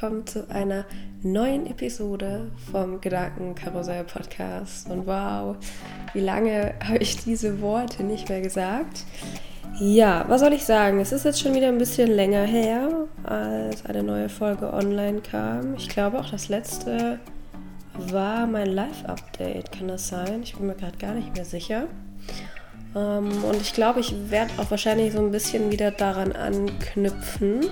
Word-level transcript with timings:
willkommen 0.00 0.28
zu 0.28 0.48
einer 0.48 0.84
neuen 1.24 1.66
Episode 1.66 2.52
vom 2.70 3.00
Gedankenkarussell 3.00 4.04
Podcast. 4.04 4.88
Und 4.88 5.08
wow, 5.08 5.56
wie 6.12 6.20
lange 6.20 6.74
habe 6.84 6.98
ich 6.98 7.16
diese 7.16 7.60
Worte 7.60 8.04
nicht 8.04 8.28
mehr 8.28 8.40
gesagt? 8.40 9.04
Ja, 9.80 10.24
was 10.28 10.40
soll 10.40 10.52
ich 10.52 10.64
sagen? 10.64 11.00
Es 11.00 11.10
ist 11.10 11.24
jetzt 11.24 11.40
schon 11.40 11.52
wieder 11.52 11.66
ein 11.66 11.78
bisschen 11.78 12.12
länger 12.12 12.44
her, 12.44 13.08
als 13.24 13.84
eine 13.86 14.04
neue 14.04 14.28
Folge 14.28 14.72
online 14.72 15.20
kam. 15.20 15.74
Ich 15.74 15.88
glaube 15.88 16.20
auch 16.20 16.30
das 16.30 16.48
letzte 16.48 17.18
war 17.98 18.46
mein 18.46 18.68
Live-Update. 18.68 19.72
Kann 19.72 19.88
das 19.88 20.06
sein? 20.06 20.44
Ich 20.44 20.54
bin 20.54 20.68
mir 20.68 20.76
gerade 20.76 20.96
gar 20.98 21.14
nicht 21.14 21.34
mehr 21.34 21.44
sicher. 21.44 21.88
Ähm, 22.94 23.42
und 23.42 23.60
ich 23.60 23.72
glaube, 23.72 23.98
ich 23.98 24.14
werde 24.30 24.52
auch 24.58 24.70
wahrscheinlich 24.70 25.12
so 25.12 25.18
ein 25.18 25.32
bisschen 25.32 25.72
wieder 25.72 25.90
daran 25.90 26.30
anknüpfen 26.30 27.62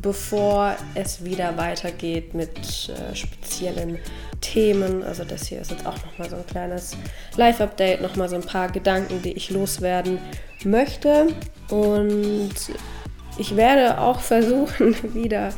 bevor 0.00 0.76
es 0.94 1.24
wieder 1.24 1.56
weitergeht 1.56 2.34
mit 2.34 2.58
äh, 2.88 3.14
speziellen 3.14 3.98
Themen. 4.40 5.02
Also 5.02 5.24
das 5.24 5.46
hier 5.46 5.60
ist 5.60 5.70
jetzt 5.70 5.86
auch 5.86 5.96
nochmal 6.04 6.30
so 6.30 6.36
ein 6.36 6.46
kleines 6.46 6.96
Live-Update, 7.36 8.00
nochmal 8.00 8.28
so 8.28 8.36
ein 8.36 8.42
paar 8.42 8.70
Gedanken, 8.70 9.22
die 9.22 9.32
ich 9.32 9.50
loswerden 9.50 10.18
möchte. 10.64 11.28
Und 11.68 12.54
ich 13.38 13.56
werde 13.56 13.98
auch 13.98 14.20
versuchen, 14.20 14.94
wieder 15.14 15.50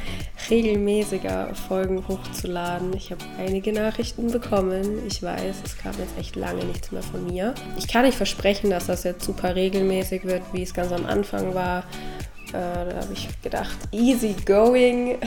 regelmäßiger 0.50 1.54
Folgen 1.54 2.06
hochzuladen. 2.06 2.92
Ich 2.94 3.10
habe 3.10 3.24
einige 3.38 3.72
Nachrichten 3.72 4.30
bekommen. 4.30 5.06
Ich 5.06 5.22
weiß, 5.22 5.56
es 5.64 5.78
kam 5.78 5.92
jetzt 5.98 6.18
echt 6.18 6.36
lange 6.36 6.64
nichts 6.64 6.92
mehr 6.92 7.02
von 7.02 7.26
mir. 7.26 7.54
Ich 7.78 7.88
kann 7.88 8.04
nicht 8.04 8.16
versprechen, 8.16 8.70
dass 8.70 8.86
das 8.86 9.04
jetzt 9.04 9.24
super 9.24 9.54
regelmäßig 9.54 10.24
wird, 10.24 10.42
wie 10.52 10.62
es 10.62 10.74
ganz 10.74 10.92
am 10.92 11.06
Anfang 11.06 11.54
war. 11.54 11.84
Äh, 12.52 12.90
da 12.90 12.96
habe 13.02 13.12
ich 13.12 13.28
gedacht, 13.42 13.76
easy 13.92 14.34
going, 14.44 15.18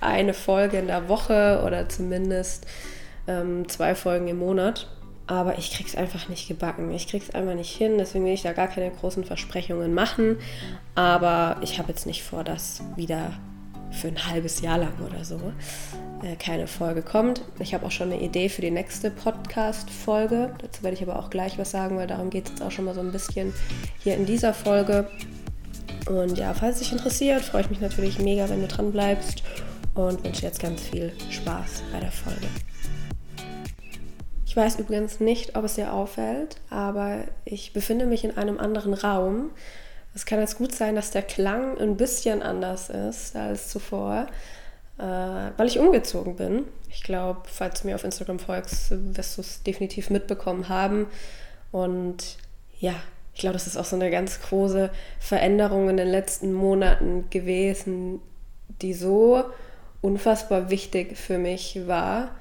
eine 0.00 0.34
Folge 0.34 0.78
in 0.78 0.86
der 0.86 1.08
Woche 1.08 1.62
oder 1.64 1.88
zumindest 1.88 2.66
ähm, 3.26 3.68
zwei 3.68 3.94
Folgen 3.94 4.28
im 4.28 4.38
Monat. 4.38 4.88
Aber 5.26 5.56
ich 5.58 5.72
krieg's 5.72 5.94
einfach 5.94 6.28
nicht 6.28 6.48
gebacken. 6.48 6.90
Ich 6.90 7.08
krieg's 7.08 7.30
einfach 7.30 7.54
nicht 7.54 7.74
hin. 7.74 7.96
Deswegen 7.96 8.26
will 8.26 8.34
ich 8.34 8.42
da 8.42 8.52
gar 8.52 8.68
keine 8.68 8.90
großen 8.90 9.24
Versprechungen 9.24 9.94
machen. 9.94 10.36
Aber 10.94 11.56
ich 11.62 11.78
habe 11.78 11.88
jetzt 11.88 12.06
nicht 12.06 12.22
vor, 12.22 12.44
dass 12.44 12.82
wieder 12.96 13.32
für 13.90 14.08
ein 14.08 14.28
halbes 14.28 14.60
Jahr 14.60 14.76
lang 14.76 14.92
oder 15.06 15.24
so 15.24 15.40
äh, 16.22 16.36
keine 16.36 16.66
Folge 16.66 17.00
kommt. 17.00 17.42
Ich 17.58 17.72
habe 17.72 17.86
auch 17.86 17.90
schon 17.90 18.12
eine 18.12 18.20
Idee 18.20 18.48
für 18.48 18.60
die 18.60 18.70
nächste 18.70 19.10
Podcast-Folge. 19.10 20.54
Dazu 20.58 20.82
werde 20.82 20.96
ich 20.96 21.02
aber 21.02 21.18
auch 21.18 21.30
gleich 21.30 21.58
was 21.58 21.70
sagen, 21.70 21.96
weil 21.96 22.06
darum 22.06 22.28
geht 22.28 22.44
es 22.44 22.50
jetzt 22.50 22.62
auch 22.62 22.70
schon 22.70 22.84
mal 22.84 22.94
so 22.94 23.00
ein 23.00 23.12
bisschen 23.12 23.54
hier 24.00 24.16
in 24.16 24.26
dieser 24.26 24.52
Folge. 24.52 25.08
Und 26.06 26.38
ja, 26.38 26.52
falls 26.52 26.76
es 26.76 26.82
dich 26.82 26.92
interessiert, 26.92 27.42
freue 27.42 27.62
ich 27.62 27.70
mich 27.70 27.80
natürlich 27.80 28.18
mega, 28.18 28.48
wenn 28.50 28.60
du 28.60 28.68
dran 28.68 28.92
bleibst 28.92 29.42
und 29.94 30.22
wünsche 30.22 30.42
jetzt 30.42 30.60
ganz 30.60 30.82
viel 30.82 31.12
Spaß 31.30 31.82
bei 31.92 32.00
der 32.00 32.12
Folge. 32.12 32.46
Ich 34.44 34.56
weiß 34.56 34.78
übrigens 34.78 35.18
nicht, 35.18 35.56
ob 35.56 35.64
es 35.64 35.74
dir 35.74 35.92
auffällt, 35.92 36.58
aber 36.70 37.24
ich 37.44 37.72
befinde 37.72 38.06
mich 38.06 38.22
in 38.22 38.36
einem 38.36 38.58
anderen 38.58 38.94
Raum. 38.94 39.50
Es 40.14 40.26
kann 40.26 40.38
jetzt 40.38 40.58
gut 40.58 40.72
sein, 40.72 40.94
dass 40.94 41.10
der 41.10 41.22
Klang 41.22 41.76
ein 41.78 41.96
bisschen 41.96 42.42
anders 42.42 42.88
ist 42.90 43.34
als 43.34 43.70
zuvor, 43.70 44.26
äh, 44.98 45.02
weil 45.02 45.66
ich 45.66 45.78
umgezogen 45.78 46.36
bin. 46.36 46.66
Ich 46.88 47.02
glaube, 47.02 47.40
falls 47.46 47.80
du 47.80 47.88
mir 47.88 47.96
auf 47.96 48.04
Instagram 48.04 48.38
folgst, 48.38 48.92
wirst 49.16 49.38
du 49.38 49.40
es 49.40 49.62
definitiv 49.64 50.10
mitbekommen 50.10 50.68
haben. 50.68 51.06
Und 51.72 52.36
ja, 52.78 52.94
ich 53.34 53.40
glaube, 53.40 53.54
das 53.54 53.66
ist 53.66 53.76
auch 53.76 53.84
so 53.84 53.96
eine 53.96 54.10
ganz 54.10 54.40
große 54.40 54.90
Veränderung 55.18 55.88
in 55.88 55.96
den 55.96 56.08
letzten 56.08 56.52
Monaten 56.52 57.28
gewesen, 57.30 58.20
die 58.80 58.94
so 58.94 59.44
unfassbar 60.00 60.70
wichtig 60.70 61.16
für 61.18 61.38
mich 61.38 61.86
war. 61.86 62.36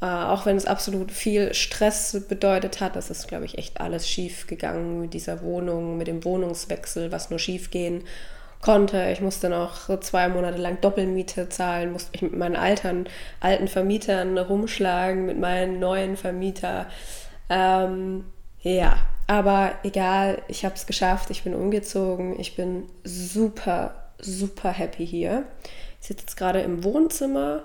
Äh, 0.00 0.06
auch 0.06 0.46
wenn 0.46 0.56
es 0.56 0.64
absolut 0.64 1.12
viel 1.12 1.52
Stress 1.52 2.24
bedeutet 2.26 2.80
hat, 2.80 2.96
das 2.96 3.10
ist, 3.10 3.28
glaube 3.28 3.44
ich, 3.44 3.58
echt 3.58 3.82
alles 3.82 4.08
schief 4.08 4.46
gegangen 4.46 5.02
mit 5.02 5.12
dieser 5.12 5.42
Wohnung, 5.42 5.98
mit 5.98 6.06
dem 6.06 6.24
Wohnungswechsel, 6.24 7.12
was 7.12 7.28
nur 7.28 7.38
schief 7.38 7.70
gehen 7.70 8.04
konnte. 8.62 9.10
Ich 9.10 9.20
musste 9.20 9.50
noch 9.50 10.00
zwei 10.00 10.28
Monate 10.28 10.56
lang 10.56 10.80
Doppelmiete 10.80 11.50
zahlen, 11.50 11.92
musste 11.92 12.12
mich 12.12 12.22
mit 12.22 12.36
meinen 12.36 12.56
Altern, 12.56 13.06
alten 13.40 13.68
Vermietern 13.68 14.38
rumschlagen, 14.38 15.26
mit 15.26 15.38
meinen 15.38 15.80
neuen 15.80 16.16
Vermieter. 16.16 16.86
Ähm, 17.50 18.24
ja, 18.62 18.96
aber 19.30 19.74
egal, 19.84 20.42
ich 20.48 20.64
habe 20.64 20.74
es 20.74 20.86
geschafft, 20.86 21.30
ich 21.30 21.44
bin 21.44 21.54
umgezogen, 21.54 22.40
ich 22.40 22.56
bin 22.56 22.86
super, 23.04 23.94
super 24.18 24.70
happy 24.70 25.06
hier. 25.06 25.44
Ich 26.00 26.08
sitze 26.08 26.22
jetzt 26.22 26.36
gerade 26.36 26.62
im 26.62 26.82
Wohnzimmer, 26.82 27.62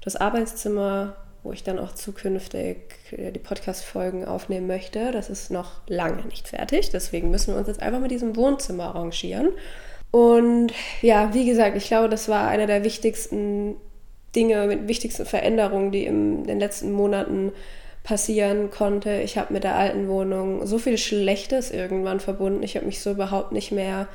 das 0.00 0.16
Arbeitszimmer, 0.16 1.14
wo 1.44 1.52
ich 1.52 1.62
dann 1.62 1.78
auch 1.78 1.92
zukünftig 1.92 2.78
äh, 3.12 3.30
die 3.30 3.38
Podcast-Folgen 3.38 4.24
aufnehmen 4.24 4.66
möchte. 4.66 5.12
Das 5.12 5.30
ist 5.30 5.52
noch 5.52 5.82
lange 5.86 6.24
nicht 6.24 6.48
fertig, 6.48 6.90
deswegen 6.90 7.30
müssen 7.30 7.54
wir 7.54 7.58
uns 7.58 7.68
jetzt 7.68 7.80
einfach 7.80 8.00
mit 8.00 8.10
diesem 8.10 8.34
Wohnzimmer 8.34 8.86
arrangieren. 8.86 9.50
Und 10.10 10.72
ja, 11.00 11.32
wie 11.32 11.46
gesagt, 11.46 11.76
ich 11.76 11.86
glaube, 11.86 12.08
das 12.08 12.28
war 12.28 12.48
eine 12.48 12.66
der 12.66 12.82
wichtigsten 12.82 13.76
Dinge, 14.34 14.88
wichtigsten 14.88 15.26
Veränderungen, 15.26 15.92
die 15.92 16.06
in 16.06 16.42
den 16.42 16.58
letzten 16.58 16.90
Monaten 16.90 17.52
passieren 18.04 18.70
konnte. 18.70 19.22
Ich 19.22 19.36
habe 19.36 19.52
mit 19.52 19.64
der 19.64 19.74
alten 19.74 20.08
Wohnung 20.08 20.66
so 20.66 20.78
viel 20.78 20.98
Schlechtes 20.98 21.70
irgendwann 21.70 22.20
verbunden. 22.20 22.62
Ich 22.62 22.76
habe 22.76 22.86
mich 22.86 23.00
so 23.00 23.10
überhaupt 23.10 23.50
nicht 23.50 23.72
mehr 23.72 24.06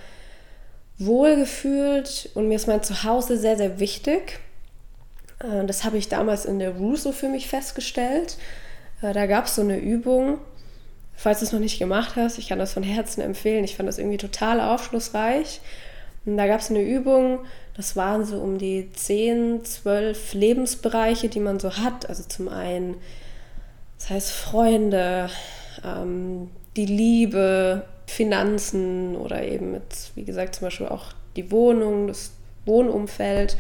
wohl 1.00 1.36
gefühlt 1.36 2.30
und 2.36 2.48
mir 2.48 2.56
ist 2.56 2.68
mein 2.68 2.84
Zuhause 2.84 3.38
sehr, 3.38 3.58
sehr 3.58 3.80
wichtig. 3.80 4.40
Äh, 5.40 5.66
das 5.66 5.84
habe 5.84 5.98
ich 5.98 6.08
damals 6.08 6.46
in 6.46 6.60
der 6.60 6.72
Russo 6.72 7.12
für 7.12 7.30
mich 7.30 7.48
festgestellt. 7.48 8.38
Äh, 9.02 9.14
da 9.14 9.26
gab 9.26 9.46
es 9.46 9.56
so 9.56 9.62
eine 9.62 9.80
Übung, 9.80 10.38
falls 11.16 11.40
du 11.40 11.46
es 11.46 11.52
noch 11.52 11.60
nicht 11.60 11.80
gemacht 11.80 12.16
hast, 12.16 12.38
ich 12.38 12.48
kann 12.48 12.60
das 12.60 12.74
von 12.74 12.84
Herzen 12.84 13.22
empfehlen. 13.22 13.64
Ich 13.64 13.76
fand 13.76 13.90
das 13.90 13.98
irgendwie 13.98 14.18
total 14.18 14.62
aufschlussreich. 14.62 15.62
Und 16.26 16.38
da 16.38 16.46
gab 16.46 16.60
es 16.60 16.70
eine 16.70 16.82
Übung, 16.82 17.40
das 17.76 17.96
waren 17.96 18.24
so 18.24 18.40
um 18.40 18.60
die 18.60 18.92
10, 18.92 19.66
12 19.66 20.34
Lebensbereiche, 20.34 21.30
die 21.30 21.40
man 21.40 21.60
so 21.60 21.78
hat. 21.78 22.08
Also 22.08 22.24
zum 22.28 22.50
einen 22.50 22.98
das 24.00 24.10
heißt 24.10 24.32
Freunde, 24.32 25.30
ähm, 25.86 26.50
die 26.76 26.86
Liebe, 26.86 27.86
Finanzen 28.08 29.16
oder 29.16 29.44
eben 29.44 29.72
mit, 29.72 29.84
wie 30.16 30.24
gesagt, 30.24 30.56
zum 30.56 30.68
Beispiel 30.68 30.88
auch 30.88 31.14
die 31.36 31.52
Wohnung, 31.52 32.08
das 32.08 32.32
Wohnumfeld 32.66 33.56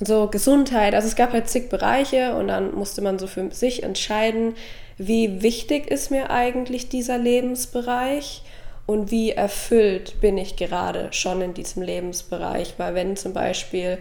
und 0.00 0.06
so 0.06 0.26
Gesundheit. 0.26 0.94
Also 0.94 1.06
es 1.06 1.16
gab 1.16 1.32
halt 1.32 1.48
zig 1.48 1.68
Bereiche 1.68 2.34
und 2.34 2.48
dann 2.48 2.74
musste 2.74 3.02
man 3.02 3.18
so 3.18 3.26
für 3.26 3.50
sich 3.52 3.82
entscheiden, 3.82 4.54
wie 4.98 5.42
wichtig 5.42 5.90
ist 5.90 6.10
mir 6.10 6.30
eigentlich 6.30 6.88
dieser 6.88 7.18
Lebensbereich 7.18 8.42
und 8.86 9.10
wie 9.10 9.30
erfüllt 9.30 10.20
bin 10.20 10.38
ich 10.38 10.56
gerade 10.56 11.08
schon 11.12 11.40
in 11.40 11.54
diesem 11.54 11.82
Lebensbereich. 11.82 12.74
Weil 12.78 12.94
wenn 12.94 13.16
zum 13.16 13.32
Beispiel 13.32 13.98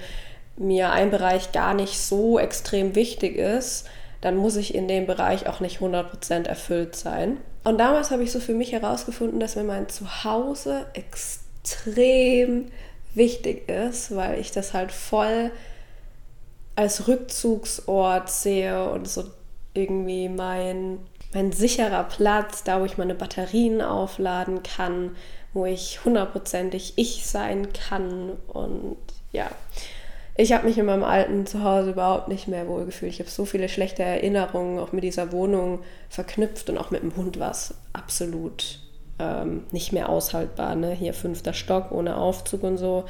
mir 0.57 0.91
ein 0.91 1.11
Bereich 1.11 1.51
gar 1.51 1.73
nicht 1.73 1.99
so 1.99 2.39
extrem 2.39 2.95
wichtig 2.95 3.37
ist, 3.37 3.87
dann 4.21 4.37
muss 4.37 4.55
ich 4.55 4.75
in 4.75 4.87
dem 4.87 5.07
Bereich 5.07 5.47
auch 5.47 5.59
nicht 5.59 5.79
100% 5.79 6.47
erfüllt 6.47 6.95
sein. 6.95 7.37
Und 7.63 7.79
damals 7.79 8.11
habe 8.11 8.23
ich 8.23 8.31
so 8.31 8.39
für 8.39 8.53
mich 8.53 8.71
herausgefunden, 8.71 9.39
dass 9.39 9.55
mir 9.55 9.63
mein 9.63 9.89
Zuhause 9.89 10.85
extrem 10.93 12.71
wichtig 13.13 13.67
ist, 13.69 14.15
weil 14.15 14.39
ich 14.39 14.51
das 14.51 14.73
halt 14.73 14.91
voll 14.91 15.51
als 16.75 17.07
Rückzugsort 17.07 18.29
sehe 18.29 18.89
und 18.89 19.07
so 19.07 19.25
irgendwie 19.73 20.29
mein, 20.29 20.99
mein 21.33 21.51
sicherer 21.51 22.03
Platz, 22.03 22.63
da 22.63 22.79
wo 22.79 22.85
ich 22.85 22.97
meine 22.97 23.15
Batterien 23.15 23.81
aufladen 23.81 24.63
kann, 24.63 25.15
wo 25.53 25.65
ich 25.65 26.03
hundertprozentig 26.05 26.93
ich 26.95 27.25
sein 27.25 27.73
kann 27.73 28.31
und 28.47 28.97
ja, 29.31 29.49
ich 30.35 30.53
habe 30.53 30.67
mich 30.67 30.77
in 30.77 30.85
meinem 30.85 31.03
alten 31.03 31.45
Zuhause 31.45 31.91
überhaupt 31.91 32.27
nicht 32.27 32.47
mehr 32.47 32.67
wohlgefühlt. 32.67 33.11
Ich 33.11 33.19
habe 33.19 33.29
so 33.29 33.45
viele 33.45 33.69
schlechte 33.69 34.03
Erinnerungen 34.03 34.79
auch 34.79 34.91
mit 34.91 35.03
dieser 35.03 35.31
Wohnung 35.31 35.79
verknüpft 36.09 36.69
und 36.69 36.77
auch 36.77 36.91
mit 36.91 37.03
dem 37.03 37.15
Hund 37.15 37.39
war 37.39 37.51
es 37.51 37.75
absolut 37.93 38.79
ähm, 39.19 39.63
nicht 39.71 39.91
mehr 39.91 40.09
aushaltbar. 40.09 40.75
Ne? 40.75 40.91
Hier 40.91 41.13
fünfter 41.13 41.53
Stock 41.53 41.91
ohne 41.91 42.17
Aufzug 42.17 42.63
und 42.63 42.77
so. 42.77 43.05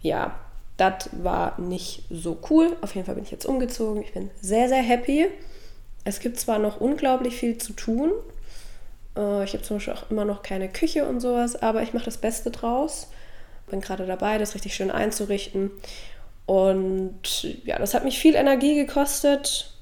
Ja, 0.00 0.34
das 0.76 1.10
war 1.12 1.60
nicht 1.60 2.04
so 2.10 2.38
cool. 2.50 2.76
Auf 2.80 2.94
jeden 2.94 3.06
Fall 3.06 3.14
bin 3.14 3.24
ich 3.24 3.30
jetzt 3.30 3.46
umgezogen. 3.46 4.02
Ich 4.02 4.12
bin 4.12 4.30
sehr, 4.40 4.68
sehr 4.68 4.82
happy. 4.82 5.26
Es 6.04 6.18
gibt 6.18 6.40
zwar 6.40 6.58
noch 6.58 6.80
unglaublich 6.80 7.36
viel 7.36 7.58
zu 7.58 7.72
tun. 7.72 8.10
Äh, 9.16 9.44
ich 9.44 9.52
habe 9.52 9.62
zum 9.62 9.76
Beispiel 9.76 9.94
auch 9.94 10.10
immer 10.10 10.24
noch 10.24 10.42
keine 10.42 10.68
Küche 10.68 11.06
und 11.06 11.20
sowas, 11.20 11.60
aber 11.62 11.82
ich 11.82 11.94
mache 11.94 12.06
das 12.06 12.18
Beste 12.18 12.50
draus. 12.50 13.08
Bin 13.70 13.80
gerade 13.80 14.06
dabei, 14.06 14.38
das 14.38 14.54
richtig 14.54 14.74
schön 14.74 14.90
einzurichten. 14.90 15.70
Und 16.52 17.44
ja, 17.64 17.78
das 17.78 17.94
hat 17.94 18.04
mich 18.04 18.18
viel 18.18 18.34
Energie 18.34 18.74
gekostet 18.74 19.72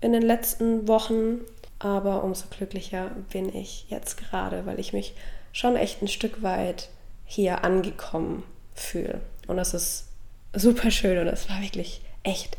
in 0.00 0.12
den 0.12 0.22
letzten 0.22 0.86
Wochen, 0.86 1.40
aber 1.80 2.22
umso 2.22 2.44
glücklicher 2.56 3.10
bin 3.32 3.52
ich 3.52 3.86
jetzt 3.88 4.16
gerade, 4.16 4.64
weil 4.64 4.78
ich 4.78 4.92
mich 4.92 5.14
schon 5.52 5.74
echt 5.74 6.02
ein 6.02 6.06
Stück 6.06 6.40
weit 6.40 6.88
hier 7.24 7.64
angekommen 7.64 8.44
fühle. 8.76 9.20
Und 9.48 9.56
das 9.56 9.74
ist 9.74 10.06
super 10.54 10.92
schön 10.92 11.18
und 11.18 11.26
es 11.26 11.48
war 11.48 11.60
wirklich 11.62 12.00
echt 12.22 12.56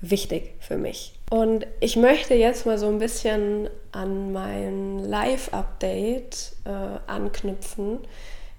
wichtig 0.00 0.54
für 0.58 0.76
mich. 0.76 1.12
Und 1.30 1.64
ich 1.78 1.94
möchte 1.94 2.34
jetzt 2.34 2.66
mal 2.66 2.76
so 2.76 2.88
ein 2.88 2.98
bisschen 2.98 3.70
an 3.92 4.32
mein 4.32 4.98
Live-Update 4.98 6.56
äh, 6.64 6.98
anknüpfen. 7.06 8.00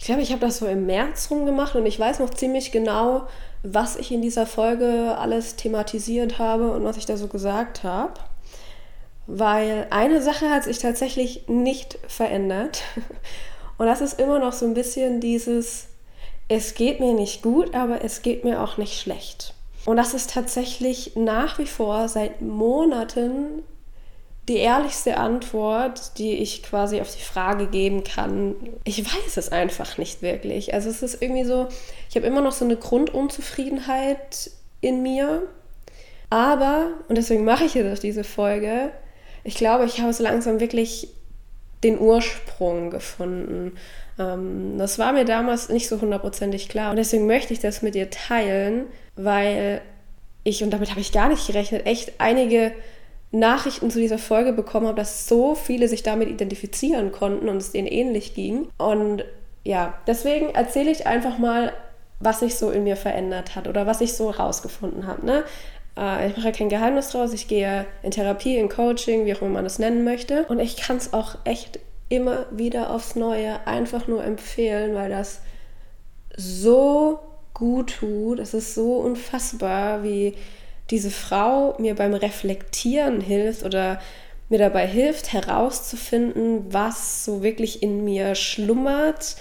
Ich 0.04 0.08
glaube, 0.08 0.22
ich 0.22 0.32
habe 0.32 0.42
das 0.42 0.58
so 0.58 0.68
im 0.68 0.86
März 0.86 1.32
rumgemacht 1.32 1.78
und 1.78 1.86
ich 1.86 1.98
weiß 1.98 2.20
noch 2.20 2.30
ziemlich 2.32 2.74
genau, 2.74 3.26
was 3.64 3.96
ich 3.96 4.12
in 4.12 4.22
dieser 4.22 4.46
Folge 4.46 5.16
alles 5.18 5.56
thematisiert 5.56 6.40
habe 6.40 6.72
und 6.72 6.84
was 6.84 6.98
ich 6.98 7.06
da 7.06 7.16
so 7.16 7.30
gesagt 7.30 7.86
habe. 7.86 8.12
Weil 9.28 9.88
eine 9.92 10.22
Sache 10.22 10.50
hat 10.50 10.66
sich 10.66 10.80
tatsächlich 10.80 11.48
nicht 11.48 11.98
verändert. 12.06 12.82
Und 13.78 13.86
das 13.86 14.02
ist 14.02 14.20
immer 14.20 14.40
noch 14.40 14.52
so 14.52 14.66
ein 14.66 14.74
bisschen 14.74 15.22
dieses, 15.22 15.88
es 16.50 16.76
geht 16.76 17.00
mir 17.00 17.14
nicht 17.14 17.42
gut, 17.42 17.74
aber 17.74 18.04
es 18.04 18.22
geht 18.22 18.44
mir 18.44 18.62
auch 18.62 18.76
nicht 18.76 19.00
schlecht. 19.00 19.54
Und 19.86 19.96
das 19.96 20.14
ist 20.14 20.32
tatsächlich 20.32 21.16
nach 21.16 21.60
wie 21.60 21.66
vor 21.66 22.10
seit 22.10 22.42
Monaten 22.42 23.64
die 24.50 24.58
ehrlichste 24.58 25.18
Antwort, 25.18 26.18
die 26.18 26.34
ich 26.34 26.64
quasi 26.64 27.00
auf 27.00 27.16
die 27.16 27.22
Frage 27.22 27.68
geben 27.68 28.04
kann. 28.04 28.56
Ich 28.84 29.06
weiß 29.06 29.38
es 29.38 29.50
einfach 29.50 29.98
nicht 29.98 30.22
wirklich. 30.22 30.74
Also 30.74 30.90
es 30.90 31.02
ist 31.02 31.22
irgendwie 31.22 31.46
so, 31.46 31.68
ich 32.10 32.16
habe 32.16 32.28
immer 32.28 32.42
noch 32.42 32.52
so 32.52 32.66
eine 32.66 32.76
Grundunzufriedenheit 32.76 34.52
in 34.82 35.02
mir. 35.02 35.44
Aber, 36.30 36.88
und 37.08 37.18
deswegen 37.18 37.46
mache 37.46 37.64
ich 37.64 37.74
jetzt 37.76 38.04
diese 38.04 38.24
Folge, 38.24 38.92
ich 39.44 39.56
glaube, 39.56 39.86
ich 39.86 40.02
habe 40.02 40.12
so 40.14 40.24
langsam 40.24 40.60
wirklich 40.60 41.10
den 41.84 42.00
Ursprung 42.00 42.90
gefunden. 42.90 43.78
Ähm, 44.20 44.78
das 44.78 45.00
war 45.00 45.14
mir 45.14 45.26
damals 45.26 45.70
nicht 45.70 45.88
so 45.88 46.02
hundertprozentig 46.02 46.70
klar. 46.70 46.92
Und 46.92 46.98
deswegen 46.98 47.28
möchte 47.28 47.54
ich 47.54 47.60
das 47.60 47.82
mit 47.82 47.96
dir 47.96 48.10
teilen, 48.10 48.86
weil 49.16 49.82
ich, 50.44 50.64
und 50.64 50.72
damit 50.72 50.90
habe 50.90 51.02
ich 51.02 51.12
gar 51.12 51.30
nicht 51.30 51.48
gerechnet, 51.48 51.86
echt 51.86 52.14
einige 52.20 52.74
Nachrichten 53.34 53.90
zu 53.90 54.00
dieser 54.00 54.20
Folge 54.20 54.54
bekommen 54.54 54.86
habe, 54.86 54.96
dass 54.96 55.28
so 55.28 55.56
viele 55.56 55.88
sich 55.88 56.04
damit 56.04 56.30
identifizieren 56.30 57.12
konnten 57.12 57.50
und 57.50 57.58
es 57.58 57.72
denen 57.72 57.88
ähnlich 57.88 58.36
ging. 58.36 58.68
Und 58.78 59.26
ja, 59.64 59.96
deswegen 60.06 60.50
erzähle 60.50 60.92
ich 60.92 61.08
einfach 61.08 61.40
mal, 61.40 61.74
was 62.20 62.42
sich 62.42 62.56
so 62.56 62.70
in 62.70 62.84
mir 62.84 62.96
verändert 62.96 63.56
hat 63.56 63.68
oder 63.68 63.88
was 63.88 64.02
ich 64.02 64.14
so 64.14 64.30
rausgefunden 64.30 65.08
habe. 65.08 65.26
Ne? 65.26 65.44
Äh, 65.98 66.30
ich 66.30 66.38
mache 66.38 66.52
kein 66.52 66.70
Geheimnis 66.70 67.10
draus, 67.10 67.34
ich 67.34 67.48
gehe 67.48 67.88
in 68.04 68.12
Therapie, 68.12 68.58
in 68.58 68.70
Coaching, 68.70 69.26
wie 69.26 69.34
auch 69.34 69.42
immer 69.42 69.52
man 69.52 69.64
das 69.64 69.80
nennen 69.80 70.04
möchte. 70.04 70.44
Und 70.46 70.60
ich 70.60 70.78
kann 70.78 70.98
es 70.98 71.12
auch 71.12 71.38
echt 71.44 71.80
immer 72.10 72.46
wieder 72.52 72.92
aufs 72.92 73.16
Neue 73.16 73.66
einfach 73.66 74.08
nur 74.08 74.24
empfehlen, 74.24 74.94
weil 74.94 75.10
das 75.10 75.42
so 76.38 77.20
gut 77.56 77.96
tut. 78.00 78.38
Es 78.38 78.54
ist 78.54 78.76
so 78.76 78.98
unfassbar, 78.98 80.04
wie 80.04 80.36
diese 80.90 81.12
Frau 81.12 81.76
mir 81.80 81.96
beim 81.96 82.14
Reflektieren 82.14 83.22
hilft 83.22 83.64
oder 83.64 84.00
mir 84.50 84.60
dabei 84.60 84.86
hilft 84.86 85.34
herauszufinden, 85.34 86.74
was 86.74 87.26
so 87.26 87.42
wirklich 87.42 87.82
in 87.82 88.04
mir 88.04 88.36
schlummert 88.36 89.36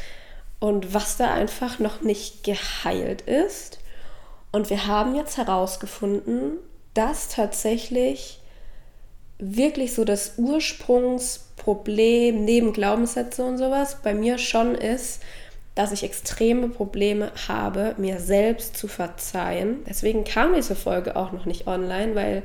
und 0.61 0.95
was 0.95 1.17
da 1.17 1.35
einfach 1.35 1.79
noch 1.79 2.03
nicht 2.03 2.45
geheilt 2.45 3.23
ist. 3.23 3.81
Und 4.53 4.71
wir 4.71 4.87
haben 4.87 5.15
jetzt 5.15 5.39
herausgefunden, 5.39 6.59
dass 6.95 7.29
tatsächlich 7.29 8.39
wirklich 9.39 9.95
so 9.95 10.05
das 10.05 10.35
Ursprungsproblem 10.37 12.45
neben 12.45 12.73
Glaubenssätze 12.73 13.45
und 13.45 13.59
sowas 13.59 13.99
bei 14.03 14.15
mir 14.15 14.39
schon 14.39 14.77
ist, 14.77 15.21
dass 15.75 15.93
ich 15.93 16.03
extreme 16.03 16.69
Probleme 16.69 17.33
habe, 17.49 17.95
mir 17.97 18.21
selbst 18.21 18.77
zu 18.77 18.89
verzeihen. 18.89 19.79
Deswegen 19.89 20.25
kam 20.25 20.55
diese 20.55 20.77
Folge 20.77 21.17
auch 21.17 21.33
noch 21.33 21.47
nicht 21.47 21.67
online, 21.67 22.15
weil 22.15 22.43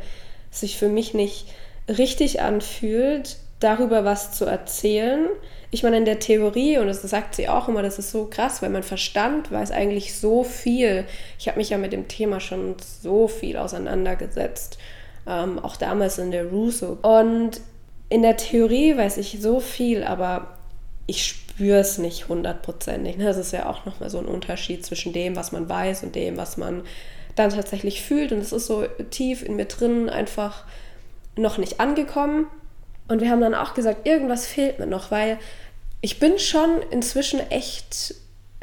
es 0.51 0.61
sich 0.61 0.77
für 0.77 0.87
mich 0.87 1.13
nicht 1.13 1.47
richtig 1.89 2.41
anfühlt, 2.41 3.37
darüber 3.59 4.05
was 4.05 4.31
zu 4.31 4.45
erzählen. 4.45 5.27
Ich 5.71 5.83
meine, 5.83 5.97
in 5.97 6.05
der 6.05 6.19
Theorie, 6.19 6.77
und 6.77 6.87
das 6.87 7.01
sagt 7.01 7.35
sie 7.35 7.49
auch 7.49 7.67
immer, 7.67 7.81
das 7.81 7.99
ist 7.99 8.11
so 8.11 8.25
krass, 8.25 8.61
weil 8.61 8.69
mein 8.69 8.83
Verstand 8.83 9.51
weiß 9.51 9.71
eigentlich 9.71 10.17
so 10.17 10.45
viel. 10.45 11.03
Ich 11.37 11.49
habe 11.49 11.57
mich 11.57 11.69
ja 11.69 11.77
mit 11.77 11.91
dem 11.91 12.07
Thema 12.07 12.39
schon 12.39 12.75
so 12.79 13.27
viel 13.27 13.57
auseinandergesetzt, 13.57 14.77
ähm, 15.27 15.59
auch 15.59 15.75
damals 15.75 16.17
in 16.17 16.31
der 16.31 16.45
Russo. 16.45 16.97
Und 17.01 17.59
in 18.07 18.21
der 18.21 18.37
Theorie 18.37 18.95
weiß 18.95 19.17
ich 19.17 19.39
so 19.41 19.59
viel, 19.59 20.05
aber 20.05 20.57
ich 21.07 21.25
spüre 21.25 21.46
es 21.59 21.97
nicht 21.97 22.27
hundertprozentig. 22.27 23.17
Ne? 23.17 23.25
Das 23.25 23.37
ist 23.37 23.51
ja 23.51 23.67
auch 23.67 23.85
nochmal 23.85 24.09
so 24.09 24.19
ein 24.19 24.25
Unterschied 24.25 24.85
zwischen 24.85 25.13
dem, 25.13 25.35
was 25.35 25.51
man 25.51 25.67
weiß 25.67 26.03
und 26.03 26.15
dem, 26.15 26.37
was 26.37 26.57
man 26.57 26.83
dann 27.35 27.49
tatsächlich 27.49 28.01
fühlt. 28.01 28.31
Und 28.31 28.39
es 28.39 28.51
ist 28.51 28.67
so 28.67 28.85
tief 29.09 29.43
in 29.43 29.55
mir 29.55 29.65
drin 29.65 30.09
einfach 30.09 30.65
noch 31.35 31.57
nicht 31.57 31.79
angekommen. 31.79 32.47
Und 33.07 33.21
wir 33.21 33.29
haben 33.29 33.41
dann 33.41 33.55
auch 33.55 33.73
gesagt, 33.73 34.07
irgendwas 34.07 34.45
fehlt 34.45 34.79
mir 34.79 34.87
noch, 34.87 35.11
weil 35.11 35.39
ich 36.01 36.19
bin 36.19 36.39
schon 36.39 36.81
inzwischen 36.91 37.39
echt 37.49 38.15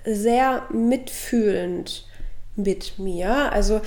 sehr 0.05 0.62
mitfühlend 0.70 2.06
mit 2.56 2.99
mir. 2.99 3.52
Also 3.52 3.81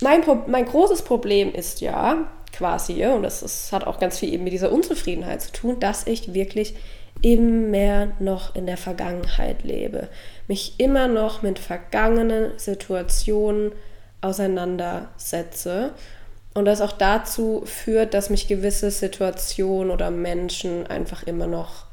mein, 0.00 0.22
mein 0.46 0.66
großes 0.66 1.02
Problem 1.02 1.52
ist 1.52 1.80
ja 1.80 2.28
quasi, 2.52 3.04
und 3.06 3.22
das, 3.22 3.40
das 3.40 3.72
hat 3.72 3.86
auch 3.86 3.98
ganz 3.98 4.18
viel 4.18 4.32
eben 4.32 4.44
mit 4.44 4.52
dieser 4.52 4.70
Unzufriedenheit 4.70 5.42
zu 5.42 5.52
tun, 5.52 5.80
dass 5.80 6.06
ich 6.06 6.34
wirklich 6.34 6.74
immer 7.24 8.08
noch 8.18 8.54
in 8.54 8.66
der 8.66 8.76
Vergangenheit 8.76 9.62
lebe, 9.62 10.08
mich 10.46 10.74
immer 10.76 11.08
noch 11.08 11.40
mit 11.40 11.58
vergangenen 11.58 12.58
Situationen 12.58 13.72
auseinandersetze 14.20 15.92
und 16.52 16.66
das 16.66 16.82
auch 16.82 16.92
dazu 16.92 17.62
führt, 17.64 18.12
dass 18.12 18.28
mich 18.28 18.46
gewisse 18.46 18.90
Situationen 18.90 19.90
oder 19.90 20.10
Menschen 20.10 20.86
einfach 20.86 21.22
immer 21.22 21.46
noch 21.46 21.86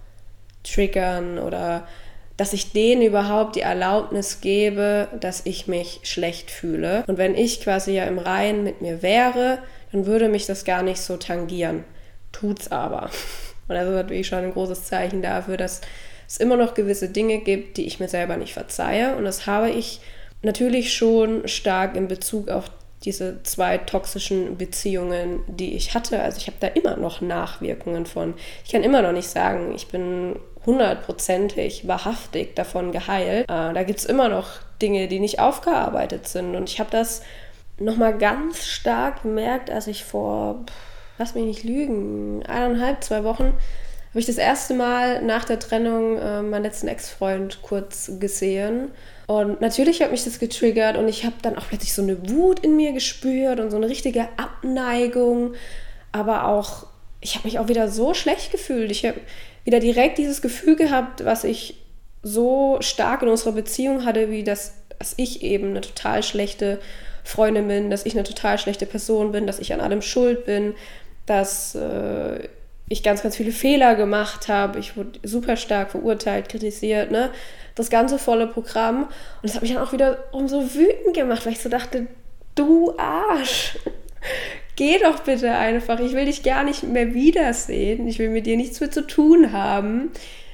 triggern 0.63 1.39
oder 1.39 1.87
dass 2.35 2.51
ich 2.51 2.73
denen 2.73 3.01
überhaupt 3.01 3.55
die 3.55 3.61
Erlaubnis 3.61 4.41
gebe, 4.41 5.07
dass 5.17 5.45
ich 5.45 5.67
mich 5.67 6.01
schlecht 6.03 6.51
fühle. 6.51 7.05
Und 7.07 7.17
wenn 7.17 7.35
ich 7.35 7.61
quasi 7.61 7.93
ja 7.93 8.03
im 8.03 8.19
Reinen 8.19 8.65
mit 8.65 8.81
mir 8.81 9.01
wäre, 9.01 9.59
dann 9.93 10.05
würde 10.05 10.27
mich 10.27 10.45
das 10.45 10.65
gar 10.65 10.83
nicht 10.83 10.99
so 10.99 11.15
tangieren. 11.15 11.85
Tut's 12.33 12.69
aber. 12.69 13.09
Und 13.71 13.77
das 13.77 13.87
ist 13.87 13.95
natürlich 13.95 14.27
schon 14.27 14.39
ein 14.39 14.53
großes 14.53 14.83
Zeichen 14.83 15.21
dafür, 15.21 15.57
dass 15.57 15.81
es 16.27 16.37
immer 16.37 16.57
noch 16.57 16.73
gewisse 16.73 17.09
Dinge 17.09 17.39
gibt, 17.39 17.77
die 17.77 17.85
ich 17.85 17.99
mir 17.99 18.07
selber 18.07 18.37
nicht 18.37 18.53
verzeihe. 18.53 19.15
Und 19.15 19.25
das 19.25 19.47
habe 19.47 19.69
ich 19.69 20.01
natürlich 20.41 20.93
schon 20.93 21.47
stark 21.47 21.95
in 21.95 22.07
Bezug 22.07 22.49
auf 22.49 22.65
diese 23.03 23.41
zwei 23.43 23.77
toxischen 23.77 24.57
Beziehungen, 24.57 25.41
die 25.47 25.75
ich 25.75 25.95
hatte. 25.95 26.21
Also 26.21 26.37
ich 26.37 26.47
habe 26.47 26.57
da 26.59 26.67
immer 26.67 26.97
noch 26.97 27.21
Nachwirkungen 27.21 28.05
von. 28.05 28.35
Ich 28.63 28.71
kann 28.71 28.83
immer 28.83 29.01
noch 29.01 29.11
nicht 29.11 29.29
sagen, 29.29 29.73
ich 29.73 29.87
bin 29.87 30.35
hundertprozentig, 30.65 31.87
wahrhaftig 31.87 32.55
davon 32.55 32.91
geheilt. 32.91 33.45
Äh, 33.45 33.73
da 33.73 33.83
gibt 33.83 33.99
es 33.99 34.05
immer 34.05 34.29
noch 34.29 34.49
Dinge, 34.81 35.07
die 35.07 35.19
nicht 35.19 35.39
aufgearbeitet 35.39 36.27
sind. 36.27 36.55
Und 36.55 36.69
ich 36.69 36.79
habe 36.79 36.91
das 36.91 37.23
nochmal 37.79 38.17
ganz 38.17 38.65
stark 38.65 39.23
gemerkt, 39.23 39.71
als 39.71 39.87
ich 39.87 40.03
vor 40.03 40.63
lass 41.17 41.35
mich 41.35 41.45
nicht 41.45 41.63
lügen, 41.63 42.43
eineinhalb, 42.45 43.03
zwei 43.03 43.23
Wochen 43.23 43.53
habe 44.11 44.19
ich 44.19 44.25
das 44.25 44.37
erste 44.37 44.73
Mal 44.73 45.21
nach 45.23 45.45
der 45.45 45.57
Trennung 45.57 46.17
äh, 46.17 46.41
meinen 46.41 46.63
letzten 46.63 46.89
Ex-Freund 46.89 47.59
kurz 47.61 48.11
gesehen. 48.19 48.91
Und 49.25 49.61
natürlich 49.61 50.01
hat 50.01 50.11
mich 50.11 50.25
das 50.25 50.37
getriggert 50.37 50.97
und 50.97 51.07
ich 51.07 51.23
habe 51.23 51.35
dann 51.41 51.57
auch 51.57 51.65
plötzlich 51.69 51.93
so 51.93 52.01
eine 52.01 52.29
Wut 52.29 52.59
in 52.59 52.75
mir 52.75 52.91
gespürt 52.91 53.61
und 53.61 53.71
so 53.71 53.77
eine 53.77 53.87
richtige 53.87 54.27
Abneigung. 54.35 55.53
Aber 56.11 56.45
auch, 56.47 56.87
ich 57.21 57.35
habe 57.35 57.47
mich 57.47 57.57
auch 57.57 57.69
wieder 57.69 57.87
so 57.87 58.13
schlecht 58.13 58.51
gefühlt. 58.51 58.91
Ich 58.91 59.05
habe 59.05 59.21
wieder 59.63 59.79
direkt 59.79 60.17
dieses 60.17 60.41
Gefühl 60.41 60.75
gehabt, 60.75 61.23
was 61.23 61.45
ich 61.45 61.77
so 62.21 62.79
stark 62.81 63.21
in 63.21 63.29
unserer 63.29 63.53
Beziehung 63.53 64.03
hatte, 64.03 64.29
wie 64.29 64.43
das, 64.43 64.73
dass 64.99 65.13
ich 65.15 65.41
eben 65.41 65.69
eine 65.69 65.81
total 65.81 66.21
schlechte 66.21 66.81
Freundin 67.23 67.69
bin, 67.69 67.89
dass 67.89 68.05
ich 68.05 68.13
eine 68.13 68.23
total 68.23 68.57
schlechte 68.57 68.85
Person 68.85 69.31
bin, 69.31 69.47
dass 69.47 69.59
ich 69.59 69.73
an 69.73 69.79
allem 69.79 70.01
schuld 70.01 70.45
bin, 70.45 70.73
dass 71.31 71.75
äh, 71.75 72.49
ich 72.89 73.03
ganz, 73.03 73.23
ganz 73.23 73.37
viele 73.37 73.53
Fehler 73.53 73.95
gemacht 73.95 74.49
habe. 74.49 74.79
Ich 74.79 74.97
wurde 74.97 75.17
super 75.23 75.55
stark 75.55 75.91
verurteilt, 75.91 76.49
kritisiert, 76.49 77.09
ne? 77.09 77.29
Das 77.73 77.89
ganze 77.89 78.19
volle 78.19 78.47
Programm. 78.47 79.03
Und 79.03 79.09
das 79.43 79.55
hat 79.55 79.61
mich 79.61 79.73
dann 79.73 79.81
auch 79.81 79.93
wieder 79.93 80.25
umso 80.33 80.73
wütend 80.73 81.15
gemacht, 81.15 81.45
weil 81.45 81.53
ich 81.53 81.61
so 81.61 81.69
dachte, 81.69 82.07
du 82.55 82.93
Arsch, 82.97 83.77
geh 84.75 84.99
doch 84.99 85.19
bitte 85.19 85.51
einfach. 85.51 86.01
Ich 86.01 86.11
will 86.11 86.25
dich 86.25 86.43
gar 86.43 86.65
nicht 86.65 86.83
mehr 86.83 87.13
wiedersehen. 87.13 88.07
Ich 88.07 88.19
will 88.19 88.29
mit 88.29 88.45
dir 88.45 88.57
nichts 88.57 88.81
mehr 88.81 88.91
zu 88.91 89.07
tun 89.07 89.53
haben. 89.53 90.11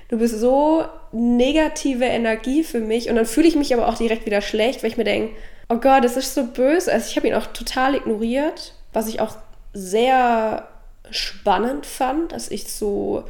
Du 0.10 0.20
bist 0.20 0.40
so 0.40 0.86
negative 1.12 2.06
Energie 2.06 2.64
für 2.64 2.82
mich. 2.82 3.10
Und 3.10 3.16
dann 3.16 3.26
fühle 3.26 3.48
ich 3.48 3.56
mich 3.56 3.74
aber 3.74 3.88
auch 3.88 3.98
direkt 3.98 4.28
wieder 4.28 4.42
schlecht, 4.42 4.84
weil 4.84 4.92
ich 4.92 4.98
mir 4.98 5.06
denke, 5.06 5.34
oh 5.70 5.78
Gott, 5.78 6.04
das 6.04 6.18
ist 6.18 6.36
so 6.36 6.44
böse. 6.44 6.94
Also 6.94 7.08
ich 7.10 7.18
habe 7.18 7.28
ihn 7.28 7.34
auch 7.34 7.48
total 7.48 7.96
ignoriert, 7.96 8.76
was 8.94 9.08
ich 9.08 9.20
auch 9.22 9.38
sehr 9.78 10.68
spannend 11.12 11.86
fand, 11.86 12.32
dass 12.32 12.50
ich 12.50 12.72
so 12.72 13.24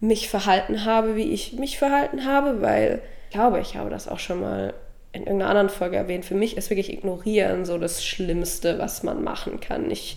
mich 0.00 0.28
verhalten 0.28 0.84
habe, 0.84 1.16
wie 1.16 1.30
ich 1.32 1.54
mich 1.54 1.78
verhalten 1.78 2.26
habe, 2.26 2.60
weil 2.60 3.02
ich 3.28 3.34
glaube, 3.34 3.60
ich 3.60 3.76
habe 3.76 3.88
das 3.88 4.08
auch 4.08 4.18
schon 4.18 4.40
mal 4.40 4.74
in 5.12 5.22
irgendeiner 5.22 5.50
anderen 5.50 5.68
Folge 5.68 5.96
erwähnt, 5.96 6.24
für 6.24 6.34
mich 6.34 6.56
ist 6.56 6.70
wirklich 6.70 6.92
Ignorieren 6.92 7.64
so 7.64 7.78
das 7.78 8.04
Schlimmste, 8.04 8.78
was 8.78 9.02
man 9.02 9.22
machen 9.22 9.60
kann. 9.60 9.90
Ich 9.90 10.16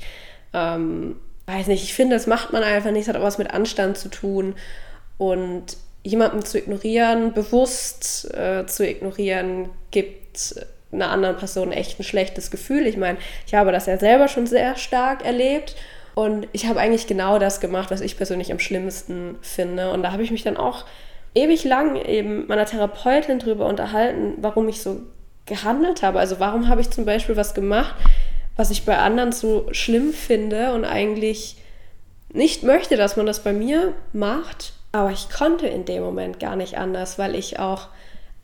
ähm, 0.53 1.17
weiß 1.45 1.67
nicht, 1.67 1.83
ich 1.83 1.93
finde, 1.93 2.15
das 2.15 2.27
macht 2.27 2.53
man 2.53 2.63
einfach 2.63 2.91
nicht, 2.91 3.03
es 3.03 3.07
hat 3.09 3.17
auch 3.17 3.23
was 3.23 3.37
mit 3.37 3.53
Anstand 3.53 3.97
zu 3.97 4.09
tun. 4.09 4.55
Und 5.17 5.77
jemanden 6.03 6.43
zu 6.43 6.57
ignorieren, 6.57 7.33
bewusst 7.33 8.33
äh, 8.33 8.65
zu 8.67 8.87
ignorieren, 8.87 9.69
gibt 9.91 10.65
einer 10.91 11.09
anderen 11.09 11.37
Person 11.37 11.71
echt 11.71 11.99
ein 11.99 12.03
schlechtes 12.03 12.51
Gefühl. 12.51 12.87
Ich 12.87 12.97
meine, 12.97 13.17
ich 13.47 13.53
habe 13.53 13.71
das 13.71 13.85
ja 13.85 13.97
selber 13.97 14.27
schon 14.27 14.47
sehr 14.47 14.75
stark 14.75 15.25
erlebt 15.25 15.75
und 16.15 16.47
ich 16.53 16.67
habe 16.67 16.79
eigentlich 16.79 17.07
genau 17.07 17.39
das 17.39 17.59
gemacht, 17.59 17.91
was 17.91 18.01
ich 18.01 18.17
persönlich 18.17 18.51
am 18.51 18.59
schlimmsten 18.59 19.37
finde. 19.41 19.91
Und 19.91 20.03
da 20.03 20.11
habe 20.11 20.23
ich 20.23 20.31
mich 20.31 20.43
dann 20.43 20.57
auch 20.57 20.85
ewig 21.33 21.65
lang 21.65 21.97
eben 21.97 22.47
meiner 22.47 22.65
Therapeutin 22.65 23.39
darüber 23.39 23.65
unterhalten, 23.65 24.35
warum 24.37 24.69
ich 24.69 24.81
so 24.81 25.01
gehandelt 25.45 26.01
habe. 26.01 26.19
Also 26.19 26.39
warum 26.39 26.69
habe 26.69 26.81
ich 26.81 26.89
zum 26.89 27.05
Beispiel 27.05 27.35
was 27.35 27.53
gemacht, 27.53 27.95
was 28.55 28.71
ich 28.71 28.85
bei 28.85 28.97
anderen 28.97 29.33
so 29.33 29.67
schlimm 29.71 30.13
finde 30.13 30.73
und 30.73 30.85
eigentlich 30.85 31.57
nicht 32.31 32.63
möchte, 32.63 32.95
dass 32.95 33.17
man 33.17 33.25
das 33.25 33.43
bei 33.43 33.53
mir 33.53 33.93
macht. 34.13 34.73
Aber 34.93 35.11
ich 35.11 35.29
konnte 35.29 35.67
in 35.67 35.83
dem 35.83 36.01
Moment 36.01 36.39
gar 36.39 36.55
nicht 36.55 36.77
anders, 36.77 37.19
weil 37.19 37.35
ich 37.35 37.59
auch 37.59 37.89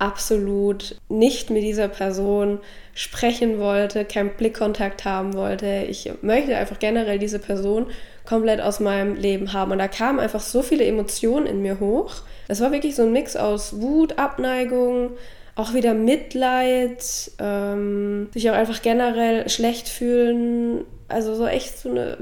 absolut 0.01 0.96
nicht 1.10 1.51
mit 1.51 1.62
dieser 1.62 1.88
Person 1.88 2.60
sprechen 2.96 3.60
wollte, 3.60 4.03
keinen 4.03 4.31
Blickkontakt 4.31 5.05
haben 5.05 5.36
wollte. 5.36 5.86
Ich 5.88 6.12
möchte 6.24 6.58
einfach 6.58 6.79
generell 6.79 7.20
diese 7.20 7.38
Person 7.39 7.86
komplett 8.25 8.62
aus 8.62 8.79
meinem 8.79 9.15
Leben 9.15 9.53
haben. 9.53 9.72
Und 9.72 9.77
da 9.77 9.88
kamen 9.88 10.20
einfach 10.20 10.41
so 10.41 10.63
viele 10.63 10.86
Emotionen 10.86 11.46
in 11.46 11.62
mir 11.62 11.79
hoch. 11.79 12.15
Es 12.48 12.62
war 12.62 12.72
wirklich 12.72 12.96
so 12.96 13.03
ein 13.03 13.13
Mix 13.13 13.36
aus 13.36 13.79
Wut, 13.79 14.17
Abneigung, 14.17 15.12
auch 15.55 15.74
wieder 15.75 15.93
Mitleid, 15.93 17.31
ähm, 17.39 18.29
sich 18.34 18.50
auch 18.50 18.55
einfach 18.55 18.81
generell 18.81 19.50
schlecht 19.50 19.88
fühlen. 19.88 20.84
Also 21.10 21.36
so 21.36 21.46
echt 21.46 21.77
so 21.77 21.89
eine 21.89 22.17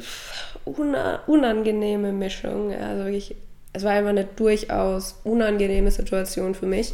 unangenehme 1.27 2.11
Mischung. 2.11 2.73
Also 2.73 3.05
wirklich, 3.05 3.35
es 3.71 3.83
war 3.83 3.91
einfach 3.91 4.09
eine 4.09 4.25
durchaus 4.25 5.21
unangenehme 5.23 5.91
Situation 5.91 6.55
für 6.55 6.65
mich. 6.65 6.93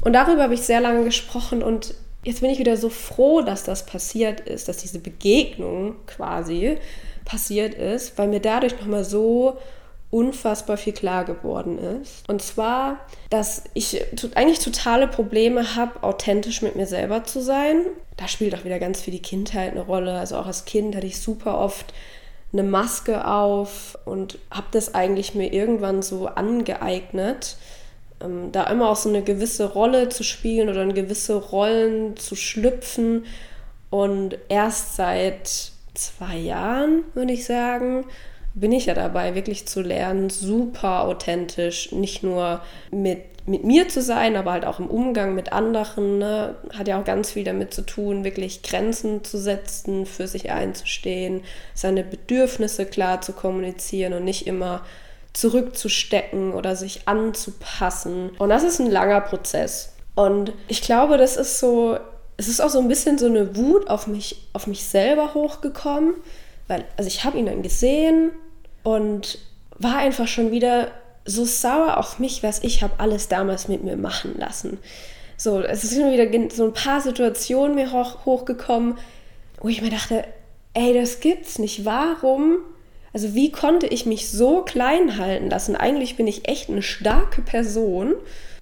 Und 0.00 0.14
darüber 0.14 0.44
habe 0.44 0.54
ich 0.54 0.62
sehr 0.62 0.80
lange 0.80 1.04
gesprochen 1.04 1.62
und 1.62 1.94
jetzt 2.24 2.40
bin 2.40 2.50
ich 2.50 2.58
wieder 2.58 2.76
so 2.76 2.88
froh, 2.88 3.42
dass 3.42 3.64
das 3.64 3.86
passiert 3.86 4.40
ist, 4.40 4.68
dass 4.68 4.78
diese 4.78 4.98
Begegnung 4.98 5.96
quasi 6.06 6.78
passiert 7.24 7.74
ist, 7.74 8.18
weil 8.18 8.28
mir 8.28 8.40
dadurch 8.40 8.78
nochmal 8.80 9.04
so 9.04 9.58
unfassbar 10.10 10.76
viel 10.76 10.92
klar 10.92 11.24
geworden 11.24 11.78
ist. 11.78 12.28
Und 12.28 12.42
zwar, 12.42 13.00
dass 13.30 13.64
ich 13.72 14.04
eigentlich 14.34 14.58
totale 14.58 15.08
Probleme 15.08 15.74
habe, 15.74 16.02
authentisch 16.02 16.60
mit 16.60 16.76
mir 16.76 16.86
selber 16.86 17.24
zu 17.24 17.40
sein. 17.40 17.86
Da 18.18 18.28
spielt 18.28 18.54
auch 18.54 18.64
wieder 18.64 18.78
ganz 18.78 19.00
viel 19.00 19.12
die 19.12 19.22
Kindheit 19.22 19.72
eine 19.72 19.80
Rolle. 19.80 20.18
Also 20.18 20.36
auch 20.36 20.46
als 20.46 20.66
Kind 20.66 20.94
hatte 20.94 21.06
ich 21.06 21.18
super 21.18 21.58
oft 21.58 21.94
eine 22.52 22.62
Maske 22.62 23.26
auf 23.26 23.98
und 24.04 24.38
habe 24.50 24.66
das 24.72 24.94
eigentlich 24.94 25.34
mir 25.34 25.50
irgendwann 25.50 26.02
so 26.02 26.26
angeeignet, 26.26 27.56
ähm, 28.22 28.52
da 28.52 28.64
immer 28.64 28.88
auch 28.90 28.96
so 28.96 29.08
eine 29.08 29.22
gewisse 29.22 29.72
Rolle 29.72 30.08
zu 30.08 30.22
spielen 30.22 30.68
oder 30.68 30.82
in 30.82 30.94
gewisse 30.94 31.34
Rollen 31.34 32.16
zu 32.16 32.36
schlüpfen. 32.36 33.24
Und 33.90 34.38
erst 34.48 34.96
seit 34.96 35.72
zwei 35.94 36.36
Jahren, 36.36 37.02
würde 37.14 37.32
ich 37.32 37.44
sagen, 37.44 38.04
bin 38.54 38.72
ich 38.72 38.86
ja 38.86 38.94
dabei, 38.94 39.34
wirklich 39.34 39.66
zu 39.66 39.80
lernen, 39.80 40.30
super 40.30 41.04
authentisch, 41.04 41.92
nicht 41.92 42.22
nur 42.22 42.60
mit, 42.90 43.20
mit 43.46 43.64
mir 43.64 43.88
zu 43.88 44.02
sein, 44.02 44.36
aber 44.36 44.52
halt 44.52 44.64
auch 44.64 44.78
im 44.78 44.88
Umgang 44.88 45.34
mit 45.34 45.52
anderen. 45.52 46.18
Ne? 46.18 46.54
Hat 46.76 46.88
ja 46.88 47.00
auch 47.00 47.04
ganz 47.04 47.32
viel 47.32 47.44
damit 47.44 47.72
zu 47.72 47.82
tun, 47.82 48.24
wirklich 48.24 48.62
Grenzen 48.62 49.24
zu 49.24 49.38
setzen, 49.38 50.06
für 50.06 50.26
sich 50.26 50.50
einzustehen, 50.50 51.42
seine 51.74 52.04
Bedürfnisse 52.04 52.86
klar 52.86 53.20
zu 53.20 53.32
kommunizieren 53.32 54.12
und 54.12 54.24
nicht 54.24 54.46
immer 54.46 54.82
zurückzustecken 55.32 56.52
oder 56.52 56.76
sich 56.76 57.08
anzupassen. 57.08 58.30
Und 58.38 58.50
das 58.50 58.62
ist 58.62 58.80
ein 58.80 58.90
langer 58.90 59.20
Prozess. 59.20 59.92
Und 60.14 60.52
ich 60.68 60.82
glaube, 60.82 61.16
das 61.16 61.36
ist 61.36 61.58
so, 61.58 61.98
es 62.36 62.48
ist 62.48 62.60
auch 62.60 62.68
so 62.68 62.80
ein 62.80 62.88
bisschen 62.88 63.18
so 63.18 63.26
eine 63.26 63.56
Wut 63.56 63.88
auf 63.88 64.06
mich, 64.06 64.48
auf 64.52 64.66
mich 64.66 64.84
selber 64.84 65.34
hochgekommen, 65.34 66.14
weil, 66.68 66.84
also 66.96 67.08
ich 67.08 67.24
habe 67.24 67.38
ihn 67.38 67.46
dann 67.46 67.62
gesehen 67.62 68.30
und 68.82 69.38
war 69.78 69.96
einfach 69.96 70.28
schon 70.28 70.50
wieder 70.50 70.88
so 71.24 71.44
sauer 71.44 71.98
auf 71.98 72.18
mich, 72.18 72.42
was 72.42 72.62
ich 72.62 72.82
habe 72.82 72.94
alles 72.98 73.28
damals 73.28 73.68
mit 73.68 73.84
mir 73.84 73.96
machen 73.96 74.34
lassen. 74.38 74.78
So, 75.36 75.60
es 75.60 75.92
immer 75.92 76.12
wieder 76.12 76.26
so 76.54 76.64
ein 76.64 76.72
paar 76.72 77.00
Situationen 77.00 77.74
mir 77.74 77.90
hoch, 77.92 78.26
hochgekommen, 78.26 78.98
wo 79.60 79.68
ich 79.68 79.82
mir 79.82 79.90
dachte, 79.90 80.24
ey, 80.74 80.94
das 80.94 81.20
gibt's 81.20 81.58
nicht. 81.58 81.84
Warum 81.84 82.58
also 83.12 83.34
wie 83.34 83.52
konnte 83.52 83.86
ich 83.86 84.06
mich 84.06 84.30
so 84.30 84.62
klein 84.62 85.18
halten 85.18 85.50
lassen? 85.50 85.76
Eigentlich 85.76 86.16
bin 86.16 86.26
ich 86.26 86.48
echt 86.48 86.70
eine 86.70 86.82
starke 86.82 87.42
Person, 87.42 88.14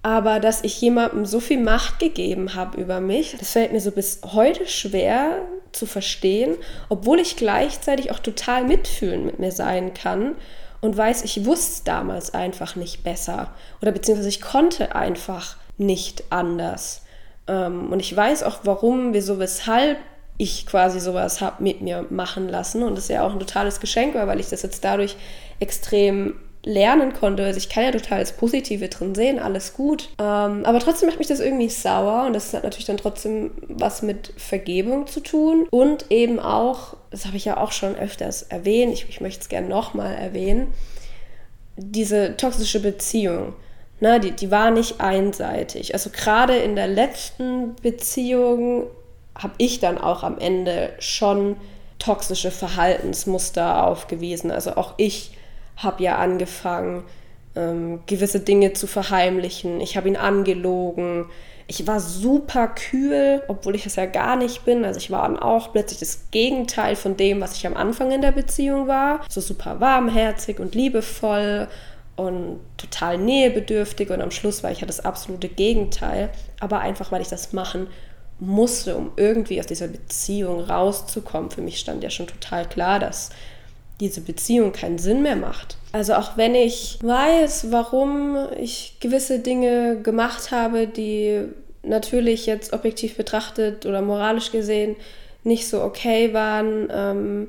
aber 0.03 0.39
dass 0.39 0.63
ich 0.63 0.81
jemandem 0.81 1.25
so 1.25 1.39
viel 1.39 1.61
Macht 1.61 1.99
gegeben 1.99 2.55
habe 2.55 2.81
über 2.81 2.99
mich, 2.99 3.35
das 3.39 3.51
fällt 3.51 3.71
mir 3.71 3.81
so 3.81 3.91
bis 3.91 4.21
heute 4.33 4.67
schwer 4.67 5.41
zu 5.71 5.85
verstehen, 5.85 6.57
obwohl 6.89 7.19
ich 7.19 7.37
gleichzeitig 7.37 8.11
auch 8.11 8.19
total 8.19 8.65
mitfühlen 8.65 9.25
mit 9.25 9.39
mir 9.39 9.51
sein 9.51 9.93
kann 9.93 10.35
und 10.81 10.97
weiß, 10.97 11.23
ich 11.23 11.45
wusste 11.45 11.85
damals 11.85 12.33
einfach 12.33 12.75
nicht 12.75 13.03
besser 13.03 13.53
oder 13.81 13.91
beziehungsweise 13.91 14.29
ich 14.29 14.41
konnte 14.41 14.95
einfach 14.95 15.55
nicht 15.77 16.25
anders. 16.29 17.03
Ähm, 17.47 17.91
und 17.91 17.99
ich 17.99 18.15
weiß 18.15 18.43
auch, 18.43 18.59
warum, 18.63 19.13
wieso, 19.13 19.39
weshalb 19.39 19.97
ich 20.41 20.65
quasi 20.65 20.99
sowas 20.99 21.39
habe 21.39 21.61
mit 21.61 21.81
mir 21.81 22.05
machen 22.09 22.49
lassen. 22.49 22.81
Und 22.81 22.95
das 22.95 23.05
ist 23.05 23.09
ja 23.11 23.23
auch 23.23 23.31
ein 23.31 23.39
totales 23.39 23.79
Geschenk 23.79 24.15
weil 24.15 24.39
ich 24.39 24.49
das 24.49 24.63
jetzt 24.63 24.83
dadurch 24.83 25.15
extrem 25.59 26.35
lernen 26.63 27.13
konnte. 27.13 27.43
Also 27.43 27.57
ich 27.57 27.69
kann 27.69 27.83
ja 27.83 27.91
total 27.91 28.19
das 28.19 28.33
Positive 28.33 28.87
drin 28.89 29.13
sehen, 29.13 29.39
alles 29.39 29.73
gut. 29.73 30.09
Ähm, 30.19 30.65
aber 30.65 30.79
trotzdem 30.79 31.09
macht 31.09 31.19
mich 31.19 31.27
das 31.27 31.39
irgendwie 31.39 31.69
sauer 31.69 32.25
und 32.25 32.33
das 32.33 32.53
hat 32.53 32.63
natürlich 32.63 32.85
dann 32.85 32.97
trotzdem 32.97 33.51
was 33.67 34.01
mit 34.01 34.33
Vergebung 34.37 35.07
zu 35.07 35.19
tun. 35.21 35.67
Und 35.69 36.05
eben 36.09 36.39
auch, 36.39 36.95
das 37.11 37.25
habe 37.25 37.37
ich 37.37 37.45
ja 37.45 37.57
auch 37.57 37.71
schon 37.71 37.95
öfters 37.95 38.43
erwähnt, 38.43 38.93
ich, 38.93 39.07
ich 39.09 39.21
möchte 39.21 39.41
es 39.41 39.49
gerne 39.49 39.69
nochmal 39.69 40.15
erwähnen, 40.15 40.73
diese 41.77 42.35
toxische 42.35 42.79
Beziehung. 42.79 43.53
Na, 43.99 44.17
die, 44.17 44.31
die 44.31 44.49
war 44.49 44.71
nicht 44.71 44.99
einseitig. 45.01 45.93
Also 45.93 46.09
gerade 46.09 46.57
in 46.57 46.75
der 46.75 46.87
letzten 46.87 47.75
Beziehung 47.83 48.87
habe 49.41 49.53
ich 49.57 49.79
dann 49.79 49.97
auch 49.97 50.23
am 50.23 50.37
Ende 50.37 50.93
schon 50.99 51.57
toxische 51.99 52.51
Verhaltensmuster 52.51 53.85
aufgewiesen. 53.85 54.51
Also 54.51 54.75
auch 54.75 54.93
ich 54.97 55.31
habe 55.77 56.03
ja 56.03 56.17
angefangen, 56.17 57.03
ähm, 57.55 58.01
gewisse 58.05 58.39
Dinge 58.39 58.73
zu 58.73 58.87
verheimlichen. 58.87 59.81
Ich 59.81 59.97
habe 59.97 60.07
ihn 60.07 60.17
angelogen. 60.17 61.25
Ich 61.67 61.85
war 61.87 61.99
super 61.99 62.67
kühl, 62.67 63.43
obwohl 63.47 63.75
ich 63.75 63.85
es 63.85 63.95
ja 63.95 64.05
gar 64.05 64.35
nicht 64.35 64.65
bin. 64.65 64.83
Also 64.83 64.99
ich 64.99 65.11
war 65.11 65.23
dann 65.23 65.39
auch 65.39 65.71
plötzlich 65.71 65.99
das 65.99 66.31
Gegenteil 66.31 66.95
von 66.95 67.17
dem, 67.17 67.39
was 67.39 67.55
ich 67.55 67.67
am 67.67 67.77
Anfang 67.77 68.11
in 68.11 68.21
der 68.21 68.31
Beziehung 68.31 68.87
war. 68.87 69.21
So 69.29 69.41
super 69.41 69.79
warmherzig 69.79 70.59
und 70.59 70.75
liebevoll 70.75 71.67
und 72.15 72.59
total 72.77 73.17
nähebedürftig. 73.17 74.09
Und 74.09 74.21
am 74.21 74.31
Schluss 74.31 74.63
war 74.63 74.71
ich 74.71 74.81
ja 74.81 74.87
das 74.87 74.99
absolute 74.99 75.49
Gegenteil. 75.49 76.29
Aber 76.59 76.79
einfach, 76.79 77.11
weil 77.11 77.21
ich 77.21 77.29
das 77.29 77.53
machen 77.53 77.87
musste, 78.41 78.97
um 78.97 79.11
irgendwie 79.15 79.59
aus 79.59 79.67
dieser 79.67 79.87
Beziehung 79.87 80.61
rauszukommen. 80.61 81.51
Für 81.51 81.61
mich 81.61 81.79
stand 81.79 82.03
ja 82.03 82.09
schon 82.09 82.27
total 82.27 82.67
klar, 82.67 82.99
dass 82.99 83.29
diese 83.99 84.21
Beziehung 84.21 84.73
keinen 84.73 84.97
Sinn 84.97 85.21
mehr 85.21 85.35
macht. 85.35 85.77
Also 85.91 86.15
auch 86.15 86.35
wenn 86.37 86.55
ich 86.55 86.97
weiß, 87.03 87.67
warum 87.71 88.35
ich 88.59 88.97
gewisse 88.99 89.39
Dinge 89.39 90.01
gemacht 90.01 90.51
habe, 90.51 90.87
die 90.87 91.43
natürlich 91.83 92.47
jetzt 92.47 92.73
objektiv 92.73 93.15
betrachtet 93.15 93.85
oder 93.85 94.01
moralisch 94.01 94.51
gesehen 94.51 94.95
nicht 95.43 95.67
so 95.67 95.81
okay 95.83 96.33
waren, 96.33 96.89
ähm, 96.91 97.47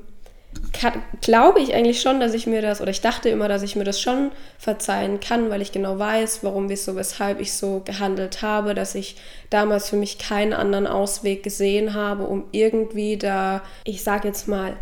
glaube 1.21 1.59
ich 1.59 1.73
eigentlich 1.73 2.01
schon, 2.01 2.19
dass 2.19 2.33
ich 2.33 2.47
mir 2.47 2.61
das, 2.61 2.81
oder 2.81 2.91
ich 2.91 3.01
dachte 3.01 3.29
immer, 3.29 3.47
dass 3.47 3.63
ich 3.63 3.75
mir 3.75 3.83
das 3.83 4.01
schon 4.01 4.31
verzeihen 4.57 5.19
kann, 5.19 5.49
weil 5.49 5.61
ich 5.61 5.71
genau 5.71 5.99
weiß, 5.99 6.43
warum, 6.43 6.69
wieso, 6.69 6.95
weshalb 6.95 7.39
ich 7.39 7.53
so 7.53 7.81
gehandelt 7.85 8.41
habe, 8.41 8.73
dass 8.73 8.95
ich 8.95 9.15
damals 9.49 9.89
für 9.89 9.95
mich 9.95 10.17
keinen 10.17 10.53
anderen 10.53 10.87
Ausweg 10.87 11.43
gesehen 11.43 11.93
habe, 11.93 12.23
um 12.23 12.45
irgendwie 12.51 13.17
da, 13.17 13.61
ich 13.83 14.03
sage 14.03 14.27
jetzt 14.27 14.47
mal, 14.47 14.75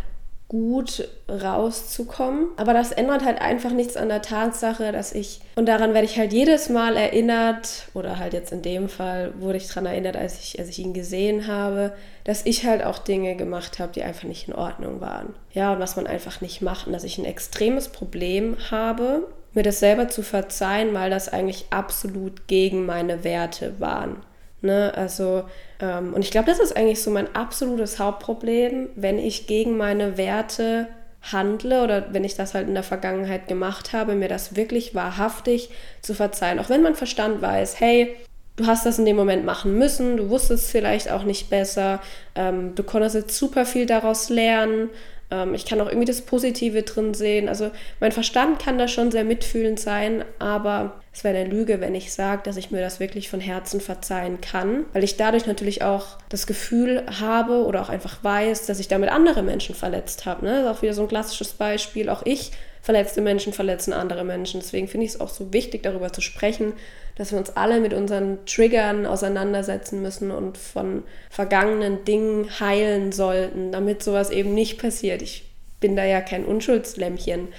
gut 0.51 1.08
rauszukommen. 1.29 2.48
Aber 2.58 2.74
das 2.74 2.91
ändert 2.91 3.24
halt 3.24 3.39
einfach 3.39 3.72
nichts 3.72 3.96
an 3.96 4.10
der 4.10 4.22
Tatsache, 4.22 4.91
dass 4.91 5.13
ich, 5.13 5.39
und 5.55 5.65
daran 5.65 5.93
werde 5.93 6.05
ich 6.05 6.20
halt 6.20 6.34
jedes 6.34 6.67
Mal 6.67 6.98
erinnert, 6.98 7.88
oder 7.93 8.20
halt 8.20 8.34
jetzt 8.34 8.51
in 8.51 8.62
dem 8.62 8.89
Fall 8.89 9.31
wurde 9.39 9.55
ich 9.55 9.70
daran 9.70 9.86
erinnert, 9.86 10.17
als 10.17 10.39
ich, 10.39 10.60
als 10.60 10.67
ich 10.67 10.79
ihn 10.79 10.93
gesehen 10.93 11.48
habe, 11.48 11.93
dass 12.25 12.46
ich 12.46 12.65
halt 12.65 12.84
auch 12.84 13.00
Dinge 13.00 13.38
gemacht 13.38 13.79
habe, 13.79 13.93
die 13.93 14.03
einfach 14.03 14.25
nicht 14.25 14.50
in 14.50 14.53
Ordnung 14.53 15.00
waren. 15.00 15.34
Ja, 15.53 15.72
und 15.72 15.79
was 15.79 15.96
man 15.96 16.05
einfach 16.05 16.41
nicht 16.41 16.62
macht. 16.62 16.86
Und 16.86 16.91
dass 16.91 17.05
ich 17.05 17.17
ein 17.17 17.24
extremes 17.24 17.88
Problem 17.88 18.58
habe, 18.70 19.25
mir 19.53 19.63
das 19.63 19.79
selber 19.79 20.10
zu 20.10 20.22
verzeihen, 20.22 20.93
weil 20.93 21.10
das 21.10 21.29
eigentlich 21.29 21.67
absolut 21.70 22.48
gegen 22.48 22.86
meine 22.86 23.24
Werte 23.24 23.79
waren. 23.79 24.17
Ne? 24.61 24.93
Also, 24.95 25.43
ähm, 25.79 26.13
und 26.13 26.23
ich 26.23 26.31
glaube, 26.31 26.47
das 26.47 26.59
ist 26.59 26.75
eigentlich 26.75 27.01
so 27.01 27.11
mein 27.11 27.35
absolutes 27.35 27.99
Hauptproblem, 27.99 28.89
wenn 28.95 29.17
ich 29.17 29.47
gegen 29.47 29.77
meine 29.77 30.17
Werte 30.17 30.87
handle 31.31 31.83
oder 31.83 32.13
wenn 32.13 32.23
ich 32.23 32.35
das 32.35 32.53
halt 32.53 32.67
in 32.67 32.73
der 32.73 32.83
Vergangenheit 32.83 33.47
gemacht 33.47 33.93
habe, 33.93 34.15
mir 34.15 34.27
das 34.27 34.55
wirklich 34.55 34.95
wahrhaftig 34.95 35.69
zu 36.01 36.13
verzeihen. 36.13 36.59
Auch 36.59 36.69
wenn 36.69 36.81
mein 36.81 36.95
Verstand 36.95 37.41
weiß, 37.41 37.79
hey, 37.79 38.15
du 38.55 38.65
hast 38.67 38.85
das 38.85 38.99
in 38.99 39.05
dem 39.05 39.15
Moment 39.15 39.45
machen 39.45 39.77
müssen, 39.77 40.17
du 40.17 40.29
wusstest 40.29 40.71
vielleicht 40.71 41.11
auch 41.11 41.23
nicht 41.23 41.49
besser, 41.49 42.01
ähm, 42.35 42.75
du 42.75 42.83
konntest 42.83 43.15
jetzt 43.15 43.37
super 43.37 43.65
viel 43.65 43.85
daraus 43.85 44.29
lernen, 44.29 44.89
ähm, 45.31 45.53
ich 45.53 45.65
kann 45.65 45.81
auch 45.81 45.88
irgendwie 45.88 46.05
das 46.05 46.21
Positive 46.21 46.83
drin 46.83 47.13
sehen. 47.13 47.50
Also 47.50 47.71
mein 48.00 48.11
Verstand 48.11 48.59
kann 48.59 48.77
da 48.77 48.88
schon 48.88 49.11
sehr 49.11 49.23
mitfühlend 49.23 49.79
sein, 49.79 50.23
aber 50.38 51.01
es 51.13 51.23
wäre 51.23 51.38
eine 51.38 51.50
Lüge, 51.50 51.81
wenn 51.81 51.95
ich 51.95 52.13
sage, 52.13 52.41
dass 52.43 52.57
ich 52.57 52.71
mir 52.71 52.81
das 52.81 53.00
wirklich 53.00 53.29
von 53.29 53.39
Herzen 53.39 53.81
verzeihen 53.81 54.39
kann, 54.41 54.85
weil 54.93 55.03
ich 55.03 55.17
dadurch 55.17 55.45
natürlich 55.45 55.83
auch 55.83 56.17
das 56.29 56.47
Gefühl 56.47 57.03
habe 57.19 57.65
oder 57.65 57.81
auch 57.81 57.89
einfach 57.89 58.23
weiß, 58.23 58.65
dass 58.65 58.79
ich 58.79 58.88
damit 58.88 59.09
andere 59.09 59.41
Menschen 59.41 59.75
verletzt 59.75 60.25
habe. 60.25 60.45
Ne? 60.45 60.51
Das 60.51 60.61
ist 60.61 60.77
auch 60.77 60.81
wieder 60.81 60.93
so 60.93 61.01
ein 61.01 61.07
klassisches 61.07 61.53
Beispiel. 61.53 62.09
Auch 62.09 62.21
ich 62.25 62.51
verletzte 62.81 63.21
Menschen 63.21 63.53
verletzen 63.53 63.93
andere 63.93 64.23
Menschen. 64.23 64.59
Deswegen 64.59 64.88
finde 64.88 65.05
ich 65.05 65.13
es 65.13 65.21
auch 65.21 65.29
so 65.29 65.53
wichtig, 65.53 65.83
darüber 65.83 66.11
zu 66.11 66.21
sprechen, 66.21 66.73
dass 67.15 67.31
wir 67.31 67.38
uns 67.38 67.55
alle 67.55 67.79
mit 67.79 67.93
unseren 67.93 68.45
Triggern 68.45 69.05
auseinandersetzen 69.05 70.01
müssen 70.01 70.31
und 70.31 70.57
von 70.57 71.03
vergangenen 71.29 72.03
Dingen 72.05 72.59
heilen 72.59 73.11
sollten, 73.11 73.71
damit 73.71 74.03
sowas 74.03 74.31
eben 74.31 74.53
nicht 74.53 74.79
passiert. 74.79 75.21
Ich 75.21 75.45
bin 75.79 75.95
da 75.95 76.05
ja 76.05 76.21
kein 76.21 76.45
Unschuldslämmchen. 76.45 77.50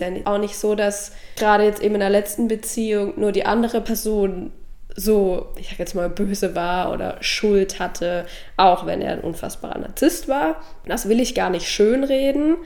Denn 0.00 0.26
auch 0.26 0.38
nicht 0.38 0.56
so, 0.56 0.74
dass 0.74 1.12
gerade 1.36 1.64
jetzt 1.64 1.82
eben 1.82 1.94
in 1.94 2.00
der 2.00 2.10
letzten 2.10 2.48
Beziehung 2.48 3.14
nur 3.16 3.30
die 3.30 3.46
andere 3.46 3.80
Person 3.80 4.52
so, 4.96 5.48
ich 5.56 5.70
sag 5.70 5.78
jetzt 5.78 5.94
mal, 5.94 6.08
böse 6.08 6.54
war 6.54 6.92
oder 6.92 7.16
Schuld 7.20 7.80
hatte, 7.80 8.26
auch 8.56 8.86
wenn 8.86 9.02
er 9.02 9.12
ein 9.12 9.20
unfassbarer 9.20 9.78
Narzisst 9.78 10.28
war. 10.28 10.62
Das 10.86 11.08
will 11.08 11.20
ich 11.20 11.34
gar 11.34 11.50
nicht 11.50 11.68
schönreden. 11.68 12.56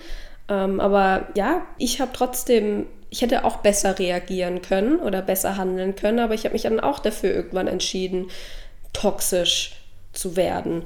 Ähm, 0.49 0.81
aber 0.81 1.28
ja, 1.35 1.67
ich 1.78 2.00
habe 2.00 2.12
trotzdem, 2.14 2.87
ich 3.11 3.23
hätte 3.23 3.45
auch 3.45 3.59
besser 3.59 3.99
reagieren 3.99 4.62
können 4.62 4.99
oder 4.99 5.23
besser 5.23 5.57
handeln 5.57 5.95
können, 5.95 6.19
aber 6.19 6.35
ich 6.35 6.45
habe 6.45 6.55
mich 6.55 6.62
dann 6.62 6.81
auch 6.81 6.99
dafür 6.99 7.33
irgendwann 7.35 7.69
entschieden, 7.69 8.28
toxisch 8.93 9.76
zu 10.12 10.37
werden. 10.37 10.85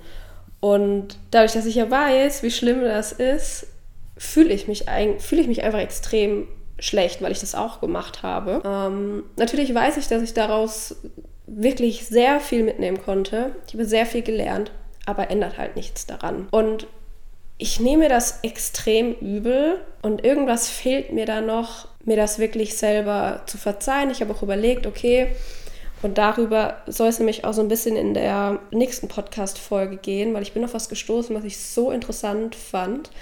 Und 0.61 1.19
dadurch, 1.31 1.52
dass 1.52 1.66
ich 1.66 1.76
ja 1.76 1.90
weiß, 1.90 2.42
wie 2.42 2.50
schlimm 2.50 2.83
das 2.83 3.12
ist, 3.12 3.66
fühle 4.16 4.52
ich, 4.52 4.69
mich 4.69 4.85
fühl 5.19 5.40
ich 5.40 5.49
mich 5.49 5.64
einfach 5.64 5.81
extrem 5.81 6.47
schlecht, 6.78 7.23
weil 7.23 7.33
ich 7.33 7.40
das 7.40 7.54
auch 7.54 7.81
gemacht 7.81 8.23
habe. 8.23 8.62
Ähm, 8.64 9.25
natürlich 9.37 9.75
weiß 9.75 9.97
ich, 9.97 10.09
dass 10.09 10.23
ich 10.23 10.35
daraus 10.35 10.97
wirklich 11.47 12.07
sehr 12.07 12.40
viel 12.40 12.62
mitnehmen 12.62 13.02
konnte. 13.02 13.57
Ich 13.66 13.75
habe 13.75 13.85
sehr 13.85 14.07
viel 14.07 14.23
gelernt, 14.23 14.71
aber 15.07 15.31
ändert 15.31 15.59
halt 15.59 15.76
nichts 15.76 16.07
daran. 16.07 16.49
Und 16.50 16.87
ich 17.62 17.78
nehme 17.78 18.09
das 18.09 18.40
extrem 18.42 19.14
übel 19.14 19.78
und 20.02 20.25
irgendwas 20.25 20.69
fehlt 20.69 21.12
mir 21.12 21.26
da 21.26 21.40
noch, 21.40 21.87
mir 22.04 22.16
das 22.16 22.40
wirklich 22.40 22.76
selber 22.76 23.42
zu 23.47 23.57
verzeihen. 23.57 24.11
Ich 24.11 24.21
habe 24.21 24.35
auch 24.35 24.42
überlegt, 24.42 24.85
okay, 24.85 25.28
und 26.02 26.19
darüber 26.19 26.78
soll 26.88 27.07
es 27.07 27.21
nämlich 27.21 27.45
auch 27.45 27.52
so 27.52 27.61
ein 27.61 27.69
bisschen 27.69 27.95
in 27.95 28.14
der 28.14 28.59
nächsten 28.73 29.07
Podcast-Folge 29.07 29.99
gehen, 29.99 30.35
weil 30.35 30.42
ich 30.42 30.54
bin 30.54 30.64
auf 30.64 30.75
was 30.75 30.88
gestoßen, 30.88 31.37
was 31.37 31.45
ich 31.45 31.57
so 31.57 31.92
interessant 31.92 32.57
fand. 32.57 33.12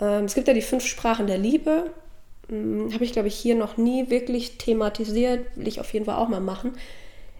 Ähm, 0.00 0.24
es 0.24 0.34
gibt 0.34 0.48
ja 0.48 0.54
die 0.54 0.62
fünf 0.62 0.84
Sprachen 0.84 1.28
der 1.28 1.38
Liebe. 1.38 1.92
Hm, 2.48 2.92
habe 2.92 3.04
ich, 3.04 3.12
glaube 3.12 3.28
ich, 3.28 3.36
hier 3.36 3.54
noch 3.54 3.76
nie 3.76 4.10
wirklich 4.10 4.58
thematisiert. 4.58 5.46
Will 5.54 5.68
ich 5.68 5.78
auf 5.78 5.92
jeden 5.92 6.06
Fall 6.06 6.16
auch 6.16 6.28
mal 6.28 6.40
machen. 6.40 6.72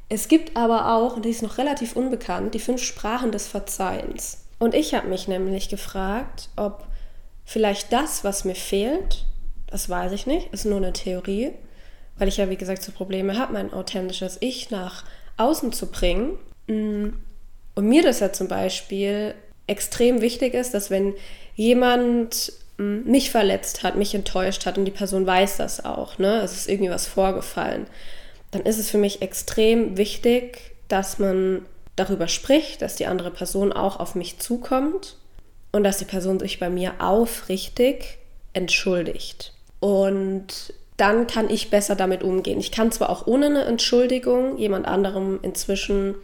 Es 0.08 0.28
gibt 0.28 0.56
aber 0.56 0.94
auch, 0.94 1.16
und 1.16 1.24
die 1.24 1.30
ist 1.30 1.42
noch 1.42 1.58
relativ 1.58 1.96
unbekannt, 1.96 2.54
die 2.54 2.60
fünf 2.60 2.84
Sprachen 2.84 3.32
des 3.32 3.48
Verzeihens. 3.48 4.45
Und 4.58 4.74
ich 4.74 4.94
habe 4.94 5.08
mich 5.08 5.28
nämlich 5.28 5.68
gefragt, 5.68 6.48
ob 6.56 6.86
vielleicht 7.44 7.92
das, 7.92 8.24
was 8.24 8.44
mir 8.44 8.54
fehlt, 8.54 9.24
das 9.66 9.88
weiß 9.88 10.12
ich 10.12 10.26
nicht, 10.26 10.52
ist 10.52 10.64
nur 10.64 10.78
eine 10.78 10.92
Theorie, 10.92 11.52
weil 12.18 12.28
ich 12.28 12.38
ja, 12.38 12.48
wie 12.48 12.56
gesagt, 12.56 12.82
so 12.82 12.92
Probleme 12.92 13.38
habe, 13.38 13.52
mein 13.52 13.72
authentisches 13.72 14.38
Ich 14.40 14.70
nach 14.70 15.04
außen 15.36 15.72
zu 15.72 15.90
bringen. 15.90 16.38
Mm. 16.66 17.08
Und 17.74 17.88
mir 17.88 18.02
das 18.02 18.20
ja 18.20 18.32
zum 18.32 18.48
Beispiel 18.48 19.34
extrem 19.66 20.22
wichtig 20.22 20.54
ist, 20.54 20.72
dass 20.72 20.90
wenn 20.90 21.14
jemand 21.56 22.52
mm, 22.78 23.10
mich 23.10 23.30
verletzt 23.30 23.82
hat, 23.82 23.96
mich 23.96 24.14
enttäuscht 24.14 24.64
hat 24.64 24.78
und 24.78 24.86
die 24.86 24.90
Person 24.90 25.26
weiß 25.26 25.58
das 25.58 25.84
auch, 25.84 26.18
ne, 26.18 26.40
es 26.40 26.52
ist 26.52 26.68
irgendwie 26.70 26.90
was 26.90 27.06
vorgefallen, 27.06 27.86
dann 28.50 28.62
ist 28.62 28.78
es 28.78 28.88
für 28.88 28.96
mich 28.96 29.20
extrem 29.20 29.98
wichtig, 29.98 30.74
dass 30.88 31.18
man 31.18 31.66
darüber 31.96 32.28
spricht, 32.28 32.82
dass 32.82 32.96
die 32.96 33.06
andere 33.06 33.30
Person 33.30 33.72
auch 33.72 33.98
auf 33.98 34.14
mich 34.14 34.38
zukommt 34.38 35.16
und 35.72 35.84
dass 35.84 35.98
die 35.98 36.04
Person 36.04 36.38
sich 36.38 36.60
bei 36.60 36.70
mir 36.70 36.94
aufrichtig 37.00 38.18
entschuldigt. 38.52 39.52
Und 39.80 40.72
dann 40.96 41.26
kann 41.26 41.50
ich 41.50 41.70
besser 41.70 41.94
damit 41.94 42.22
umgehen. 42.22 42.58
Ich 42.58 42.72
kann 42.72 42.92
zwar 42.92 43.10
auch 43.10 43.26
ohne 43.26 43.46
eine 43.46 43.64
Entschuldigung 43.64 44.56
jemand 44.56 44.86
anderem 44.86 45.38
inzwischen 45.42 46.14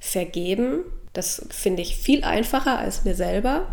vergeben. 0.00 0.80
Das 1.12 1.46
finde 1.50 1.82
ich 1.82 1.96
viel 1.96 2.24
einfacher 2.24 2.78
als 2.78 3.04
mir 3.04 3.14
selber. 3.14 3.66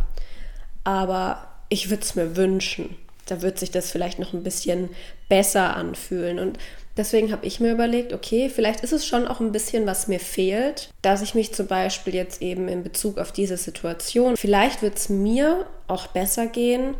Aber 0.83 1.47
ich 1.69 1.89
würde 1.89 2.03
es 2.03 2.15
mir 2.15 2.35
wünschen. 2.35 2.95
Da 3.25 3.41
wird 3.41 3.57
sich 3.57 3.71
das 3.71 3.89
vielleicht 3.89 4.19
noch 4.19 4.33
ein 4.33 4.43
bisschen 4.43 4.89
besser 5.29 5.75
anfühlen. 5.75 6.37
Und 6.37 6.59
Deswegen 6.95 7.31
habe 7.31 7.45
ich 7.45 7.59
mir 7.59 7.71
überlegt, 7.71 8.13
okay, 8.13 8.49
vielleicht 8.49 8.81
ist 8.81 8.93
es 8.93 9.05
schon 9.05 9.27
auch 9.27 9.39
ein 9.39 9.51
bisschen, 9.51 9.87
was 9.87 10.07
mir 10.07 10.19
fehlt, 10.19 10.89
dass 11.01 11.23
ich 11.23 11.33
mich 11.33 11.51
zum 11.51 11.65
Beispiel 11.65 12.13
jetzt 12.13 12.41
eben 12.41 12.67
in 12.67 12.83
Bezug 12.83 13.17
auf 13.17 13.31
diese 13.31 13.57
Situation, 13.57 14.37
vielleicht 14.37 14.83
wird 14.83 14.97
es 14.97 15.09
mir 15.09 15.65
auch 15.87 16.07
besser 16.07 16.45
gehen, 16.45 16.95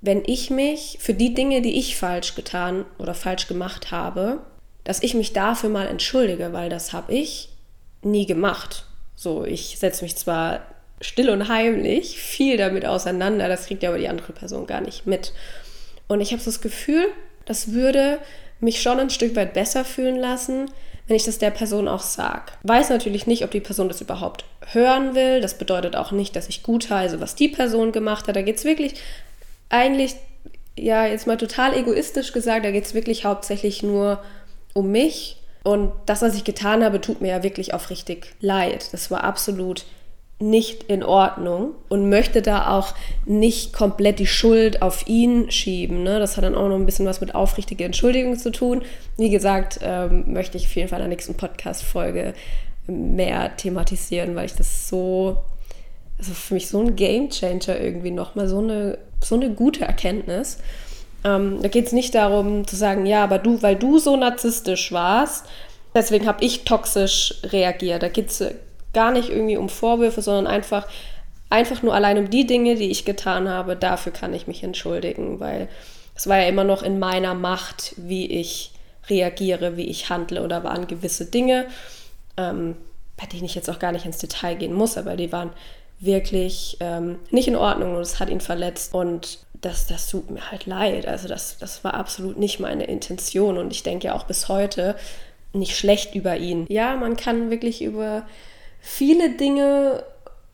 wenn 0.00 0.22
ich 0.26 0.50
mich 0.50 0.98
für 1.00 1.14
die 1.14 1.34
Dinge, 1.34 1.62
die 1.62 1.78
ich 1.78 1.96
falsch 1.96 2.34
getan 2.34 2.84
oder 2.98 3.14
falsch 3.14 3.48
gemacht 3.48 3.90
habe, 3.90 4.40
dass 4.84 5.02
ich 5.02 5.14
mich 5.14 5.32
dafür 5.32 5.70
mal 5.70 5.86
entschuldige, 5.86 6.52
weil 6.52 6.68
das 6.68 6.92
habe 6.92 7.12
ich 7.12 7.48
nie 8.02 8.26
gemacht. 8.26 8.84
So, 9.16 9.44
ich 9.44 9.78
setze 9.78 10.04
mich 10.04 10.16
zwar 10.16 10.60
still 11.00 11.30
und 11.30 11.48
heimlich 11.48 12.18
viel 12.18 12.56
damit 12.56 12.84
auseinander, 12.84 13.48
das 13.48 13.66
kriegt 13.66 13.82
ja 13.82 13.88
aber 13.88 13.98
die 13.98 14.08
andere 14.08 14.32
Person 14.32 14.66
gar 14.66 14.80
nicht 14.80 15.06
mit. 15.06 15.32
Und 16.08 16.20
ich 16.20 16.32
habe 16.32 16.42
so 16.42 16.50
das 16.50 16.60
Gefühl, 16.60 17.06
das 17.44 17.72
würde 17.72 18.18
mich 18.60 18.82
schon 18.82 18.98
ein 18.98 19.10
Stück 19.10 19.36
weit 19.36 19.54
besser 19.54 19.84
fühlen 19.84 20.16
lassen, 20.16 20.70
wenn 21.06 21.16
ich 21.16 21.24
das 21.24 21.38
der 21.38 21.50
Person 21.50 21.88
auch 21.88 22.02
sage. 22.02 22.52
Weiß 22.62 22.90
natürlich 22.90 23.26
nicht, 23.26 23.44
ob 23.44 23.50
die 23.50 23.60
Person 23.60 23.88
das 23.88 24.00
überhaupt 24.00 24.44
hören 24.72 25.14
will. 25.14 25.40
Das 25.40 25.56
bedeutet 25.56 25.96
auch 25.96 26.12
nicht, 26.12 26.36
dass 26.36 26.48
ich 26.48 26.62
gutheiße, 26.62 27.20
was 27.20 27.34
die 27.34 27.48
Person 27.48 27.92
gemacht 27.92 28.28
hat. 28.28 28.36
Da 28.36 28.42
geht 28.42 28.56
es 28.56 28.64
wirklich 28.64 28.94
eigentlich, 29.70 30.16
ja, 30.76 31.06
jetzt 31.06 31.26
mal 31.26 31.38
total 31.38 31.74
egoistisch 31.74 32.32
gesagt, 32.32 32.64
da 32.64 32.70
geht 32.70 32.84
es 32.84 32.94
wirklich 32.94 33.24
hauptsächlich 33.24 33.82
nur 33.82 34.22
um 34.74 34.90
mich. 34.90 35.36
Und 35.64 35.92
das, 36.06 36.22
was 36.22 36.34
ich 36.34 36.44
getan 36.44 36.84
habe, 36.84 37.00
tut 37.00 37.20
mir 37.20 37.28
ja 37.28 37.42
wirklich 37.42 37.74
aufrichtig 37.74 38.34
leid. 38.40 38.92
Das 38.92 39.10
war 39.10 39.24
absolut 39.24 39.84
nicht 40.40 40.84
in 40.84 41.02
Ordnung 41.02 41.72
und 41.88 42.08
möchte 42.08 42.42
da 42.42 42.78
auch 42.78 42.94
nicht 43.26 43.72
komplett 43.72 44.20
die 44.20 44.26
Schuld 44.26 44.82
auf 44.82 45.08
ihn 45.08 45.50
schieben. 45.50 46.04
Ne? 46.04 46.20
Das 46.20 46.36
hat 46.36 46.44
dann 46.44 46.54
auch 46.54 46.68
noch 46.68 46.76
ein 46.76 46.86
bisschen 46.86 47.06
was 47.06 47.20
mit 47.20 47.34
aufrichtiger 47.34 47.84
Entschuldigung 47.84 48.38
zu 48.38 48.52
tun. 48.52 48.82
Wie 49.16 49.30
gesagt, 49.30 49.80
ähm, 49.82 50.32
möchte 50.32 50.56
ich 50.56 50.66
auf 50.66 50.76
jeden 50.76 50.88
Fall 50.88 51.00
in 51.00 51.04
der 51.04 51.08
nächsten 51.08 51.34
Podcast-Folge 51.34 52.34
mehr 52.86 53.56
thematisieren, 53.56 54.36
weil 54.36 54.46
ich 54.46 54.54
das 54.54 54.88
so, 54.88 55.38
also 56.18 56.32
für 56.32 56.54
mich 56.54 56.68
so 56.68 56.80
ein 56.80 56.94
Game 56.94 57.30
Changer 57.30 57.80
irgendwie 57.80 58.12
nochmal, 58.12 58.48
so 58.48 58.58
eine, 58.58 58.98
so 59.22 59.34
eine 59.34 59.50
gute 59.50 59.84
Erkenntnis. 59.84 60.58
Ähm, 61.24 61.58
da 61.62 61.68
geht 61.68 61.86
es 61.86 61.92
nicht 61.92 62.14
darum 62.14 62.64
zu 62.64 62.76
sagen, 62.76 63.06
ja, 63.06 63.24
aber 63.24 63.38
du, 63.38 63.60
weil 63.62 63.74
du 63.74 63.98
so 63.98 64.16
narzisstisch 64.16 64.92
warst, 64.92 65.46
deswegen 65.96 66.28
habe 66.28 66.44
ich 66.44 66.64
toxisch 66.64 67.40
reagiert. 67.42 68.04
Da 68.04 68.08
geht 68.08 68.30
es 68.30 68.44
gar 68.92 69.12
nicht 69.12 69.30
irgendwie 69.30 69.56
um 69.56 69.68
Vorwürfe, 69.68 70.22
sondern 70.22 70.46
einfach, 70.46 70.86
einfach 71.50 71.82
nur 71.82 71.94
allein 71.94 72.18
um 72.18 72.30
die 72.30 72.46
Dinge, 72.46 72.76
die 72.76 72.90
ich 72.90 73.04
getan 73.04 73.48
habe. 73.48 73.76
Dafür 73.76 74.12
kann 74.12 74.34
ich 74.34 74.46
mich 74.46 74.62
entschuldigen, 74.62 75.40
weil 75.40 75.68
es 76.14 76.26
war 76.26 76.38
ja 76.38 76.48
immer 76.48 76.64
noch 76.64 76.82
in 76.82 76.98
meiner 76.98 77.34
Macht, 77.34 77.94
wie 77.96 78.26
ich 78.26 78.72
reagiere, 79.08 79.76
wie 79.76 79.86
ich 79.86 80.10
handle 80.10 80.42
oder 80.42 80.64
waren 80.64 80.86
gewisse 80.86 81.26
Dinge, 81.26 81.66
ähm, 82.36 82.76
bei 83.16 83.26
denen 83.26 83.44
ich 83.44 83.54
jetzt 83.54 83.70
auch 83.70 83.78
gar 83.78 83.92
nicht 83.92 84.04
ins 84.04 84.18
Detail 84.18 84.54
gehen 84.54 84.74
muss, 84.74 84.98
aber 84.98 85.16
die 85.16 85.32
waren 85.32 85.50
wirklich 86.00 86.76
ähm, 86.80 87.18
nicht 87.30 87.48
in 87.48 87.56
Ordnung 87.56 87.96
und 87.96 88.02
es 88.02 88.20
hat 88.20 88.30
ihn 88.30 88.40
verletzt 88.40 88.94
und 88.94 89.40
das, 89.60 89.86
das 89.86 90.08
tut 90.08 90.30
mir 90.30 90.50
halt 90.50 90.66
leid. 90.66 91.06
Also 91.06 91.26
das, 91.26 91.58
das 91.58 91.82
war 91.82 91.94
absolut 91.94 92.38
nicht 92.38 92.60
meine 92.60 92.84
Intention 92.84 93.58
und 93.58 93.72
ich 93.72 93.82
denke 93.82 94.08
ja 94.08 94.14
auch 94.14 94.24
bis 94.24 94.48
heute 94.48 94.94
nicht 95.52 95.76
schlecht 95.76 96.14
über 96.14 96.36
ihn. 96.36 96.66
Ja, 96.68 96.94
man 96.96 97.16
kann 97.16 97.50
wirklich 97.50 97.82
über 97.82 98.26
viele 98.80 99.30
Dinge 99.30 100.04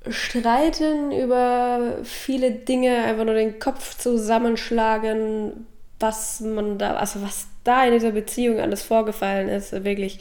streiten, 0.08 1.12
über 1.12 1.98
viele 2.04 2.50
Dinge 2.50 3.04
einfach 3.04 3.24
nur 3.24 3.34
den 3.34 3.58
Kopf 3.58 3.96
zusammenschlagen, 3.96 5.66
was 5.98 6.40
man 6.40 6.78
da, 6.78 6.96
also 6.96 7.22
was 7.22 7.46
da 7.64 7.86
in 7.86 7.92
dieser 7.92 8.10
Beziehung 8.10 8.60
alles 8.60 8.82
vorgefallen 8.82 9.48
ist, 9.48 9.72
wirklich, 9.84 10.18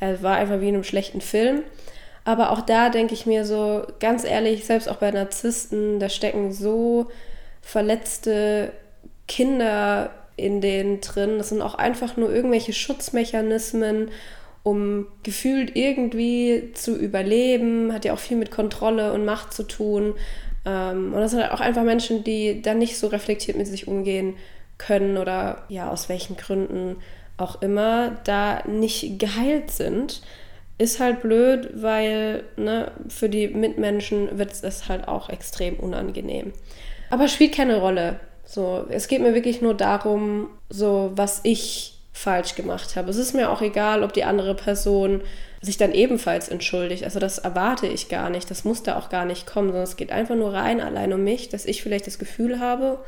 es 0.00 0.22
war 0.22 0.36
einfach 0.36 0.60
wie 0.60 0.68
in 0.68 0.74
einem 0.74 0.84
schlechten 0.84 1.20
Film. 1.20 1.62
Aber 2.24 2.50
auch 2.50 2.60
da 2.60 2.88
denke 2.88 3.14
ich 3.14 3.26
mir 3.26 3.44
so, 3.44 3.84
ganz 4.00 4.24
ehrlich, 4.24 4.64
selbst 4.64 4.88
auch 4.88 4.96
bei 4.96 5.10
Narzissten, 5.10 5.98
da 5.98 6.08
stecken 6.08 6.52
so 6.52 7.08
verletzte 7.60 8.72
Kinder 9.28 10.10
in 10.36 10.60
denen 10.60 11.00
drin. 11.00 11.38
Das 11.38 11.50
sind 11.50 11.62
auch 11.62 11.74
einfach 11.74 12.16
nur 12.16 12.32
irgendwelche 12.32 12.72
Schutzmechanismen, 12.72 14.10
um 14.62 15.06
gefühlt 15.22 15.76
irgendwie 15.76 16.70
zu 16.74 16.96
überleben. 16.96 17.92
Hat 17.92 18.04
ja 18.04 18.12
auch 18.12 18.18
viel 18.18 18.36
mit 18.36 18.50
Kontrolle 18.50 19.12
und 19.12 19.24
Macht 19.24 19.52
zu 19.52 19.64
tun. 19.64 20.14
Ähm, 20.64 21.12
und 21.12 21.20
das 21.20 21.32
sind 21.32 21.42
halt 21.42 21.52
auch 21.52 21.60
einfach 21.60 21.82
Menschen, 21.82 22.24
die 22.24 22.62
dann 22.62 22.78
nicht 22.78 22.98
so 22.98 23.08
reflektiert 23.08 23.56
mit 23.56 23.66
sich 23.66 23.88
umgehen 23.88 24.34
können 24.78 25.18
oder 25.18 25.64
ja, 25.68 25.90
aus 25.90 26.08
welchen 26.08 26.36
Gründen 26.36 26.96
auch 27.36 27.62
immer, 27.62 28.18
da 28.24 28.62
nicht 28.66 29.18
geheilt 29.18 29.70
sind. 29.70 30.22
Ist 30.78 31.00
halt 31.00 31.22
blöd, 31.22 31.70
weil 31.74 32.44
ne, 32.56 32.90
für 33.08 33.28
die 33.28 33.48
Mitmenschen 33.48 34.38
wird 34.38 34.52
es 34.62 34.88
halt 34.88 35.06
auch 35.08 35.28
extrem 35.28 35.76
unangenehm. 35.76 36.52
Aber 37.10 37.28
spielt 37.28 37.54
keine 37.54 37.80
Rolle. 37.80 38.20
So, 38.44 38.86
es 38.88 39.08
geht 39.08 39.22
mir 39.22 39.34
wirklich 39.34 39.60
nur 39.60 39.74
darum, 39.74 40.48
so 40.68 41.12
was 41.14 41.40
ich 41.44 41.98
falsch 42.12 42.54
gemacht 42.54 42.96
habe. 42.96 43.10
Es 43.10 43.16
ist 43.16 43.34
mir 43.34 43.50
auch 43.50 43.62
egal, 43.62 44.02
ob 44.02 44.12
die 44.12 44.24
andere 44.24 44.54
Person 44.54 45.22
sich 45.60 45.76
dann 45.76 45.92
ebenfalls 45.92 46.48
entschuldigt. 46.48 47.04
Also 47.04 47.18
das 47.18 47.38
erwarte 47.38 47.86
ich 47.86 48.08
gar 48.08 48.30
nicht. 48.30 48.50
Das 48.50 48.64
muss 48.64 48.82
da 48.82 48.98
auch 48.98 49.08
gar 49.08 49.24
nicht 49.24 49.46
kommen, 49.46 49.68
sondern 49.68 49.84
es 49.84 49.96
geht 49.96 50.10
einfach 50.10 50.34
nur 50.34 50.52
rein 50.52 50.80
allein 50.80 51.12
um 51.12 51.22
mich, 51.22 51.48
dass 51.48 51.66
ich 51.66 51.82
vielleicht 51.82 52.06
das 52.06 52.18
Gefühl 52.18 52.58
habe, 52.58 52.98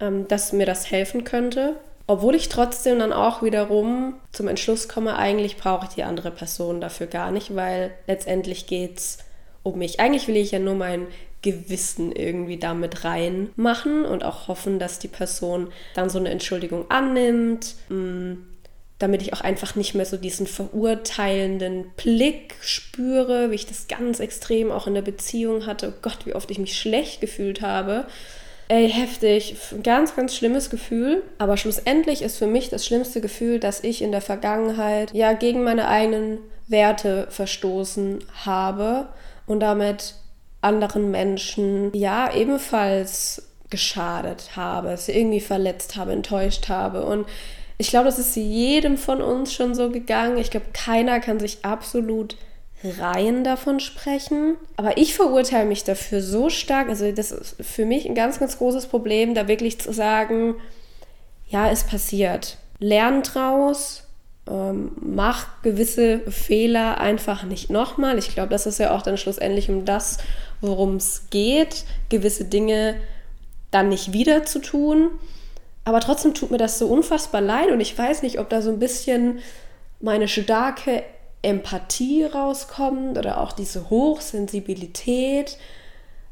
ähm, 0.00 0.28
dass 0.28 0.52
mir 0.52 0.66
das 0.66 0.90
helfen 0.90 1.24
könnte. 1.24 1.74
Obwohl 2.06 2.36
ich 2.36 2.48
trotzdem 2.48 3.00
dann 3.00 3.12
auch 3.12 3.42
wiederum 3.42 4.14
zum 4.30 4.46
Entschluss 4.46 4.88
komme, 4.88 5.16
eigentlich 5.16 5.56
brauche 5.56 5.86
ich 5.86 5.94
die 5.94 6.04
andere 6.04 6.30
Person 6.30 6.80
dafür 6.80 7.08
gar 7.08 7.32
nicht, 7.32 7.56
weil 7.56 7.92
letztendlich 8.06 8.66
geht 8.66 8.98
es 8.98 9.18
um 9.64 9.78
mich. 9.78 9.98
Eigentlich 9.98 10.28
will 10.28 10.36
ich 10.36 10.52
ja 10.52 10.60
nur 10.60 10.74
mein 10.74 11.08
Gewissen 11.46 12.10
irgendwie 12.10 12.56
damit 12.56 13.04
reinmachen 13.04 14.04
und 14.04 14.24
auch 14.24 14.48
hoffen, 14.48 14.80
dass 14.80 14.98
die 14.98 15.06
Person 15.06 15.68
dann 15.94 16.10
so 16.10 16.18
eine 16.18 16.30
Entschuldigung 16.30 16.90
annimmt, 16.90 17.76
mm, 17.88 18.32
damit 18.98 19.22
ich 19.22 19.32
auch 19.32 19.42
einfach 19.42 19.76
nicht 19.76 19.94
mehr 19.94 20.06
so 20.06 20.16
diesen 20.16 20.48
verurteilenden 20.48 21.92
Blick 21.96 22.56
spüre, 22.62 23.52
wie 23.52 23.54
ich 23.54 23.66
das 23.66 23.86
ganz 23.86 24.18
extrem 24.18 24.72
auch 24.72 24.88
in 24.88 24.94
der 24.94 25.02
Beziehung 25.02 25.66
hatte. 25.66 25.92
Oh 25.94 25.98
Gott, 26.02 26.26
wie 26.26 26.34
oft 26.34 26.50
ich 26.50 26.58
mich 26.58 26.76
schlecht 26.76 27.20
gefühlt 27.20 27.60
habe. 27.60 28.06
Ey, 28.66 28.90
heftig. 28.90 29.54
Ganz, 29.84 30.16
ganz 30.16 30.34
schlimmes 30.34 30.68
Gefühl. 30.68 31.22
Aber 31.38 31.56
schlussendlich 31.56 32.22
ist 32.22 32.38
für 32.38 32.48
mich 32.48 32.70
das 32.70 32.84
schlimmste 32.84 33.20
Gefühl, 33.20 33.60
dass 33.60 33.84
ich 33.84 34.02
in 34.02 34.10
der 34.10 34.22
Vergangenheit 34.22 35.14
ja 35.14 35.34
gegen 35.34 35.62
meine 35.62 35.86
eigenen 35.86 36.38
Werte 36.66 37.28
verstoßen 37.30 38.24
habe 38.44 39.06
und 39.46 39.60
damit 39.60 40.14
anderen 40.60 41.10
Menschen 41.10 41.90
ja 41.94 42.32
ebenfalls 42.34 43.42
geschadet 43.70 44.50
habe, 44.56 44.96
sie 44.96 45.12
irgendwie 45.12 45.40
verletzt 45.40 45.96
habe, 45.96 46.12
enttäuscht 46.12 46.68
habe. 46.68 47.04
Und 47.04 47.26
ich 47.78 47.90
glaube, 47.90 48.06
das 48.06 48.18
ist 48.18 48.36
jedem 48.36 48.96
von 48.96 49.20
uns 49.20 49.52
schon 49.52 49.74
so 49.74 49.90
gegangen. 49.90 50.38
Ich 50.38 50.50
glaube, 50.50 50.66
keiner 50.72 51.20
kann 51.20 51.40
sich 51.40 51.64
absolut 51.64 52.36
rein 52.98 53.44
davon 53.44 53.80
sprechen. 53.80 54.56
Aber 54.76 54.98
ich 54.98 55.14
verurteile 55.14 55.66
mich 55.66 55.84
dafür 55.84 56.22
so 56.22 56.48
stark. 56.50 56.88
Also 56.88 57.10
das 57.12 57.32
ist 57.32 57.56
für 57.60 57.84
mich 57.84 58.06
ein 58.06 58.14
ganz, 58.14 58.38
ganz 58.38 58.58
großes 58.58 58.86
Problem, 58.86 59.34
da 59.34 59.48
wirklich 59.48 59.80
zu 59.80 59.92
sagen, 59.92 60.54
ja, 61.48 61.70
es 61.70 61.84
passiert. 61.84 62.58
Lern 62.78 63.22
draus, 63.22 64.05
ähm, 64.48 64.92
mach 65.00 65.62
gewisse 65.62 66.20
Fehler 66.30 67.00
einfach 67.00 67.42
nicht 67.42 67.70
nochmal. 67.70 68.18
Ich 68.18 68.28
glaube, 68.28 68.50
das 68.50 68.66
ist 68.66 68.78
ja 68.78 68.94
auch 68.94 69.02
dann 69.02 69.18
schlussendlich 69.18 69.68
um 69.68 69.84
das, 69.84 70.18
worum 70.60 70.96
es 70.96 71.24
geht, 71.30 71.84
gewisse 72.08 72.44
Dinge 72.44 72.96
dann 73.70 73.88
nicht 73.88 74.12
wieder 74.12 74.44
zu 74.44 74.60
tun. 74.60 75.10
Aber 75.84 76.00
trotzdem 76.00 76.34
tut 76.34 76.50
mir 76.50 76.58
das 76.58 76.78
so 76.78 76.86
unfassbar 76.88 77.40
leid 77.40 77.70
und 77.70 77.80
ich 77.80 77.96
weiß 77.96 78.22
nicht, 78.22 78.38
ob 78.38 78.48
da 78.48 78.62
so 78.62 78.70
ein 78.70 78.78
bisschen 78.78 79.40
meine 80.00 80.28
starke 80.28 81.02
Empathie 81.42 82.24
rauskommt 82.24 83.18
oder 83.18 83.40
auch 83.40 83.52
diese 83.52 83.88
Hochsensibilität. 83.90 85.58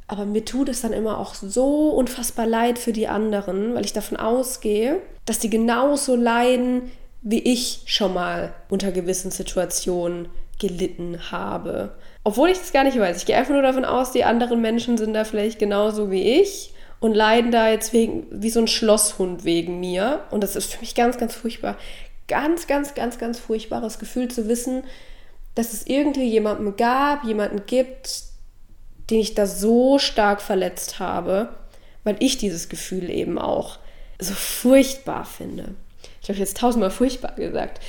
Aber 0.06 0.26
mir 0.26 0.44
tut 0.44 0.68
es 0.68 0.82
dann 0.82 0.92
immer 0.92 1.18
auch 1.18 1.34
so 1.34 1.90
unfassbar 1.90 2.46
leid 2.46 2.78
für 2.78 2.92
die 2.92 3.08
anderen, 3.08 3.74
weil 3.74 3.84
ich 3.84 3.92
davon 3.92 4.18
ausgehe, 4.18 5.00
dass 5.24 5.38
die 5.38 5.50
genauso 5.50 6.14
leiden, 6.14 6.90
wie 7.24 7.40
ich 7.40 7.80
schon 7.86 8.14
mal 8.14 8.54
unter 8.68 8.92
gewissen 8.92 9.30
Situationen 9.30 10.28
gelitten 10.60 11.32
habe. 11.32 11.96
Obwohl 12.22 12.50
ich 12.50 12.58
das 12.58 12.72
gar 12.72 12.84
nicht 12.84 12.98
weiß. 12.98 13.16
Ich 13.16 13.26
gehe 13.26 13.36
einfach 13.36 13.54
nur 13.54 13.62
davon 13.62 13.84
aus, 13.84 14.12
die 14.12 14.24
anderen 14.24 14.60
Menschen 14.60 14.98
sind 14.98 15.14
da 15.14 15.24
vielleicht 15.24 15.58
genauso 15.58 16.10
wie 16.10 16.40
ich 16.40 16.74
und 17.00 17.14
leiden 17.14 17.50
da 17.50 17.70
jetzt 17.70 17.92
wegen, 17.94 18.26
wie 18.30 18.50
so 18.50 18.60
ein 18.60 18.68
Schlosshund 18.68 19.44
wegen 19.44 19.80
mir. 19.80 20.20
Und 20.30 20.42
das 20.42 20.54
ist 20.54 20.72
für 20.72 20.80
mich 20.80 20.94
ganz, 20.94 21.16
ganz 21.16 21.34
furchtbar. 21.34 21.76
Ganz, 22.28 22.66
ganz, 22.66 22.94
ganz, 22.94 23.18
ganz 23.18 23.38
furchtbares 23.38 23.98
Gefühl 23.98 24.28
zu 24.28 24.46
wissen, 24.46 24.84
dass 25.54 25.72
es 25.72 25.86
irgendwie 25.86 26.24
jemanden 26.24 26.76
gab, 26.76 27.24
jemanden 27.24 27.64
gibt, 27.66 28.22
den 29.10 29.20
ich 29.20 29.34
da 29.34 29.46
so 29.46 29.98
stark 29.98 30.42
verletzt 30.42 30.98
habe, 30.98 31.54
weil 32.04 32.16
ich 32.20 32.36
dieses 32.36 32.68
Gefühl 32.68 33.08
eben 33.08 33.38
auch 33.38 33.78
so 34.18 34.34
furchtbar 34.34 35.24
finde. 35.24 35.74
Ich 36.24 36.28
habe 36.30 36.38
jetzt 36.38 36.56
tausendmal 36.56 36.90
furchtbar 36.90 37.32
gesagt. 37.36 37.80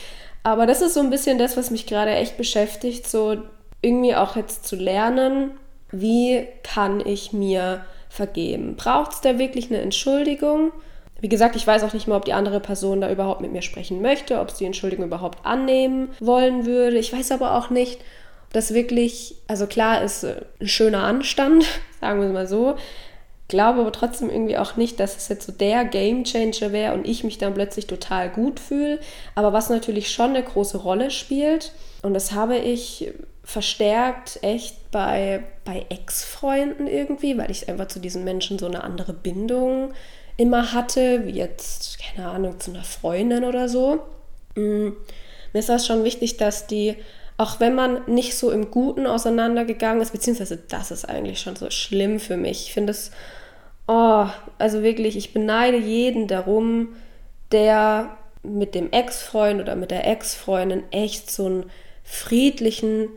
Aber 0.43 0.67
das 0.67 0.81
ist 0.81 0.93
so 0.93 0.99
ein 0.99 1.09
bisschen 1.09 1.39
das, 1.39 1.57
was 1.57 1.71
mich 1.71 1.87
gerade 1.87 2.11
echt 2.11 2.37
beschäftigt, 2.37 3.07
so 3.07 3.37
irgendwie 3.81 4.15
auch 4.15 4.35
jetzt 4.35 4.67
zu 4.67 4.75
lernen, 4.75 5.51
wie 5.91 6.47
kann 6.63 7.05
ich 7.05 7.33
mir 7.33 7.83
vergeben? 8.09 8.75
Braucht 8.75 9.13
es 9.13 9.21
da 9.21 9.39
wirklich 9.39 9.69
eine 9.69 9.81
Entschuldigung? 9.81 10.71
Wie 11.21 11.29
gesagt, 11.29 11.55
ich 11.55 11.65
weiß 11.65 11.83
auch 11.83 11.93
nicht 11.93 12.07
mal, 12.07 12.17
ob 12.17 12.25
die 12.25 12.33
andere 12.33 12.59
Person 12.59 13.01
da 13.01 13.11
überhaupt 13.11 13.41
mit 13.41 13.51
mir 13.51 13.61
sprechen 13.61 14.01
möchte, 14.01 14.39
ob 14.39 14.51
sie 14.51 14.59
die 14.59 14.65
Entschuldigung 14.65 15.05
überhaupt 15.05 15.45
annehmen 15.45 16.09
wollen 16.19 16.65
würde. 16.65 16.97
Ich 16.97 17.13
weiß 17.13 17.31
aber 17.31 17.55
auch 17.57 17.69
nicht, 17.69 18.01
ob 18.47 18.53
das 18.53 18.73
wirklich, 18.73 19.35
also 19.47 19.65
klar 19.65 20.03
ist 20.03 20.23
äh, 20.23 20.41
ein 20.59 20.67
schöner 20.67 21.03
Anstand, 21.03 21.65
sagen 22.01 22.19
wir 22.19 22.27
es 22.27 22.33
mal 22.33 22.47
so. 22.47 22.75
Glaube 23.47 23.81
aber 23.81 23.91
trotzdem 23.91 24.29
irgendwie 24.29 24.57
auch 24.57 24.75
nicht, 24.75 24.99
dass 24.99 25.17
es 25.17 25.27
jetzt 25.27 25.45
so 25.45 25.51
der 25.51 25.85
Game 25.85 26.23
Changer 26.23 26.71
wäre 26.71 26.93
und 26.93 27.07
ich 27.07 27.23
mich 27.23 27.37
dann 27.37 27.53
plötzlich 27.53 27.85
total 27.85 28.29
gut 28.29 28.59
fühle. 28.59 28.99
Aber 29.35 29.53
was 29.53 29.69
natürlich 29.69 30.11
schon 30.11 30.31
eine 30.31 30.43
große 30.43 30.79
Rolle 30.79 31.11
spielt, 31.11 31.71
und 32.01 32.13
das 32.13 32.31
habe 32.31 32.57
ich 32.57 33.11
verstärkt 33.43 34.39
echt 34.41 34.91
bei, 34.91 35.43
bei 35.63 35.85
Ex-Freunden 35.89 36.87
irgendwie, 36.87 37.37
weil 37.37 37.51
ich 37.51 37.69
einfach 37.69 37.87
zu 37.87 37.99
diesen 37.99 38.23
Menschen 38.23 38.57
so 38.57 38.65
eine 38.65 38.83
andere 38.83 39.13
Bindung 39.13 39.93
immer 40.37 40.73
hatte, 40.73 41.25
wie 41.25 41.31
jetzt, 41.31 41.99
keine 41.99 42.29
Ahnung, 42.29 42.59
zu 42.59 42.71
einer 42.71 42.83
Freundin 42.83 43.43
oder 43.43 43.69
so. 43.69 44.03
Mm, 44.55 44.89
mir 45.53 45.59
ist 45.59 45.69
das 45.69 45.85
schon 45.85 46.03
wichtig, 46.03 46.37
dass 46.37 46.67
die, 46.67 46.95
auch 47.37 47.59
wenn 47.59 47.75
man 47.75 48.01
nicht 48.07 48.35
so 48.35 48.51
im 48.51 48.71
Guten 48.71 49.05
auseinandergegangen 49.05 50.01
ist, 50.01 50.11
beziehungsweise 50.11 50.57
das 50.57 50.91
ist 50.91 51.07
eigentlich 51.07 51.39
schon 51.39 51.55
so 51.55 51.69
schlimm 51.69 52.19
für 52.19 52.37
mich. 52.37 52.67
Ich 52.67 52.73
finde 52.73 52.91
es, 52.91 53.11
oh, 53.87 54.27
also 54.57 54.83
wirklich, 54.83 55.17
ich 55.17 55.33
beneide 55.33 55.77
jeden 55.77 56.27
darum, 56.27 56.95
der 57.51 58.17
mit 58.43 58.75
dem 58.75 58.91
Ex-Freund 58.91 59.59
oder 59.61 59.75
mit 59.75 59.91
der 59.91 60.07
Ex-Freundin 60.07 60.83
echt 60.91 61.31
so 61.31 61.45
einen 61.45 61.71
friedlichen 62.03 63.09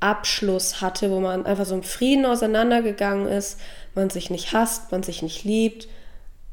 Abschluss 0.00 0.80
hatte, 0.80 1.10
wo 1.10 1.20
man 1.20 1.46
einfach 1.46 1.64
so 1.64 1.74
im 1.74 1.82
Frieden 1.82 2.26
auseinandergegangen 2.26 3.26
ist, 3.26 3.58
man 3.94 4.10
sich 4.10 4.30
nicht 4.30 4.52
hasst, 4.52 4.92
man 4.92 5.02
sich 5.02 5.22
nicht 5.22 5.44
liebt. 5.44 5.88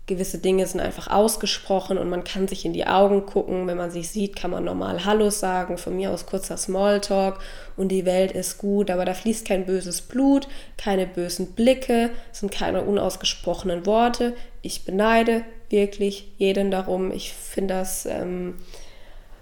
Gewisse 0.07 0.39
Dinge 0.39 0.65
sind 0.65 0.81
einfach 0.81 1.07
ausgesprochen 1.07 1.97
und 1.97 2.09
man 2.09 2.23
kann 2.23 2.47
sich 2.47 2.65
in 2.65 2.73
die 2.73 2.87
Augen 2.87 3.25
gucken. 3.25 3.67
Wenn 3.67 3.77
man 3.77 3.91
sich 3.91 4.09
sieht, 4.09 4.35
kann 4.35 4.51
man 4.51 4.65
normal 4.65 5.05
Hallo 5.05 5.29
sagen, 5.29 5.77
von 5.77 5.95
mir 5.95 6.11
aus 6.11 6.25
kurzer 6.25 6.57
Smalltalk 6.57 7.39
und 7.77 7.89
die 7.89 8.05
Welt 8.05 8.31
ist 8.31 8.57
gut, 8.57 8.89
aber 8.89 9.05
da 9.05 9.13
fließt 9.13 9.45
kein 9.45 9.65
böses 9.65 10.01
Blut, 10.01 10.47
keine 10.77 11.07
bösen 11.07 11.53
Blicke, 11.53 12.09
sind 12.31 12.51
keine 12.51 12.83
unausgesprochenen 12.83 13.85
Worte. 13.85 14.35
Ich 14.61 14.85
beneide 14.85 15.43
wirklich 15.69 16.31
jeden 16.37 16.71
darum. 16.71 17.11
Ich 17.11 17.33
finde 17.33 17.75
das 17.75 18.05
ähm, 18.05 18.55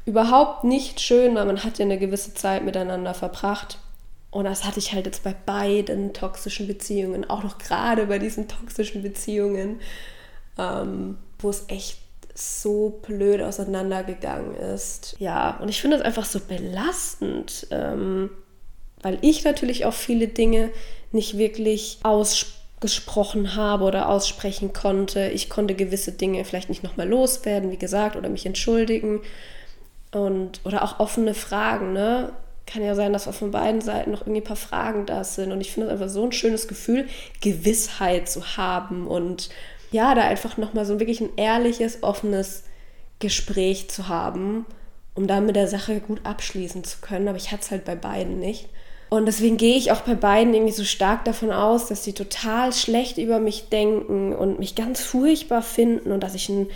überhaupt 0.05 0.65
nicht 0.65 0.99
schön, 0.99 1.35
weil 1.35 1.45
man 1.45 1.63
hat 1.63 1.79
ja 1.79 1.85
eine 1.85 1.97
gewisse 1.97 2.33
Zeit 2.33 2.63
miteinander 2.63 3.13
verbracht 3.13 3.79
und 4.31 4.45
das 4.45 4.63
hatte 4.63 4.79
ich 4.79 4.93
halt 4.93 5.05
jetzt 5.05 5.23
bei 5.23 5.33
beiden 5.33 6.13
toxischen 6.13 6.67
Beziehungen, 6.67 7.27
auch 7.29 7.43
noch 7.43 7.57
gerade 7.57 8.05
bei 8.05 8.19
diesen 8.19 8.47
toxischen 8.47 9.01
Beziehungen, 9.01 9.79
ähm, 10.59 11.17
wo 11.39 11.49
es 11.49 11.65
echt 11.69 11.97
so 12.35 13.01
blöd 13.05 13.41
auseinandergegangen 13.41 14.55
ist. 14.55 15.15
Ja, 15.19 15.57
und 15.61 15.69
ich 15.69 15.81
finde 15.81 15.97
es 15.97 16.03
einfach 16.03 16.25
so 16.25 16.39
belastend, 16.39 17.67
ähm, 17.71 18.29
weil 19.01 19.17
ich 19.21 19.43
natürlich 19.43 19.85
auch 19.85 19.93
viele 19.93 20.27
Dinge 20.27 20.69
nicht 21.11 21.37
wirklich 21.37 21.99
ausgesprochen 22.03 23.55
habe 23.55 23.85
oder 23.85 24.09
aussprechen 24.09 24.73
konnte. 24.73 25.29
Ich 25.29 25.49
konnte 25.49 25.75
gewisse 25.75 26.11
Dinge 26.11 26.45
vielleicht 26.45 26.69
nicht 26.69 26.83
nochmal 26.83 27.09
loswerden, 27.09 27.71
wie 27.71 27.77
gesagt, 27.77 28.15
oder 28.15 28.29
mich 28.29 28.45
entschuldigen. 28.45 29.21
Und, 30.11 30.61
oder 30.63 30.83
auch 30.83 30.99
offene 30.99 31.33
Fragen, 31.33 31.93
ne? 31.93 32.31
kann 32.69 32.83
ja 32.83 32.93
sein, 32.93 33.13
dass 33.13 33.27
auch 33.27 33.33
von 33.33 33.51
beiden 33.51 33.81
Seiten 33.81 34.11
noch 34.11 34.21
irgendwie 34.21 34.41
ein 34.41 34.45
paar 34.45 34.55
Fragen 34.55 35.05
da 35.05 35.23
sind. 35.23 35.51
Und 35.51 35.59
ich 35.59 35.71
finde 35.71 35.87
es 35.87 35.93
einfach 35.93 36.09
so 36.09 36.23
ein 36.23 36.31
schönes 36.31 36.67
Gefühl, 36.67 37.07
Gewissheit 37.41 38.29
zu 38.29 38.57
haben 38.57 39.07
und 39.07 39.49
ja, 39.91 40.15
da 40.15 40.23
einfach 40.23 40.57
nochmal 40.57 40.85
so 40.85 40.99
wirklich 40.99 41.21
ein 41.21 41.35
ehrliches, 41.35 42.03
offenes 42.03 42.63
Gespräch 43.19 43.89
zu 43.89 44.07
haben, 44.07 44.65
um 45.15 45.27
dann 45.27 45.45
mit 45.45 45.55
der 45.55 45.67
Sache 45.67 45.99
gut 45.99 46.21
abschließen 46.23 46.83
zu 46.83 46.99
können. 47.01 47.27
Aber 47.27 47.37
ich 47.37 47.51
hatte 47.51 47.63
es 47.63 47.71
halt 47.71 47.85
bei 47.85 47.95
beiden 47.95 48.39
nicht. 48.39 48.69
Und 49.09 49.25
deswegen 49.25 49.57
gehe 49.57 49.75
ich 49.75 49.91
auch 49.91 50.01
bei 50.01 50.13
beiden 50.13 50.53
irgendwie 50.53 50.73
so 50.73 50.83
stark 50.83 51.25
davon 51.25 51.51
aus, 51.51 51.87
dass 51.87 52.03
sie 52.03 52.13
total 52.13 52.71
schlecht 52.73 53.17
über 53.17 53.39
mich 53.39 53.69
denken 53.69 54.33
und 54.35 54.59
mich 54.59 54.75
ganz 54.75 55.01
furchtbar 55.01 55.63
finden 55.63 56.11
und 56.11 56.21
dass 56.21 56.35
ich 56.35 56.47
ein 56.49 56.67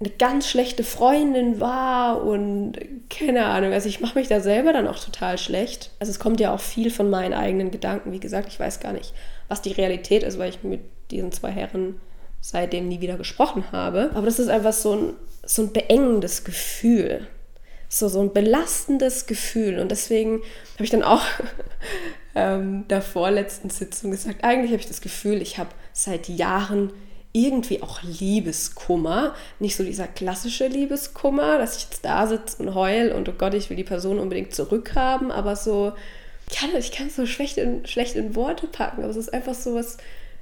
eine 0.00 0.10
ganz 0.10 0.48
schlechte 0.48 0.82
Freundin 0.82 1.60
war 1.60 2.24
und 2.24 2.72
keine 3.10 3.44
Ahnung. 3.44 3.72
Also 3.74 3.88
ich 3.88 4.00
mache 4.00 4.18
mich 4.18 4.28
da 4.28 4.40
selber 4.40 4.72
dann 4.72 4.88
auch 4.88 4.98
total 4.98 5.36
schlecht. 5.36 5.90
Also 5.98 6.10
es 6.10 6.18
kommt 6.18 6.40
ja 6.40 6.54
auch 6.54 6.60
viel 6.60 6.90
von 6.90 7.10
meinen 7.10 7.34
eigenen 7.34 7.70
Gedanken. 7.70 8.10
Wie 8.12 8.20
gesagt, 8.20 8.48
ich 8.48 8.58
weiß 8.58 8.80
gar 8.80 8.94
nicht, 8.94 9.12
was 9.48 9.60
die 9.60 9.72
Realität 9.72 10.22
ist, 10.22 10.38
weil 10.38 10.48
ich 10.48 10.62
mit 10.62 10.80
diesen 11.10 11.32
zwei 11.32 11.50
Herren 11.50 12.00
seitdem 12.40 12.88
nie 12.88 13.00
wieder 13.00 13.16
gesprochen 13.16 13.64
habe. 13.72 14.10
Aber 14.14 14.26
das 14.26 14.38
ist 14.38 14.48
einfach 14.48 14.72
so 14.72 14.94
ein, 14.94 15.12
so 15.44 15.62
ein 15.62 15.72
beengendes 15.72 16.44
Gefühl. 16.44 17.26
So, 17.88 18.08
so 18.08 18.20
ein 18.20 18.32
belastendes 18.32 19.26
Gefühl. 19.26 19.78
Und 19.78 19.90
deswegen 19.90 20.40
habe 20.74 20.84
ich 20.84 20.90
dann 20.90 21.02
auch 21.02 21.22
ähm, 22.34 22.86
der 22.88 23.02
vorletzten 23.02 23.70
Sitzung 23.70 24.10
gesagt, 24.10 24.44
eigentlich 24.44 24.70
habe 24.70 24.80
ich 24.80 24.88
das 24.88 25.00
Gefühl, 25.00 25.42
ich 25.42 25.58
habe 25.58 25.70
seit 25.92 26.28
Jahren 26.28 26.92
irgendwie 27.32 27.82
auch 27.82 28.02
Liebeskummer. 28.02 29.34
Nicht 29.58 29.76
so 29.76 29.84
dieser 29.84 30.06
klassische 30.06 30.66
Liebeskummer, 30.66 31.58
dass 31.58 31.76
ich 31.76 31.84
jetzt 31.84 32.04
da 32.04 32.26
sitze 32.26 32.62
und 32.62 32.74
heul 32.74 33.12
und 33.12 33.28
oh 33.28 33.34
Gott, 33.36 33.54
ich 33.54 33.70
will 33.70 33.76
die 33.76 33.84
Person 33.84 34.18
unbedingt 34.18 34.54
zurückhaben, 34.54 35.30
aber 35.30 35.54
so, 35.54 35.92
ich 36.48 36.56
kann, 36.56 36.70
ich 36.76 36.90
kann 36.90 37.06
es 37.06 37.16
so 37.16 37.26
schlecht 37.26 37.56
in, 37.56 37.86
schlecht 37.86 38.16
in 38.16 38.34
Worte 38.34 38.66
packen, 38.66 39.02
aber 39.02 39.10
es 39.10 39.16
ist 39.16 39.32
einfach 39.32 39.54
so 39.54 39.74
was 39.74 39.98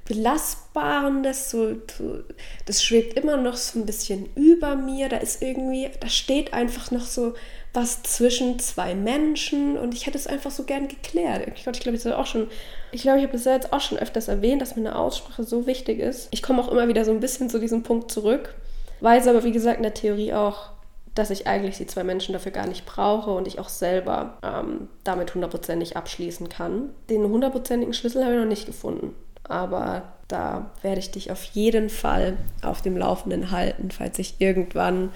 Belastbarendes, 0.09 1.51
so, 1.51 1.75
so, 1.95 2.23
das 2.65 2.83
schwebt 2.83 3.17
immer 3.17 3.37
noch 3.37 3.55
so 3.55 3.79
ein 3.79 3.85
bisschen 3.85 4.27
über 4.35 4.75
mir, 4.75 5.07
da 5.07 5.17
ist 5.17 5.43
irgendwie, 5.43 5.87
da 5.99 6.09
steht 6.09 6.51
einfach 6.51 6.89
noch 6.89 7.05
so 7.05 7.35
was 7.75 8.01
zwischen 8.01 8.57
zwei 8.57 8.95
Menschen 8.95 9.77
und 9.77 9.93
ich 9.93 10.07
hätte 10.07 10.17
es 10.17 10.25
einfach 10.25 10.49
so 10.49 10.63
gern 10.63 10.87
geklärt. 10.87 11.43
Ich 11.55 11.61
glaube, 11.61 11.77
ich, 11.77 11.83
glaub, 11.83 11.93
ich 11.93 12.07
auch 12.07 12.25
schon, 12.25 12.47
ich 12.91 13.03
glaube, 13.03 13.19
ich 13.19 13.23
habe 13.23 13.33
das 13.33 13.45
jetzt 13.45 13.71
auch 13.71 13.81
schon 13.81 13.99
öfters 13.99 14.27
erwähnt, 14.27 14.63
dass 14.63 14.75
mir 14.75 14.81
eine 14.81 14.97
Aussprache 14.97 15.43
so 15.43 15.67
wichtig 15.67 15.99
ist. 15.99 16.27
Ich 16.31 16.41
komme 16.41 16.63
auch 16.63 16.71
immer 16.71 16.87
wieder 16.87 17.05
so 17.05 17.11
ein 17.11 17.19
bisschen 17.19 17.47
zu 17.47 17.59
diesem 17.59 17.83
Punkt 17.83 18.11
zurück, 18.11 18.55
weiß 19.01 19.27
aber, 19.27 19.43
wie 19.43 19.51
gesagt, 19.51 19.77
in 19.77 19.83
der 19.83 19.93
Theorie 19.93 20.33
auch, 20.33 20.71
dass 21.13 21.29
ich 21.29 21.45
eigentlich 21.45 21.77
die 21.77 21.85
zwei 21.85 22.03
Menschen 22.03 22.33
dafür 22.33 22.51
gar 22.51 22.65
nicht 22.65 22.87
brauche 22.87 23.29
und 23.29 23.47
ich 23.47 23.59
auch 23.59 23.69
selber 23.69 24.39
ähm, 24.41 24.87
damit 25.03 25.35
hundertprozentig 25.35 25.95
abschließen 25.95 26.49
kann. 26.49 26.89
Den 27.11 27.21
hundertprozentigen 27.21 27.93
Schlüssel 27.93 28.23
habe 28.23 28.33
ich 28.33 28.39
noch 28.39 28.47
nicht 28.47 28.65
gefunden. 28.65 29.13
Aber 29.49 30.03
da 30.29 30.71
werde 30.81 30.99
ich 30.99 31.11
dich 31.11 31.31
auf 31.31 31.43
jeden 31.43 31.89
Fall 31.89 32.37
auf 32.61 32.81
dem 32.81 32.95
Laufenden 32.95 33.51
halten, 33.51 33.91
falls 33.91 34.17
ich 34.19 34.35
irgendwann 34.39 35.11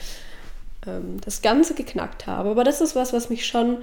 ähm, 0.85 1.21
das 1.23 1.41
Ganze 1.41 1.75
geknackt 1.75 2.27
habe. 2.27 2.49
Aber 2.49 2.63
das 2.63 2.81
ist 2.81 2.95
was, 2.95 3.13
was 3.13 3.29
mich 3.29 3.45
schon 3.45 3.77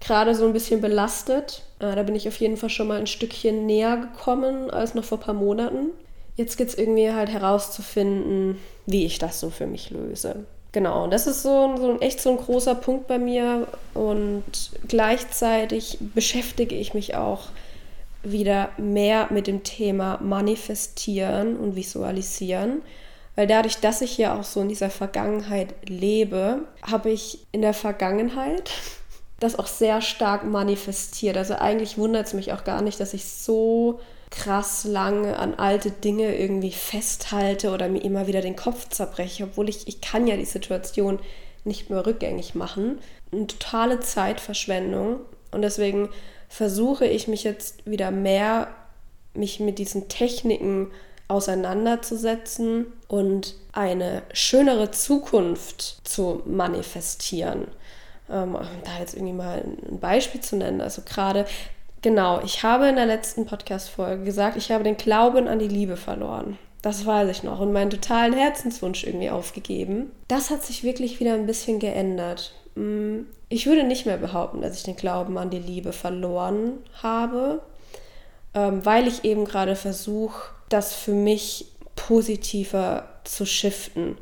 gerade 0.00 0.34
so 0.34 0.46
ein 0.46 0.52
bisschen 0.52 0.80
belastet. 0.80 1.62
Äh, 1.80 1.94
da 1.94 2.02
bin 2.04 2.14
ich 2.14 2.28
auf 2.28 2.36
jeden 2.36 2.56
Fall 2.56 2.70
schon 2.70 2.88
mal 2.88 2.98
ein 2.98 3.06
Stückchen 3.06 3.66
näher 3.66 3.96
gekommen 3.96 4.70
als 4.70 4.94
noch 4.94 5.04
vor 5.04 5.18
ein 5.18 5.24
paar 5.24 5.34
Monaten. 5.34 5.90
Jetzt 6.36 6.56
geht 6.56 6.68
es 6.68 6.78
irgendwie 6.78 7.12
halt 7.12 7.28
herauszufinden, 7.28 8.58
wie 8.86 9.04
ich 9.04 9.18
das 9.18 9.38
so 9.38 9.50
für 9.50 9.66
mich 9.66 9.90
löse. 9.90 10.44
Genau, 10.72 11.04
und 11.04 11.12
das 11.12 11.26
ist 11.26 11.42
so, 11.42 11.76
so 11.76 12.00
echt 12.00 12.20
so 12.20 12.30
ein 12.30 12.38
großer 12.38 12.74
Punkt 12.74 13.06
bei 13.06 13.18
mir. 13.18 13.66
Und 13.92 14.44
gleichzeitig 14.88 15.98
beschäftige 16.14 16.74
ich 16.74 16.94
mich 16.94 17.14
auch 17.14 17.48
wieder 18.22 18.70
mehr 18.78 19.28
mit 19.30 19.46
dem 19.46 19.62
Thema 19.62 20.18
Manifestieren 20.22 21.56
und 21.56 21.76
Visualisieren. 21.76 22.82
Weil 23.34 23.46
dadurch, 23.46 23.78
dass 23.78 24.02
ich 24.02 24.18
ja 24.18 24.38
auch 24.38 24.44
so 24.44 24.60
in 24.60 24.68
dieser 24.68 24.90
Vergangenheit 24.90 25.74
lebe, 25.88 26.60
habe 26.82 27.10
ich 27.10 27.46
in 27.52 27.62
der 27.62 27.74
Vergangenheit 27.74 28.70
das 29.40 29.58
auch 29.58 29.66
sehr 29.66 30.00
stark 30.00 30.44
manifestiert. 30.44 31.36
Also 31.36 31.54
eigentlich 31.54 31.98
wundert 31.98 32.26
es 32.26 32.34
mich 32.34 32.52
auch 32.52 32.64
gar 32.64 32.82
nicht, 32.82 33.00
dass 33.00 33.14
ich 33.14 33.24
so 33.24 34.00
krass 34.30 34.84
lange 34.84 35.36
an 35.38 35.54
alte 35.54 35.90
Dinge 35.90 36.36
irgendwie 36.36 36.72
festhalte 36.72 37.70
oder 37.70 37.88
mir 37.88 38.02
immer 38.02 38.26
wieder 38.26 38.40
den 38.40 38.56
Kopf 38.56 38.88
zerbreche, 38.88 39.44
obwohl 39.44 39.68
ich, 39.68 39.86
ich 39.88 40.00
kann 40.00 40.26
ja 40.26 40.36
die 40.36 40.46
Situation 40.46 41.18
nicht 41.64 41.90
mehr 41.90 42.06
rückgängig 42.06 42.54
machen. 42.54 42.98
Eine 43.30 43.46
totale 43.46 44.00
Zeitverschwendung. 44.00 45.20
Und 45.50 45.62
deswegen 45.62 46.08
versuche 46.52 47.06
ich 47.06 47.28
mich 47.28 47.44
jetzt 47.44 47.86
wieder 47.86 48.10
mehr, 48.10 48.68
mich 49.32 49.58
mit 49.58 49.78
diesen 49.78 50.08
Techniken 50.08 50.90
auseinanderzusetzen 51.26 52.88
und 53.08 53.54
eine 53.72 54.22
schönere 54.34 54.90
Zukunft 54.90 56.06
zu 56.06 56.42
manifestieren. 56.44 57.68
Ähm, 58.30 58.58
da 58.84 58.98
jetzt 59.00 59.14
irgendwie 59.14 59.32
mal 59.32 59.64
ein 59.90 59.98
Beispiel 59.98 60.42
zu 60.42 60.56
nennen. 60.56 60.82
Also 60.82 61.00
gerade, 61.06 61.46
genau, 62.02 62.42
ich 62.44 62.62
habe 62.62 62.86
in 62.86 62.96
der 62.96 63.06
letzten 63.06 63.46
Podcast-Folge 63.46 64.24
gesagt, 64.24 64.58
ich 64.58 64.70
habe 64.70 64.84
den 64.84 64.98
Glauben 64.98 65.48
an 65.48 65.58
die 65.58 65.68
Liebe 65.68 65.96
verloren. 65.96 66.58
Das 66.82 67.06
weiß 67.06 67.30
ich 67.30 67.44
noch 67.44 67.60
und 67.60 67.72
meinen 67.72 67.90
totalen 67.90 68.34
Herzenswunsch 68.34 69.04
irgendwie 69.04 69.30
aufgegeben. 69.30 70.10
Das 70.28 70.50
hat 70.50 70.62
sich 70.64 70.84
wirklich 70.84 71.18
wieder 71.18 71.32
ein 71.32 71.46
bisschen 71.46 71.78
geändert. 71.78 72.52
Mm, 72.74 73.22
ich 73.48 73.66
würde 73.66 73.84
nicht 73.84 74.06
mehr 74.06 74.16
behaupten, 74.16 74.62
dass 74.62 74.76
ich 74.76 74.82
den 74.82 74.96
Glauben 74.96 75.38
an 75.38 75.50
die 75.50 75.58
Liebe 75.58 75.92
verloren 75.92 76.78
habe, 77.02 77.62
ähm, 78.54 78.84
weil 78.84 79.06
ich 79.06 79.24
eben 79.24 79.44
gerade 79.44 79.76
versuche, 79.76 80.52
das 80.68 80.94
für 80.94 81.14
mich 81.14 81.66
positiver 81.96 83.08
zu 83.24 83.46
shiften. 83.46 84.18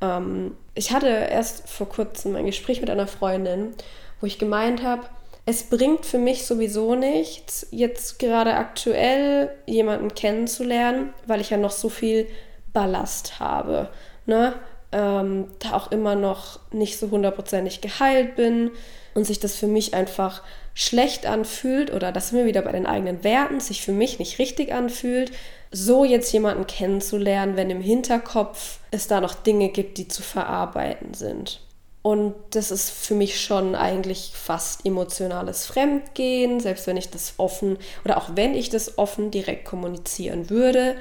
Ähm, 0.00 0.56
ich 0.74 0.92
hatte 0.92 1.08
erst 1.08 1.68
vor 1.68 1.88
kurzem 1.88 2.36
ein 2.36 2.46
Gespräch 2.46 2.80
mit 2.80 2.90
einer 2.90 3.06
Freundin, 3.06 3.74
wo 4.20 4.26
ich 4.26 4.38
gemeint 4.38 4.82
habe, 4.82 5.02
es 5.46 5.64
bringt 5.64 6.06
für 6.06 6.18
mich 6.18 6.46
sowieso 6.46 6.94
nichts, 6.94 7.66
jetzt 7.70 8.18
gerade 8.18 8.54
aktuell 8.54 9.50
jemanden 9.66 10.14
kennenzulernen, 10.14 11.12
weil 11.26 11.40
ich 11.40 11.50
ja 11.50 11.56
noch 11.56 11.70
so 11.70 11.88
viel 11.88 12.26
Ballast 12.72 13.40
habe. 13.40 13.88
Ne? 14.26 14.54
Ähm, 14.92 15.46
da 15.60 15.74
auch 15.74 15.92
immer 15.92 16.16
noch 16.16 16.58
nicht 16.72 16.98
so 16.98 17.10
hundertprozentig 17.10 17.80
geheilt 17.80 18.34
bin 18.34 18.72
und 19.14 19.24
sich 19.24 19.38
das 19.38 19.54
für 19.54 19.68
mich 19.68 19.94
einfach 19.94 20.42
schlecht 20.74 21.26
anfühlt 21.26 21.92
oder 21.92 22.10
das 22.10 22.32
wir 22.32 22.46
wieder 22.46 22.62
bei 22.62 22.72
den 22.72 22.86
eigenen 22.86 23.22
Werten, 23.22 23.60
sich 23.60 23.82
für 23.82 23.92
mich 23.92 24.18
nicht 24.18 24.38
richtig 24.38 24.72
anfühlt, 24.72 25.32
so 25.70 26.04
jetzt 26.04 26.32
jemanden 26.32 26.66
kennenzulernen, 26.66 27.56
wenn 27.56 27.70
im 27.70 27.80
Hinterkopf 27.80 28.78
es 28.90 29.06
da 29.06 29.20
noch 29.20 29.34
Dinge 29.34 29.68
gibt, 29.68 29.98
die 29.98 30.08
zu 30.08 30.22
verarbeiten 30.22 31.14
sind. 31.14 31.60
Und 32.02 32.34
das 32.50 32.70
ist 32.70 32.90
für 32.90 33.14
mich 33.14 33.40
schon 33.40 33.74
eigentlich 33.74 34.32
fast 34.34 34.86
emotionales 34.86 35.66
Fremdgehen, 35.66 36.58
selbst 36.58 36.86
wenn 36.86 36.96
ich 36.96 37.10
das 37.10 37.34
offen 37.36 37.76
oder 38.04 38.16
auch 38.16 38.30
wenn 38.34 38.54
ich 38.54 38.70
das 38.70 38.96
offen 38.96 39.30
direkt 39.30 39.66
kommunizieren 39.66 40.48
würde. 40.48 40.96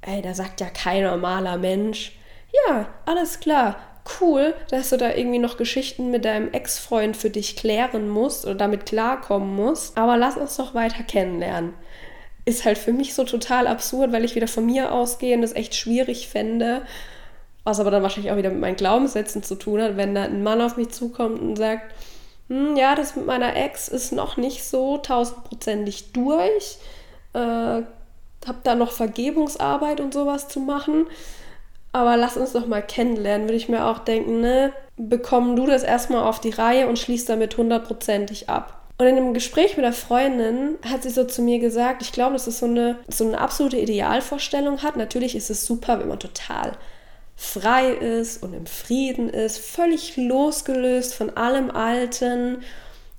Ey, 0.00 0.22
da 0.22 0.32
sagt 0.32 0.60
ja 0.60 0.70
kein 0.70 1.04
normaler 1.04 1.58
Mensch, 1.58 2.17
ja, 2.52 2.86
alles 3.06 3.40
klar, 3.40 3.76
cool, 4.20 4.54
dass 4.70 4.90
du 4.90 4.96
da 4.96 5.14
irgendwie 5.14 5.38
noch 5.38 5.56
Geschichten 5.56 6.10
mit 6.10 6.24
deinem 6.24 6.52
Ex-Freund 6.52 7.16
für 7.16 7.30
dich 7.30 7.56
klären 7.56 8.08
musst 8.08 8.44
oder 8.44 8.54
damit 8.54 8.86
klarkommen 8.86 9.54
musst. 9.54 9.96
Aber 9.96 10.16
lass 10.16 10.36
uns 10.36 10.56
doch 10.56 10.74
weiter 10.74 11.02
kennenlernen. 11.02 11.74
Ist 12.44 12.64
halt 12.64 12.78
für 12.78 12.92
mich 12.92 13.14
so 13.14 13.24
total 13.24 13.66
absurd, 13.66 14.12
weil 14.12 14.24
ich 14.24 14.34
wieder 14.34 14.48
von 14.48 14.64
mir 14.64 14.92
ausgehe 14.92 15.34
und 15.34 15.42
das 15.42 15.54
echt 15.54 15.74
schwierig 15.74 16.28
fände. 16.28 16.82
Was 17.64 17.80
aber 17.80 17.90
dann 17.90 18.02
wahrscheinlich 18.02 18.32
auch 18.32 18.38
wieder 18.38 18.50
mit 18.50 18.60
meinen 18.60 18.76
Glaubenssätzen 18.76 19.42
zu 19.42 19.54
tun 19.54 19.82
hat, 19.82 19.96
wenn 19.96 20.14
da 20.14 20.22
ein 20.22 20.42
Mann 20.42 20.62
auf 20.62 20.76
mich 20.78 20.88
zukommt 20.88 21.40
und 21.40 21.56
sagt, 21.56 21.92
hm, 22.48 22.76
ja, 22.76 22.94
das 22.94 23.14
mit 23.14 23.26
meiner 23.26 23.56
Ex 23.56 23.88
ist 23.88 24.12
noch 24.12 24.38
nicht 24.38 24.64
so 24.64 24.96
tausendprozentig 24.96 26.12
durch. 26.12 26.78
Äh, 27.34 27.82
hab 28.46 28.64
da 28.64 28.74
noch 28.74 28.92
Vergebungsarbeit 28.92 30.00
und 30.00 30.14
sowas 30.14 30.48
zu 30.48 30.60
machen 30.60 31.06
aber 31.92 32.16
lass 32.16 32.36
uns 32.36 32.52
doch 32.52 32.66
mal 32.66 32.82
kennenlernen, 32.82 33.46
würde 33.46 33.56
ich 33.56 33.68
mir 33.68 33.86
auch 33.86 34.00
denken, 34.00 34.40
ne? 34.40 34.72
Bekomm 34.96 35.56
du 35.56 35.66
das 35.66 35.82
erstmal 35.82 36.24
auf 36.24 36.40
die 36.40 36.50
Reihe 36.50 36.88
und 36.88 36.98
schließ 36.98 37.24
damit 37.24 37.56
hundertprozentig 37.56 38.48
ab. 38.48 38.78
Und 38.98 39.06
in 39.06 39.16
einem 39.16 39.32
Gespräch 39.32 39.76
mit 39.76 39.84
der 39.84 39.92
Freundin 39.92 40.76
hat 40.84 41.04
sie 41.04 41.10
so 41.10 41.24
zu 41.24 41.40
mir 41.40 41.60
gesagt, 41.60 42.02
ich 42.02 42.10
glaube, 42.10 42.32
dass 42.32 42.48
es 42.48 42.58
so 42.58 42.66
eine, 42.66 42.96
so 43.06 43.24
eine 43.26 43.38
absolute 43.38 43.76
Idealvorstellung 43.76 44.82
hat. 44.82 44.96
Natürlich 44.96 45.36
ist 45.36 45.50
es 45.50 45.64
super, 45.64 46.00
wenn 46.00 46.08
man 46.08 46.18
total 46.18 46.72
frei 47.36 47.90
ist 47.92 48.42
und 48.42 48.52
im 48.54 48.66
Frieden 48.66 49.30
ist, 49.30 49.58
völlig 49.58 50.16
losgelöst 50.16 51.14
von 51.14 51.36
allem 51.36 51.70
Alten 51.70 52.64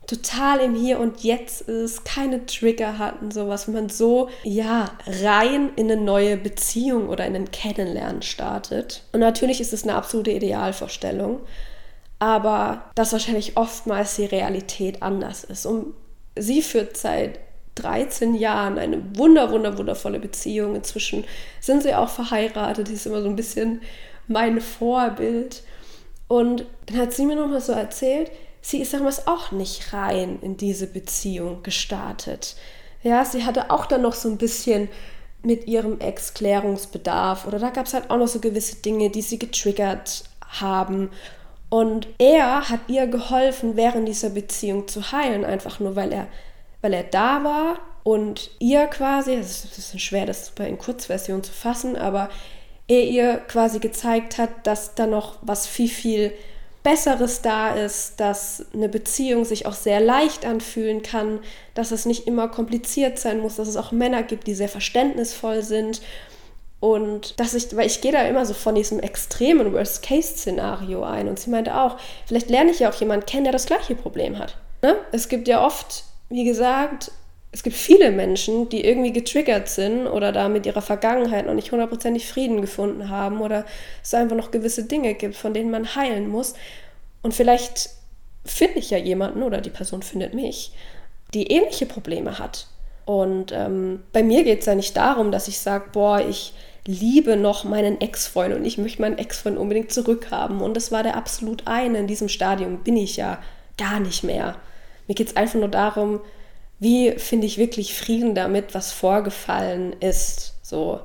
total 0.09 0.59
im 0.61 0.73
Hier 0.75 0.99
und 0.99 1.23
Jetzt 1.23 1.61
ist, 1.61 2.03
keine 2.03 2.45
Trigger 2.47 2.97
hatten, 2.97 3.29
sowas, 3.31 3.67
wenn 3.67 3.75
man 3.75 3.89
so, 3.89 4.29
ja, 4.43 4.91
rein 5.05 5.71
in 5.75 5.91
eine 5.91 6.01
neue 6.01 6.35
Beziehung 6.35 7.09
oder 7.09 7.25
in 7.27 7.35
ein 7.35 7.51
Kennenlernen 7.51 8.23
startet. 8.23 9.03
Und 9.11 9.19
natürlich 9.19 9.61
ist 9.61 9.71
es 9.71 9.83
eine 9.83 9.95
absolute 9.95 10.31
Idealvorstellung. 10.31 11.41
aber 12.19 12.83
dass 12.95 13.13
wahrscheinlich 13.13 13.55
oftmals 13.57 14.17
die 14.17 14.25
Realität 14.25 15.01
anders 15.01 15.43
ist. 15.45 15.65
Und 15.65 15.93
sie 16.35 16.61
führt 16.61 16.97
seit 16.97 17.39
13 17.75 18.35
Jahren 18.35 18.77
eine 18.77 19.01
wunder, 19.17 19.51
wunder, 19.51 19.77
wundervolle 19.77 20.19
Beziehung. 20.19 20.75
Inzwischen 20.75 21.23
sind 21.61 21.83
sie 21.83 21.95
auch 21.95 22.09
verheiratet. 22.09 22.89
Die 22.89 22.93
ist 22.93 23.05
immer 23.05 23.21
so 23.21 23.29
ein 23.29 23.37
bisschen 23.37 23.81
mein 24.27 24.59
Vorbild. 24.59 25.63
Und 26.27 26.65
dann 26.87 26.97
hat 26.97 27.13
sie 27.13 27.25
mir 27.25 27.35
nochmal 27.37 27.61
so 27.61 27.71
erzählt, 27.71 28.31
sie 28.61 28.81
ist 28.81 28.93
damals 28.93 29.27
auch 29.27 29.51
nicht 29.51 29.93
rein 29.93 30.39
in 30.41 30.57
diese 30.57 30.87
Beziehung 30.87 31.63
gestartet. 31.63 32.55
Ja, 33.03 33.23
sie 33.23 33.45
hatte 33.45 33.71
auch 33.71 33.85
dann 33.85 34.01
noch 34.01 34.13
so 34.13 34.29
ein 34.29 34.37
bisschen 34.37 34.89
mit 35.41 35.67
ihrem 35.67 35.99
Ex 35.99 36.33
Klärungsbedarf 36.33 37.47
oder 37.47 37.59
da 37.59 37.69
gab 37.69 37.85
es 37.85 37.93
halt 37.93 38.09
auch 38.09 38.17
noch 38.17 38.27
so 38.27 38.39
gewisse 38.39 38.77
Dinge, 38.77 39.09
die 39.09 39.21
sie 39.21 39.39
getriggert 39.39 40.23
haben. 40.59 41.09
Und 41.69 42.07
er 42.17 42.69
hat 42.69 42.81
ihr 42.87 43.07
geholfen, 43.07 43.75
während 43.75 44.07
dieser 44.07 44.31
Beziehung 44.31 44.87
zu 44.87 45.11
heilen, 45.11 45.45
einfach 45.45 45.79
nur 45.79 45.95
weil 45.95 46.11
er, 46.11 46.27
weil 46.81 46.93
er 46.93 47.03
da 47.03 47.43
war 47.43 47.79
und 48.03 48.49
ihr 48.59 48.87
quasi, 48.87 49.35
es 49.35 49.51
ist 49.51 49.65
ein 49.65 49.75
bisschen 49.75 49.99
schwer, 49.99 50.25
das 50.25 50.51
in 50.57 50.77
Kurzversion 50.77 51.43
zu 51.43 51.53
fassen, 51.53 51.95
aber 51.95 52.29
er 52.87 53.03
ihr 53.03 53.37
quasi 53.37 53.79
gezeigt 53.79 54.39
hat, 54.39 54.49
dass 54.65 54.95
da 54.95 55.05
noch 55.05 55.37
was 55.41 55.67
viel, 55.67 55.89
viel 55.89 56.33
Besseres 56.89 57.43
da 57.43 57.75
ist, 57.75 58.19
dass 58.19 58.65
eine 58.73 58.89
Beziehung 58.89 59.45
sich 59.45 59.67
auch 59.67 59.73
sehr 59.73 59.99
leicht 59.99 60.43
anfühlen 60.43 61.03
kann, 61.03 61.39
dass 61.75 61.91
es 61.91 62.07
nicht 62.07 62.25
immer 62.25 62.47
kompliziert 62.47 63.19
sein 63.19 63.41
muss, 63.41 63.57
dass 63.57 63.67
es 63.67 63.77
auch 63.77 63.91
Männer 63.91 64.23
gibt, 64.23 64.47
die 64.47 64.55
sehr 64.55 64.69
verständnisvoll 64.69 65.61
sind 65.61 66.01
und 66.79 67.39
dass 67.39 67.53
ich, 67.53 67.75
weil 67.75 67.85
ich 67.85 68.01
gehe 68.01 68.11
da 68.11 68.23
immer 68.23 68.43
so 68.43 68.55
von 68.55 68.73
diesem 68.73 68.99
extremen 68.99 69.71
Worst-Case-Szenario 69.71 71.03
ein 71.03 71.27
und 71.27 71.37
sie 71.37 71.51
meinte 71.51 71.79
auch, 71.79 71.97
vielleicht 72.25 72.49
lerne 72.49 72.71
ich 72.71 72.79
ja 72.79 72.89
auch 72.89 72.95
jemanden 72.95 73.27
kennen, 73.27 73.43
der 73.43 73.53
das 73.53 73.67
gleiche 73.67 73.93
Problem 73.93 74.39
hat. 74.39 74.57
Ne? 74.81 74.95
Es 75.11 75.29
gibt 75.29 75.47
ja 75.47 75.63
oft, 75.63 76.05
wie 76.29 76.43
gesagt, 76.43 77.11
es 77.51 77.63
gibt 77.63 77.75
viele 77.75 78.11
Menschen, 78.11 78.69
die 78.69 78.85
irgendwie 78.85 79.11
getriggert 79.11 79.69
sind 79.69 80.05
oder 80.05 80.31
da 80.31 80.49
mit 80.49 80.65
ihrer 80.65 80.83
Vergangenheit 80.83 81.47
noch 81.47 81.55
nicht 81.55 81.71
hundertprozentig 81.71 82.27
Frieden 82.27 82.61
gefunden 82.61 83.09
haben 83.09 83.41
oder 83.41 83.65
es 84.03 84.13
einfach 84.13 84.35
noch 84.35 84.51
gewisse 84.51 84.83
Dinge 84.83 85.15
gibt, 85.15 85.35
von 85.35 85.53
denen 85.53 85.71
man 85.71 85.95
heilen 85.95 86.29
muss. 86.29 86.53
Und 87.23 87.33
vielleicht 87.33 87.89
finde 88.45 88.79
ich 88.79 88.91
ja 88.91 88.97
jemanden 88.97 89.41
oder 89.41 89.61
die 89.61 89.71
Person 89.71 90.03
findet 90.03 90.33
mich, 90.33 90.73
die 91.33 91.51
ähnliche 91.51 91.87
Probleme 91.87 92.37
hat. 92.37 92.67
Und 93.05 93.51
ähm, 93.51 94.03
bei 94.13 94.21
mir 94.21 94.43
geht 94.43 94.59
es 94.59 94.65
ja 94.67 94.75
nicht 94.75 94.95
darum, 94.95 95.31
dass 95.31 95.47
ich 95.47 95.59
sage, 95.59 95.85
boah, 95.91 96.21
ich 96.21 96.53
liebe 96.85 97.35
noch 97.35 97.63
meinen 97.63 97.99
Ex-Freund 97.99 98.53
und 98.53 98.65
ich 98.65 98.77
möchte 98.77 99.01
meinen 99.01 99.17
Ex-Freund 99.17 99.57
unbedingt 99.57 99.91
zurückhaben. 99.91 100.61
Und 100.61 100.77
das 100.77 100.91
war 100.91 101.01
der 101.01 101.17
absolut 101.17 101.65
eine. 101.65 101.97
In 101.97 102.07
diesem 102.07 102.29
Stadium 102.29 102.83
bin 102.83 102.95
ich 102.95 103.17
ja 103.17 103.39
gar 103.79 103.99
nicht 103.99 104.23
mehr. 104.23 104.55
Mir 105.07 105.15
geht 105.15 105.29
es 105.29 105.35
einfach 105.35 105.59
nur 105.59 105.69
darum, 105.69 106.21
wie 106.79 107.11
finde 107.11 107.45
ich 107.45 107.57
wirklich 107.57 107.93
Frieden 107.93 108.35
damit, 108.35 108.73
was 108.73 108.91
vorgefallen 108.91 109.93
ist. 109.99 110.55
So, 110.61 111.01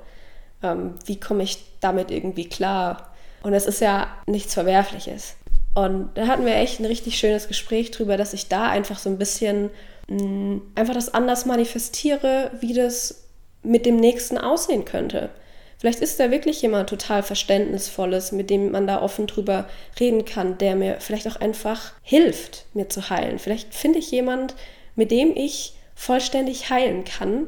ähm, 0.63 0.95
wie 1.05 1.19
komme 1.19 1.43
ich 1.43 1.59
damit 1.81 2.11
irgendwie 2.11 2.49
klar? 2.49 3.13
Und 3.43 3.55
es 3.55 3.67
ist 3.67 3.81
ja 3.81 4.09
nichts 4.27 4.55
Verwerfliches. 4.55 5.37
Und 5.75 6.11
da 6.15 6.29
hatten 6.29 6.47
wir 6.47 6.55
echt 6.55 6.79
ein 6.79 6.87
richtig 6.87 7.19
schönes 7.19 7.49
Gespräch 7.49 7.91
drüber, 7.91 8.17
dass 8.17 8.33
ich 8.33 8.49
da 8.49 8.69
einfach 8.69 8.99
so 8.99 9.11
ein 9.11 9.19
bisschen 9.19 9.71
mh, 10.09 10.23
mm, 10.23 10.63
einfach 10.77 10.95
das 10.95 11.13
anders 11.13 11.47
manifestiere, 11.47 12.53
wie 12.61 12.73
das 12.73 13.25
mit 13.63 13.85
dem 13.85 13.97
nächsten 13.97 14.39
aussehen 14.39 14.85
könnte. 14.85 15.31
Vielleicht 15.79 16.01
ist 16.01 16.21
da 16.21 16.31
wirklich 16.31 16.63
jemand 16.63 16.89
total 16.89 17.23
Verständnisvolles, 17.23 18.33
mit 18.33 18.49
dem 18.49 18.71
man 18.71 18.87
da 18.87 19.03
offen 19.03 19.27
drüber 19.27 19.69
reden 19.99 20.25
kann, 20.25 20.57
der 20.57 20.77
mir 20.77 20.97
vielleicht 21.01 21.27
auch 21.27 21.37
einfach 21.37 21.93
hilft, 22.03 22.67
mir 22.75 22.89
zu 22.89 23.11
heilen. 23.11 23.39
Vielleicht 23.39 23.75
finde 23.75 23.99
ich 23.99 24.11
jemand, 24.11 24.55
mit 24.97 25.11
dem 25.11 25.37
ich 25.37 25.75
vollständig 25.95 26.71
heilen 26.71 27.05
kann 27.05 27.47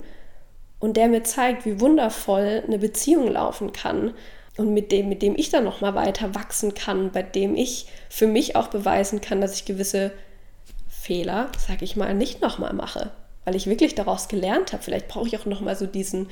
und 0.79 0.97
der 0.97 1.09
mir 1.09 1.25
zeigt, 1.25 1.65
wie 1.65 1.81
wundervoll 1.81 2.63
eine 2.67 2.79
Beziehung 2.79 3.31
laufen 3.33 3.73
kann 3.73 4.15
und 4.57 4.73
mit 4.73 4.93
dem, 4.93 5.09
mit 5.09 5.23
dem 5.23 5.37
ich 5.37 5.51
dann 5.51 5.65
noch 5.65 5.81
mal 5.81 5.95
weiter 5.95 6.35
wachsen 6.35 6.75
kann, 6.75 7.13
bei 7.13 7.23
dem 7.23 7.55
ich 7.55 7.87
für 8.09 8.27
mich 8.27 8.57
auch 8.57 8.69
beweisen 8.69 9.21
kann, 9.21 9.41
dass 9.41 9.55
ich 9.55 9.65
gewisse 9.65 10.13
Fehler, 10.89 11.51
sage 11.59 11.85
ich 11.85 11.97
mal, 11.97 12.15
nicht 12.15 12.41
noch 12.41 12.59
mal 12.59 12.73
mache, 12.73 13.11
weil 13.45 13.55
ich 13.55 13.67
wirklich 13.67 13.95
daraus 13.95 14.29
gelernt 14.29 14.73
habe. 14.73 14.83
Vielleicht 14.83 15.09
brauche 15.09 15.27
ich 15.29 15.39
auch 15.39 15.47
noch 15.47 15.61
mal 15.61 15.77
so 15.77 15.87
diesen 15.87 16.29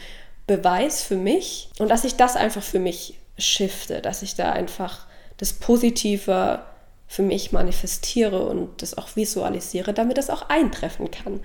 Beweis 0.47 1.03
für 1.03 1.17
mich 1.17 1.69
und 1.79 1.89
dass 1.89 2.05
ich 2.05 2.17
das 2.17 2.37
einfach 2.37 2.63
für 2.63 2.79
mich 2.79 3.19
shifte, 3.39 4.01
dass 4.01 4.23
ich 4.23 4.35
da 4.35 4.53
einfach 4.53 5.07
das 5.39 5.53
Positive 5.53 6.63
für 7.07 7.23
mich 7.23 7.53
manifestiere 7.53 8.47
und 8.47 8.83
das 8.83 8.97
auch 8.97 9.17
visualisiere, 9.17 9.93
damit 9.93 10.19
das 10.19 10.31
auch 10.31 10.49
eintreffen 10.49 11.11
kann. 11.11 11.41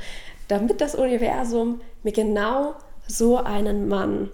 Damit 0.47 0.81
das 0.81 0.95
Universum 0.95 1.81
mir 2.03 2.11
genau 2.11 2.75
so 3.07 3.37
einen 3.37 3.87
Mann 3.87 4.29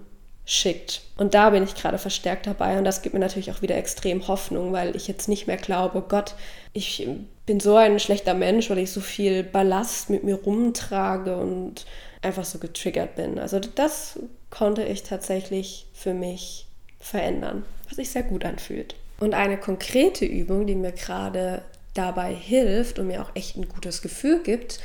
schickt. 0.46 1.02
Und 1.18 1.34
da 1.34 1.50
bin 1.50 1.64
ich 1.64 1.76
gerade 1.76 1.98
verstärkt 1.98 2.46
dabei 2.46 2.78
und 2.78 2.86
das 2.86 3.02
gibt 3.02 3.14
mir 3.14 3.20
natürlich 3.20 3.52
auch 3.52 3.62
wieder 3.62 3.76
extrem 3.76 4.28
Hoffnung, 4.28 4.74
weil 4.74 4.96
ich 4.96 5.08
jetzt 5.08 5.28
nicht 5.28 5.48
mehr 5.48 5.58
glaube, 5.58 6.04
Gott, 6.08 6.36
ich 6.72 7.08
bin 7.46 7.60
so 7.60 7.76
ein 7.76 8.00
schlechter 8.00 8.36
Mensch, 8.36 8.70
weil 8.70 8.78
ich 8.78 8.92
so 8.92 9.02
viel 9.02 9.44
Ballast 9.44 10.10
mit 10.10 10.24
mir 10.24 10.36
rumtrage 10.36 11.36
und 11.36 11.86
einfach 12.22 12.46
so 12.46 12.60
getriggert 12.60 13.16
bin. 13.16 13.40
Also 13.40 13.60
das 13.60 14.20
konnte 14.52 14.84
ich 14.84 15.04
tatsächlich 15.04 15.88
für 15.94 16.14
mich 16.14 16.68
verändern, 17.00 17.66
was 17.88 17.98
sich 17.98 18.10
sehr 18.10 18.24
gut 18.24 18.46
anfühlt. 18.46 18.96
Und 19.20 19.34
eine 19.34 19.58
konkrete 19.58 20.26
Übung, 20.26 20.68
die 20.68 20.76
mir 20.76 20.92
gerade 20.92 21.62
dabei 21.94 22.34
hilft 22.34 23.00
und 23.00 23.08
mir 23.08 23.22
auch 23.22 23.32
echt 23.34 23.56
ein 23.56 23.70
gutes 23.70 24.02
Gefühl 24.02 24.44
gibt, 24.44 24.80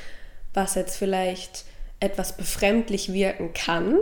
was 0.54 0.74
jetzt 0.74 0.96
vielleicht 0.96 1.64
etwas 2.00 2.36
befremdlich 2.36 3.12
wirken 3.12 3.52
kann. 3.52 3.98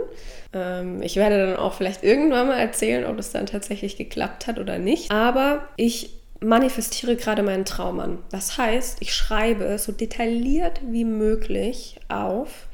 Ähm, 0.53 1.01
ich 1.01 1.17
werde 1.17 1.37
dann 1.37 1.55
auch 1.57 1.73
vielleicht 1.73 2.03
irgendwann 2.03 2.47
mal 2.47 2.59
erzählen, 2.59 3.05
ob 3.05 3.19
es 3.19 3.31
dann 3.31 3.45
tatsächlich 3.45 3.97
geklappt 3.97 4.47
hat 4.47 4.57
oder 4.57 4.77
nicht. 4.77 5.11
Aber 5.11 5.67
ich 5.75 6.11
manifestiere 6.39 7.17
gerade 7.17 7.43
meinen 7.43 7.65
Traum 7.65 7.99
an. 7.99 8.19
Das 8.31 8.57
heißt, 8.57 9.01
ich 9.01 9.13
schreibe 9.13 9.77
so 9.77 9.91
detailliert 9.91 10.79
wie 10.89 11.03
möglich 11.03 11.99
auf, 12.07 12.67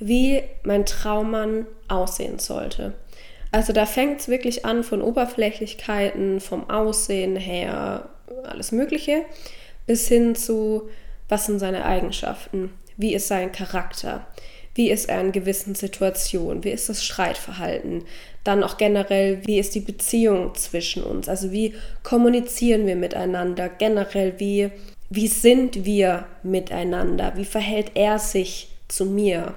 wie 0.00 0.42
mein 0.64 0.84
Traummann 0.84 1.66
aussehen 1.86 2.40
sollte. 2.40 2.94
Also 3.50 3.72
da 3.72 3.86
fängt 3.86 4.20
es 4.20 4.28
wirklich 4.28 4.64
an 4.64 4.84
von 4.84 5.00
Oberflächlichkeiten, 5.00 6.40
vom 6.40 6.68
Aussehen 6.68 7.36
her, 7.36 8.08
alles 8.44 8.72
Mögliche, 8.72 9.24
bis 9.86 10.08
hin 10.08 10.34
zu, 10.34 10.88
was 11.28 11.46
sind 11.46 11.58
seine 11.58 11.84
Eigenschaften, 11.84 12.70
wie 12.96 13.14
ist 13.14 13.28
sein 13.28 13.52
Charakter, 13.52 14.26
wie 14.74 14.90
ist 14.90 15.08
er 15.08 15.20
in 15.20 15.32
gewissen 15.32 15.74
Situationen, 15.74 16.62
wie 16.62 16.70
ist 16.70 16.88
das 16.88 17.04
Streitverhalten, 17.04 18.04
dann 18.44 18.62
auch 18.62 18.76
generell, 18.76 19.40
wie 19.46 19.58
ist 19.58 19.74
die 19.74 19.80
Beziehung 19.80 20.54
zwischen 20.54 21.02
uns, 21.02 21.28
also 21.28 21.50
wie 21.50 21.74
kommunizieren 22.02 22.86
wir 22.86 22.96
miteinander, 22.96 23.68
generell, 23.68 24.34
wie, 24.38 24.70
wie 25.10 25.28
sind 25.28 25.84
wir 25.84 26.26
miteinander, 26.42 27.32
wie 27.36 27.44
verhält 27.44 27.92
er 27.94 28.18
sich 28.18 28.68
zu 28.88 29.04
mir. 29.04 29.54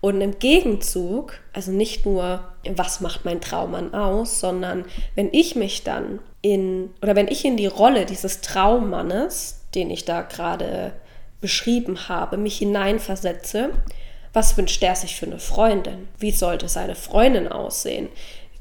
Und 0.00 0.20
im 0.20 0.38
Gegenzug, 0.38 1.34
also 1.52 1.72
nicht 1.72 2.06
nur, 2.06 2.40
was 2.74 3.00
macht 3.00 3.24
mein 3.24 3.40
Traummann 3.40 3.92
aus, 3.92 4.40
sondern 4.40 4.86
wenn 5.14 5.28
ich 5.32 5.56
mich 5.56 5.84
dann 5.84 6.20
in, 6.40 6.90
oder 7.02 7.16
wenn 7.16 7.28
ich 7.28 7.44
in 7.44 7.58
die 7.58 7.66
Rolle 7.66 8.06
dieses 8.06 8.40
Traummannes, 8.40 9.66
den 9.74 9.90
ich 9.90 10.06
da 10.06 10.22
gerade 10.22 10.92
beschrieben 11.40 12.08
habe, 12.08 12.38
mich 12.38 12.58
hineinversetze, 12.58 13.70
was 14.32 14.56
wünscht 14.56 14.82
er 14.82 14.96
sich 14.96 15.16
für 15.16 15.26
eine 15.26 15.38
Freundin? 15.38 16.08
Wie 16.18 16.30
sollte 16.30 16.68
seine 16.68 16.94
Freundin 16.94 17.48
aussehen? 17.48 18.08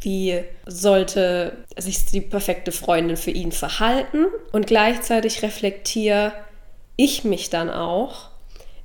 Wie 0.01 0.41
sollte 0.65 1.57
sich 1.77 2.05
die 2.05 2.21
perfekte 2.21 2.71
Freundin 2.71 3.17
für 3.17 3.31
ihn 3.31 3.51
verhalten? 3.51 4.25
Und 4.51 4.67
gleichzeitig 4.67 5.43
reflektiere 5.43 6.33
ich 6.95 7.23
mich 7.23 7.49
dann 7.49 7.69
auch 7.69 8.28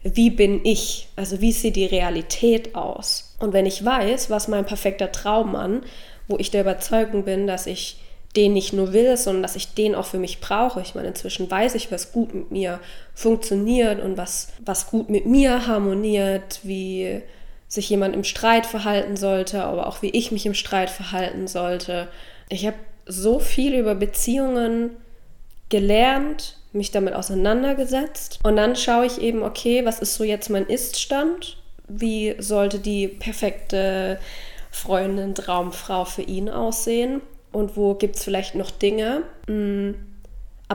wie 0.05 0.31
bin 0.31 0.65
ich? 0.65 1.09
Also 1.17 1.41
wie 1.41 1.53
sieht 1.53 1.77
die 1.77 1.87
Realität 1.87 2.75
aus? 2.75 3.35
Und 3.41 3.53
wenn 3.53 3.67
ich 3.67 3.85
weiß, 3.85 4.31
was 4.31 4.49
mein 4.49 4.67
perfekter 4.67 5.11
Traummann, 5.11 5.83
wo 6.29 6.37
ich 6.39 6.51
der 6.51 6.61
Überzeugung 6.61 7.25
bin, 7.25 7.47
dass 7.47 7.67
ich 7.67 7.99
den 8.37 8.53
nicht 8.53 8.73
nur 8.73 8.93
will, 8.93 9.17
sondern 9.17 9.43
dass 9.43 9.57
ich 9.57 9.75
den 9.75 9.95
auch 9.95 10.07
für 10.07 10.19
mich 10.19 10.41
brauche. 10.41 10.81
Ich 10.81 10.95
meine, 10.95 11.09
inzwischen 11.09 11.51
weiß 11.51 11.75
ich, 11.77 11.91
was 11.93 12.13
gut 12.13 12.35
mit 12.35 12.51
mir 12.51 12.81
funktioniert 13.15 14.01
und 14.01 14.17
was, 14.17 14.49
was 14.65 14.91
gut 14.91 15.09
mit 15.09 15.25
mir 15.25 15.67
harmoniert, 15.67 16.61
wie 16.65 17.23
sich 17.69 17.89
jemand 17.89 18.15
im 18.15 18.25
Streit 18.25 18.67
verhalten 18.67 19.17
sollte, 19.17 19.65
aber 19.65 19.87
auch 19.87 20.03
wie 20.03 20.11
ich 20.11 20.33
mich 20.33 20.47
im 20.47 20.55
Streit 20.55 20.91
verhalten 20.91 21.47
sollte. 21.47 22.09
Ich 22.49 22.67
habe 22.67 22.77
so 23.07 23.39
viel 23.39 23.75
über 23.75 23.95
Beziehungen 23.95 24.91
gelernt, 25.69 26.59
mich 26.75 26.91
damit 26.91 27.15
auseinandergesetzt 27.15 28.39
und 28.43 28.57
dann 28.57 28.77
schaue 28.77 29.07
ich 29.07 29.21
eben, 29.21 29.43
okay, 29.43 29.85
was 29.85 30.01
ist 30.01 30.15
so 30.15 30.25
jetzt 30.25 30.51
mein 30.51 30.67
Ist-Stand? 30.67 31.59
Wie 31.89 32.35
sollte 32.39 32.79
die 32.79 33.09
perfekte 33.09 34.19
Freundin, 34.71 35.35
Traumfrau 35.35 36.05
für 36.05 36.23
ihn 36.23 36.49
aussehen? 36.49 37.21
Und 37.53 37.77
wo 37.77 37.95
gibt 37.95 38.17
es 38.17 38.25
vielleicht 38.25 38.57
noch 38.57 38.71
Dinge, 38.71 39.23
mh, 39.47 39.55
mm, 39.55 39.95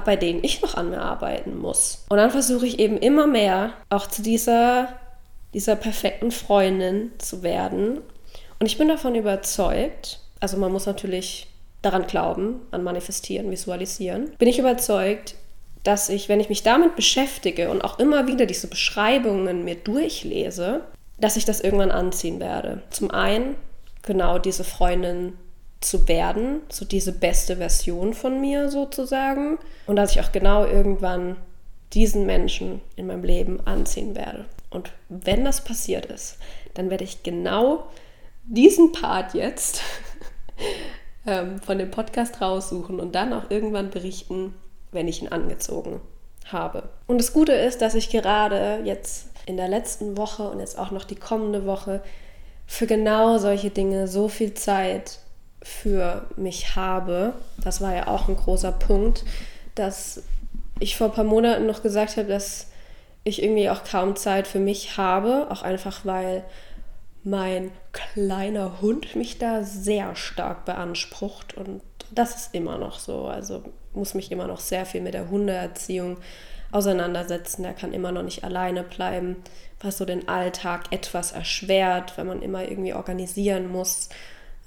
bei 0.05 0.15
denen 0.15 0.43
ich 0.43 0.61
noch 0.61 0.75
an 0.75 0.89
mir 0.89 1.01
arbeiten 1.01 1.57
muss. 1.57 2.05
Und 2.09 2.17
dann 2.17 2.31
versuche 2.31 2.65
ich 2.65 2.79
eben 2.79 2.97
immer 2.97 3.27
mehr 3.27 3.73
auch 3.89 4.07
zu 4.07 4.21
dieser, 4.21 4.89
dieser 5.53 5.75
perfekten 5.75 6.31
Freundin 6.31 7.11
zu 7.17 7.43
werden. 7.43 7.99
Und 8.59 8.65
ich 8.65 8.77
bin 8.77 8.87
davon 8.87 9.15
überzeugt, 9.15 10.19
also 10.39 10.57
man 10.57 10.71
muss 10.71 10.85
natürlich 10.85 11.47
daran 11.81 12.07
glauben, 12.07 12.61
an 12.71 12.83
manifestieren, 12.83 13.51
visualisieren, 13.51 14.31
bin 14.37 14.49
ich 14.49 14.59
überzeugt, 14.59 15.35
dass 15.83 16.09
ich, 16.09 16.29
wenn 16.29 16.39
ich 16.39 16.49
mich 16.49 16.63
damit 16.63 16.95
beschäftige 16.95 17.69
und 17.69 17.83
auch 17.83 17.99
immer 17.99 18.27
wieder 18.27 18.45
diese 18.45 18.67
Beschreibungen 18.67 19.63
mir 19.63 19.75
durchlese, 19.75 20.81
dass 21.17 21.37
ich 21.37 21.45
das 21.45 21.61
irgendwann 21.61 21.91
anziehen 21.91 22.39
werde. 22.39 22.81
Zum 22.89 23.11
einen 23.11 23.55
genau 24.03 24.39
diese 24.39 24.63
Freundin 24.63 25.33
zu 25.81 26.07
werden, 26.07 26.61
so 26.69 26.85
diese 26.85 27.13
beste 27.13 27.57
Version 27.57 28.13
von 28.13 28.41
mir 28.41 28.69
sozusagen. 28.69 29.57
Und 29.87 29.95
dass 29.95 30.11
ich 30.11 30.21
auch 30.21 30.31
genau 30.31 30.65
irgendwann 30.65 31.37
diesen 31.93 32.25
Menschen 32.25 32.81
in 32.95 33.07
meinem 33.07 33.23
Leben 33.23 33.65
anziehen 33.65 34.15
werde. 34.15 34.45
Und 34.69 34.91
wenn 35.07 35.45
das 35.45 35.63
passiert 35.63 36.05
ist, 36.05 36.37
dann 36.73 36.89
werde 36.89 37.03
ich 37.03 37.23
genau 37.23 37.87
diesen 38.45 38.91
Part 38.91 39.33
jetzt 39.33 39.81
ähm, 41.25 41.59
von 41.59 41.77
dem 41.77 41.89
Podcast 41.89 42.41
raussuchen 42.41 42.99
und 42.99 43.15
dann 43.15 43.33
auch 43.33 43.49
irgendwann 43.49 43.89
berichten, 43.89 44.53
wenn 44.91 45.07
ich 45.07 45.21
ihn 45.21 45.29
angezogen 45.29 46.01
habe. 46.45 46.89
Und 47.07 47.19
das 47.19 47.33
Gute 47.33 47.53
ist, 47.53 47.81
dass 47.81 47.95
ich 47.95 48.09
gerade 48.09 48.81
jetzt 48.83 49.27
in 49.45 49.57
der 49.57 49.67
letzten 49.67 50.17
Woche 50.17 50.49
und 50.49 50.59
jetzt 50.59 50.77
auch 50.77 50.91
noch 50.91 51.05
die 51.05 51.15
kommende 51.15 51.65
Woche 51.65 52.01
für 52.67 52.85
genau 52.85 53.37
solche 53.37 53.71
Dinge 53.71 54.07
so 54.07 54.27
viel 54.27 54.53
Zeit 54.53 55.19
für 55.61 56.27
mich 56.35 56.75
habe. 56.75 57.33
Das 57.63 57.81
war 57.81 57.95
ja 57.95 58.07
auch 58.07 58.27
ein 58.29 58.35
großer 58.35 58.71
Punkt, 58.71 59.25
dass 59.75 60.23
ich 60.79 60.95
vor 60.97 61.07
ein 61.07 61.13
paar 61.13 61.23
Monaten 61.23 61.65
noch 61.65 61.81
gesagt 61.81 62.17
habe, 62.17 62.27
dass 62.27 62.67
ich 63.23 63.43
irgendwie 63.43 63.69
auch 63.69 63.83
kaum 63.83 64.15
Zeit 64.15 64.47
für 64.47 64.59
mich 64.59 64.97
habe, 64.97 65.47
auch 65.49 65.61
einfach 65.61 66.05
weil 66.05 66.43
mein 67.23 67.71
kleiner 67.91 68.81
Hund 68.81 69.15
mich 69.15 69.37
da 69.39 69.63
sehr 69.63 70.15
stark 70.15 70.65
beansprucht 70.65 71.53
und 71.55 71.81
das 72.11 72.35
ist 72.35 72.55
immer 72.55 72.77
noch 72.77 72.99
so. 72.99 73.25
Also 73.25 73.63
muss 73.93 74.13
mich 74.13 74.31
immer 74.31 74.47
noch 74.47 74.59
sehr 74.59 74.85
viel 74.85 75.01
mit 75.01 75.13
der 75.13 75.29
Hundeerziehung 75.29 76.17
auseinandersetzen. 76.71 77.63
Der 77.63 77.73
kann 77.73 77.93
immer 77.93 78.11
noch 78.11 78.23
nicht 78.23 78.43
alleine 78.43 78.83
bleiben, 78.83 79.37
was 79.81 79.97
so 79.97 80.05
den 80.05 80.27
Alltag 80.27 80.91
etwas 80.91 81.31
erschwert, 81.31 82.17
wenn 82.17 82.27
man 82.27 82.41
immer 82.41 82.67
irgendwie 82.67 82.93
organisieren 82.93 83.71
muss 83.71 84.09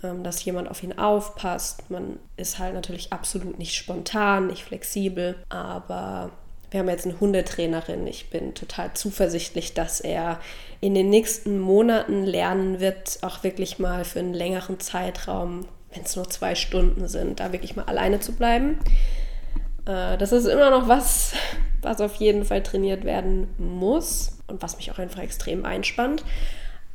ähm, 0.02 0.24
dass 0.24 0.44
jemand 0.44 0.68
auf 0.68 0.82
ihn 0.82 0.98
aufpasst. 0.98 1.90
Man 1.90 2.18
ist 2.36 2.58
halt 2.58 2.74
natürlich 2.74 3.12
absolut 3.12 3.58
nicht 3.58 3.74
spontan, 3.74 4.48
nicht 4.48 4.64
flexibel, 4.64 5.36
aber 5.48 6.30
wir 6.70 6.80
haben 6.80 6.88
jetzt 6.88 7.06
eine 7.06 7.20
Hundetrainerin. 7.20 8.06
Ich 8.06 8.30
bin 8.30 8.54
total 8.54 8.94
zuversichtlich, 8.94 9.74
dass 9.74 10.00
er 10.00 10.40
in 10.80 10.94
den 10.94 11.10
nächsten 11.10 11.60
Monaten 11.60 12.24
lernen 12.24 12.80
wird, 12.80 13.18
auch 13.22 13.44
wirklich 13.44 13.78
mal 13.78 14.04
für 14.04 14.18
einen 14.18 14.34
längeren 14.34 14.80
Zeitraum, 14.80 15.68
wenn 15.92 16.02
es 16.02 16.16
nur 16.16 16.28
zwei 16.28 16.54
Stunden 16.54 17.08
sind, 17.08 17.40
da 17.40 17.52
wirklich 17.52 17.76
mal 17.76 17.84
alleine 17.84 18.20
zu 18.20 18.32
bleiben. 18.32 18.78
Äh, 19.86 20.16
das 20.18 20.32
ist 20.32 20.46
immer 20.46 20.70
noch 20.70 20.88
was, 20.88 21.34
was 21.82 22.00
auf 22.00 22.14
jeden 22.16 22.44
Fall 22.44 22.62
trainiert 22.62 23.04
werden 23.04 23.48
muss 23.58 24.38
und 24.46 24.62
was 24.62 24.76
mich 24.76 24.90
auch 24.90 24.98
einfach 24.98 25.22
extrem 25.22 25.64
einspannt. 25.64 26.24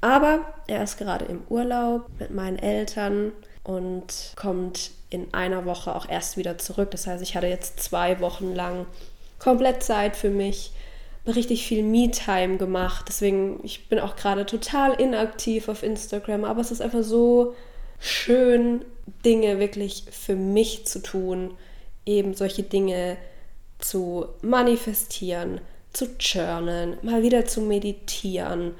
Aber 0.01 0.41
er 0.67 0.83
ist 0.83 0.97
gerade 0.97 1.25
im 1.25 1.41
Urlaub 1.49 2.05
mit 2.19 2.31
meinen 2.31 2.59
Eltern 2.59 3.31
und 3.63 4.33
kommt 4.35 4.91
in 5.09 5.33
einer 5.33 5.65
Woche 5.65 5.95
auch 5.95 6.07
erst 6.07 6.37
wieder 6.37 6.57
zurück. 6.57 6.91
Das 6.91 7.07
heißt, 7.07 7.23
ich 7.23 7.35
hatte 7.35 7.47
jetzt 7.47 7.79
zwei 7.79 8.19
Wochen 8.19 8.53
lang 8.53 8.85
komplett 9.39 9.83
Zeit 9.83 10.15
für 10.15 10.29
mich, 10.29 10.71
richtig 11.25 11.67
viel 11.67 11.83
Me-Time 11.83 12.57
gemacht. 12.57 13.05
Deswegen, 13.07 13.59
ich 13.63 13.89
bin 13.89 13.99
auch 13.99 14.15
gerade 14.15 14.45
total 14.45 14.93
inaktiv 14.93 15.67
auf 15.67 15.83
Instagram, 15.83 16.45
aber 16.45 16.61
es 16.61 16.71
ist 16.71 16.81
einfach 16.81 17.03
so 17.03 17.55
schön, 17.99 18.85
Dinge 19.23 19.59
wirklich 19.59 20.05
für 20.11 20.35
mich 20.35 20.85
zu 20.85 21.01
tun, 21.01 21.55
eben 22.05 22.33
solche 22.33 22.63
Dinge 22.63 23.17
zu 23.79 24.27
manifestieren, 24.41 25.61
zu 25.93 26.07
journalen, 26.19 26.97
mal 27.01 27.23
wieder 27.23 27.45
zu 27.45 27.61
meditieren 27.61 28.75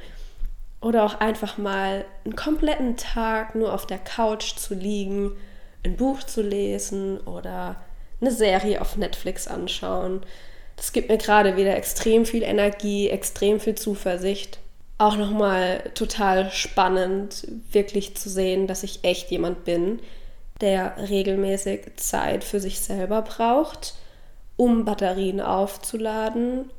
oder 0.81 1.03
auch 1.03 1.19
einfach 1.19 1.57
mal 1.57 2.05
einen 2.23 2.35
kompletten 2.35 2.97
Tag 2.97 3.55
nur 3.55 3.73
auf 3.73 3.87
der 3.87 3.97
Couch 3.97 4.55
zu 4.55 4.73
liegen, 4.73 5.31
ein 5.83 5.97
Buch 5.97 6.23
zu 6.23 6.41
lesen 6.41 7.19
oder 7.21 7.77
eine 8.21 8.31
Serie 8.31 8.81
auf 8.81 8.97
Netflix 8.97 9.47
anschauen. 9.47 10.21
Das 10.75 10.91
gibt 10.91 11.09
mir 11.09 11.17
gerade 11.17 11.57
wieder 11.57 11.75
extrem 11.75 12.25
viel 12.25 12.43
Energie, 12.43 13.09
extrem 13.09 13.59
viel 13.59 13.75
Zuversicht. 13.75 14.59
Auch 14.99 15.15
nochmal 15.15 15.91
total 15.93 16.51
spannend, 16.51 17.47
wirklich 17.71 18.15
zu 18.15 18.29
sehen, 18.29 18.65
dass 18.67 18.83
ich 18.83 19.03
echt 19.03 19.29
jemand 19.29 19.63
bin, 19.63 19.99
der 20.59 20.95
regelmäßig 21.09 21.97
Zeit 21.97 22.43
für 22.43 22.59
sich 22.59 22.79
selber 22.79 23.21
braucht, 23.21 23.93
um 24.55 24.85
Batterien 24.85 25.39
aufzuladen, 25.39 26.71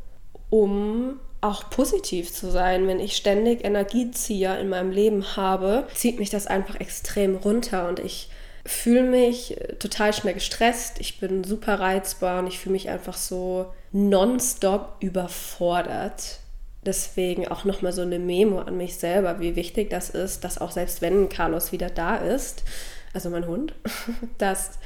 um 0.50 1.20
auch 1.40 1.70
positiv 1.70 2.32
zu 2.32 2.50
sein. 2.50 2.88
Wenn 2.88 2.98
ich 2.98 3.16
ständig 3.16 3.64
Energiezieher 3.64 4.58
in 4.58 4.68
meinem 4.68 4.90
Leben 4.90 5.36
habe, 5.36 5.86
zieht 5.94 6.18
mich 6.18 6.30
das 6.30 6.48
einfach 6.48 6.80
extrem 6.80 7.36
runter 7.36 7.88
und 7.88 8.00
ich 8.00 8.28
fühle 8.66 9.04
mich 9.04 9.56
total 9.78 10.12
schnell 10.12 10.34
gestresst. 10.34 11.00
Ich 11.00 11.20
bin 11.20 11.44
super 11.44 11.78
reizbar 11.78 12.40
und 12.40 12.48
ich 12.48 12.58
fühle 12.58 12.72
mich 12.72 12.88
einfach 12.88 13.16
so 13.16 13.66
nonstop 13.92 14.96
überfordert. 15.00 16.40
Deswegen 16.88 17.46
auch 17.48 17.66
nochmal 17.66 17.92
so 17.92 18.00
eine 18.00 18.18
Memo 18.18 18.60
an 18.60 18.78
mich 18.78 18.96
selber, 18.96 19.40
wie 19.40 19.56
wichtig 19.56 19.90
das 19.90 20.08
ist, 20.08 20.42
dass 20.42 20.58
auch 20.58 20.70
selbst 20.70 21.02
wenn 21.02 21.28
Carlos 21.28 21.70
wieder 21.70 21.90
da 21.90 22.16
ist, 22.16 22.64
also 23.12 23.28
mein 23.28 23.46
Hund, 23.46 23.74
dass 24.38 24.78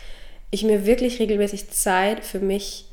ich 0.51 0.65
mir 0.65 0.85
wirklich 0.85 1.21
regelmäßig 1.21 1.71
Zeit 1.71 2.25
für 2.25 2.41
mich 2.41 2.87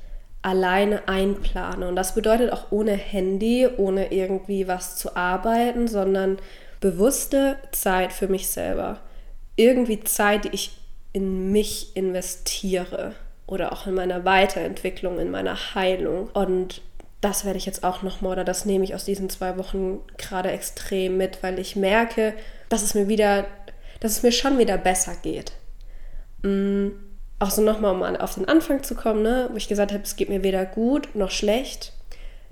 alleine 0.43 1.07
einplane. 1.07 1.87
Und 1.87 1.95
das 1.95 2.13
bedeutet 2.13 2.53
auch 2.53 2.71
ohne 2.71 2.93
Handy, 2.93 3.67
ohne 3.77 4.13
irgendwie 4.13 4.67
was 4.67 4.95
zu 4.97 5.15
arbeiten, 5.15 5.87
sondern 5.87 6.37
bewusste 6.79 7.57
Zeit 7.71 8.13
für 8.13 8.27
mich 8.27 8.49
selber. 8.49 8.99
Irgendwie 9.55 10.01
Zeit, 10.01 10.43
die 10.43 10.49
ich 10.49 10.77
in 11.13 11.51
mich 11.51 11.95
investiere 11.95 13.15
oder 13.47 13.73
auch 13.73 13.87
in 13.87 13.95
meiner 13.95 14.23
Weiterentwicklung, 14.23 15.17
in 15.17 15.31
meiner 15.31 15.73
Heilung. 15.73 16.29
Und 16.29 16.83
das 17.21 17.45
werde 17.45 17.57
ich 17.57 17.65
jetzt 17.65 17.83
auch 17.83 18.01
nochmal, 18.01 18.33
oder 18.33 18.43
das 18.43 18.65
nehme 18.65 18.83
ich 18.83 18.95
aus 18.95 19.05
diesen 19.05 19.29
zwei 19.29 19.57
Wochen 19.57 19.99
gerade 20.17 20.51
extrem 20.51 21.17
mit, 21.17 21.43
weil 21.43 21.59
ich 21.59 21.75
merke, 21.75 22.33
dass 22.69 22.81
es 22.81 22.93
mir 22.93 23.07
wieder, 23.07 23.45
dass 23.99 24.13
es 24.13 24.23
mir 24.23 24.31
schon 24.31 24.57
wieder 24.57 24.77
besser 24.77 25.15
geht. 25.21 25.51
Mm 26.43 26.89
auch 27.39 27.51
so 27.51 27.61
nochmal, 27.61 27.95
um 27.95 28.03
auf 28.03 28.35
den 28.35 28.47
Anfang 28.47 28.83
zu 28.83 28.95
kommen, 28.95 29.23
ne, 29.23 29.47
wo 29.51 29.57
ich 29.57 29.69
gesagt 29.69 29.93
habe, 29.93 30.03
es 30.03 30.17
geht 30.17 30.29
mir 30.29 30.43
weder 30.43 30.65
gut 30.65 31.15
noch 31.15 31.31
schlecht. 31.31 31.93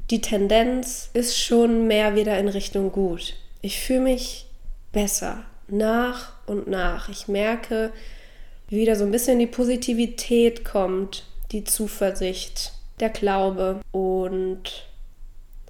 Die 0.10 0.22
Tendenz 0.22 1.10
ist 1.14 1.38
schon 1.38 1.88
mehr 1.88 2.16
wieder 2.16 2.40
in 2.40 2.48
Richtung 2.48 2.94
gut. 2.94 3.34
Ich 3.62 3.82
fühle 3.82 4.02
mich 4.02 4.48
besser 4.94 5.44
nach 5.68 6.32
und 6.46 6.68
nach. 6.68 7.10
Ich 7.10 7.28
merke, 7.28 7.92
wie 8.70 8.78
wieder 8.78 8.96
so 8.96 9.04
ein 9.04 9.12
bisschen 9.12 9.40
die 9.40 9.48
Positivität 9.48 10.64
kommt, 10.64 11.26
die 11.52 11.66
Zuversicht, 11.66 12.72
der 13.00 13.10
Glaube 13.10 13.82
und 13.92 14.88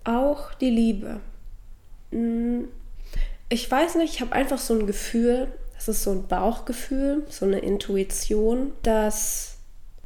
auch 0.03 0.53
die 0.53 0.69
Liebe. 0.69 1.19
Hm, 2.11 2.69
ich 3.49 3.69
weiß 3.69 3.95
nicht, 3.95 4.15
ich 4.15 4.21
habe 4.21 4.34
einfach 4.34 4.57
so 4.57 4.73
ein 4.73 4.88
Gefühl, 4.88 5.47
das 5.75 5.88
ist 5.88 6.03
so 6.03 6.11
ein 6.11 6.28
Bauchgefühl, 6.28 7.25
so 7.30 7.45
eine 7.45 7.59
Intuition, 7.59 8.73
dass 8.84 9.57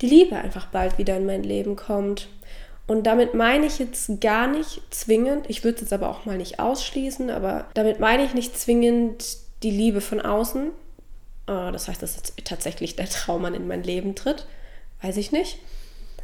die 0.02 0.08
Liebe 0.08 0.36
einfach 0.36 0.68
bald 0.68 0.98
wieder 0.98 1.18
in 1.18 1.26
mein 1.26 1.44
Leben 1.44 1.76
kommt. 1.76 2.28
Und 2.88 3.04
damit 3.04 3.34
meine 3.34 3.68
ich 3.68 3.80
jetzt 3.80 4.20
gar 4.20 4.48
nicht 4.48 4.82
zwingend, 4.90 5.50
ich 5.50 5.64
würde 5.64 5.76
es 5.76 5.82
jetzt 5.82 5.94
aber 5.94 6.10
auch 6.10 6.26
mal 6.26 6.38
nicht 6.38 6.60
ausschließen, 6.60 7.30
aber 7.30 7.66
damit 7.74 8.00
meine 8.00 8.26
ich 8.26 8.34
nicht 8.34 8.58
zwingend 8.58 9.38
die 9.64 9.72
Liebe 9.72 10.02
von 10.02 10.20
außen. 10.20 10.72
Ah, 11.46 11.72
das 11.72 11.88
heißt, 11.88 12.02
dass 12.02 12.18
jetzt 12.18 12.34
tatsächlich 12.44 12.96
der 12.96 13.08
Traummann 13.08 13.54
in 13.54 13.68
mein 13.68 13.84
Leben 13.84 14.16
tritt. 14.16 14.46
Weiß 15.02 15.18
ich 15.18 15.32
nicht. 15.32 15.60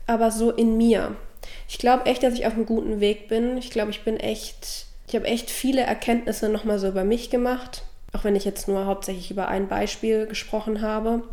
Aber 0.07 0.31
so 0.31 0.51
in 0.51 0.77
mir. 0.77 1.15
Ich 1.67 1.77
glaube 1.77 2.05
echt, 2.05 2.23
dass 2.23 2.33
ich 2.33 2.47
auf 2.47 2.53
einem 2.53 2.65
guten 2.65 2.99
Weg 2.99 3.27
bin. 3.27 3.57
Ich 3.57 3.69
glaube, 3.69 3.91
ich 3.91 4.03
bin 4.03 4.17
echt, 4.17 4.87
ich 5.07 5.15
habe 5.15 5.25
echt 5.25 5.49
viele 5.49 5.81
Erkenntnisse 5.81 6.49
nochmal 6.49 6.79
so 6.79 6.87
über 6.87 7.03
mich 7.03 7.29
gemacht 7.29 7.83
auch 8.13 8.23
wenn 8.23 8.35
ich 8.35 8.45
jetzt 8.45 8.67
nur 8.67 8.85
hauptsächlich 8.85 9.31
über 9.31 9.47
ein 9.47 9.67
Beispiel 9.67 10.27
gesprochen 10.27 10.81
habe. 10.81 11.23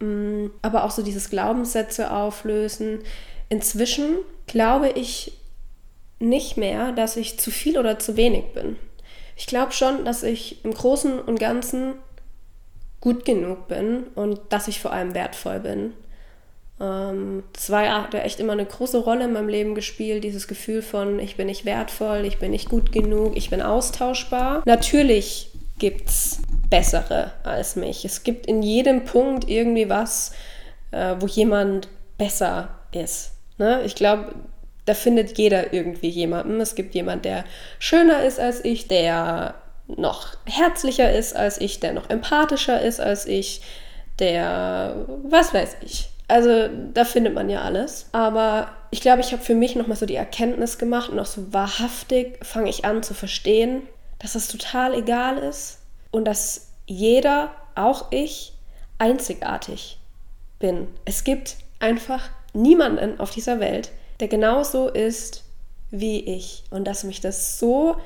Mm, 0.00 0.46
aber 0.62 0.84
auch 0.84 0.90
so 0.90 1.02
dieses 1.02 1.30
Glaubenssätze 1.30 2.10
auflösen. 2.12 3.00
Inzwischen 3.48 4.16
glaube 4.46 4.88
ich 4.90 5.32
nicht 6.18 6.56
mehr, 6.56 6.92
dass 6.92 7.16
ich 7.16 7.38
zu 7.38 7.50
viel 7.50 7.78
oder 7.78 7.98
zu 7.98 8.16
wenig 8.16 8.52
bin. 8.54 8.76
Ich 9.36 9.46
glaube 9.46 9.72
schon, 9.72 10.04
dass 10.04 10.22
ich 10.22 10.64
im 10.64 10.74
Großen 10.74 11.20
und 11.20 11.38
Ganzen 11.38 11.94
gut 13.00 13.24
genug 13.24 13.68
bin 13.68 14.04
und 14.14 14.40
dass 14.48 14.66
ich 14.66 14.80
vor 14.80 14.92
allem 14.92 15.14
wertvoll 15.14 15.60
bin. 15.60 15.92
Ähm, 16.80 17.44
das 17.52 17.70
war 17.70 17.84
ja 17.84 18.08
echt 18.22 18.40
immer 18.40 18.52
eine 18.52 18.66
große 18.66 18.98
Rolle 18.98 19.24
in 19.24 19.32
meinem 19.32 19.48
Leben 19.48 19.74
gespielt, 19.74 20.24
dieses 20.24 20.48
Gefühl 20.48 20.82
von, 20.82 21.18
ich 21.18 21.36
bin 21.36 21.46
nicht 21.46 21.64
wertvoll, 21.64 22.24
ich 22.24 22.38
bin 22.38 22.50
nicht 22.50 22.68
gut 22.68 22.92
genug, 22.92 23.36
ich 23.36 23.50
bin 23.50 23.62
austauschbar. 23.62 24.62
Natürlich 24.64 25.50
gibt 25.78 26.08
es 26.08 26.40
bessere 26.70 27.32
als 27.44 27.76
mich. 27.76 28.04
Es 28.04 28.22
gibt 28.22 28.46
in 28.46 28.62
jedem 28.62 29.04
Punkt 29.04 29.48
irgendwie 29.48 29.88
was, 29.88 30.32
äh, 30.90 31.16
wo 31.18 31.26
jemand 31.26 31.88
besser 32.16 32.68
ist. 32.92 33.32
Ne? 33.58 33.82
Ich 33.84 33.94
glaube, 33.94 34.34
da 34.84 34.94
findet 34.94 35.36
jeder 35.38 35.72
irgendwie 35.72 36.08
jemanden. 36.08 36.60
Es 36.60 36.74
gibt 36.74 36.94
jemanden, 36.94 37.22
der 37.22 37.44
schöner 37.78 38.24
ist 38.24 38.40
als 38.40 38.64
ich, 38.64 38.88
der 38.88 39.54
noch 39.86 40.36
herzlicher 40.44 41.10
ist 41.12 41.34
als 41.34 41.60
ich, 41.60 41.80
der 41.80 41.92
noch 41.92 42.10
empathischer 42.10 42.80
ist 42.80 43.00
als 43.00 43.26
ich, 43.26 43.62
der 44.18 45.06
was 45.24 45.54
weiß 45.54 45.76
ich. 45.82 46.08
Also 46.28 46.68
da 46.92 47.04
findet 47.04 47.34
man 47.34 47.48
ja 47.48 47.62
alles. 47.62 48.08
Aber 48.12 48.70
ich 48.90 49.00
glaube, 49.00 49.20
ich 49.20 49.32
habe 49.32 49.42
für 49.42 49.54
mich 49.54 49.74
nochmal 49.74 49.96
so 49.96 50.06
die 50.06 50.14
Erkenntnis 50.14 50.78
gemacht 50.78 51.10
und 51.10 51.18
auch 51.18 51.26
so 51.26 51.52
wahrhaftig 51.52 52.44
fange 52.44 52.70
ich 52.70 52.84
an 52.84 53.02
zu 53.02 53.14
verstehen, 53.14 53.82
dass 54.18 54.34
es 54.34 54.48
total 54.48 54.94
egal 54.94 55.38
ist 55.38 55.78
und 56.10 56.26
dass 56.26 56.68
jeder, 56.86 57.50
auch 57.74 58.12
ich, 58.12 58.52
einzigartig 58.98 59.98
bin. 60.58 60.88
Es 61.04 61.24
gibt 61.24 61.56
einfach 61.80 62.28
niemanden 62.52 63.20
auf 63.20 63.30
dieser 63.30 63.60
Welt, 63.60 63.90
der 64.20 64.28
genauso 64.28 64.88
ist 64.88 65.44
wie 65.90 66.20
ich. 66.20 66.64
Und 66.70 66.84
dass 66.84 67.04
mich 67.04 67.20
das 67.20 67.58
so 67.58 67.96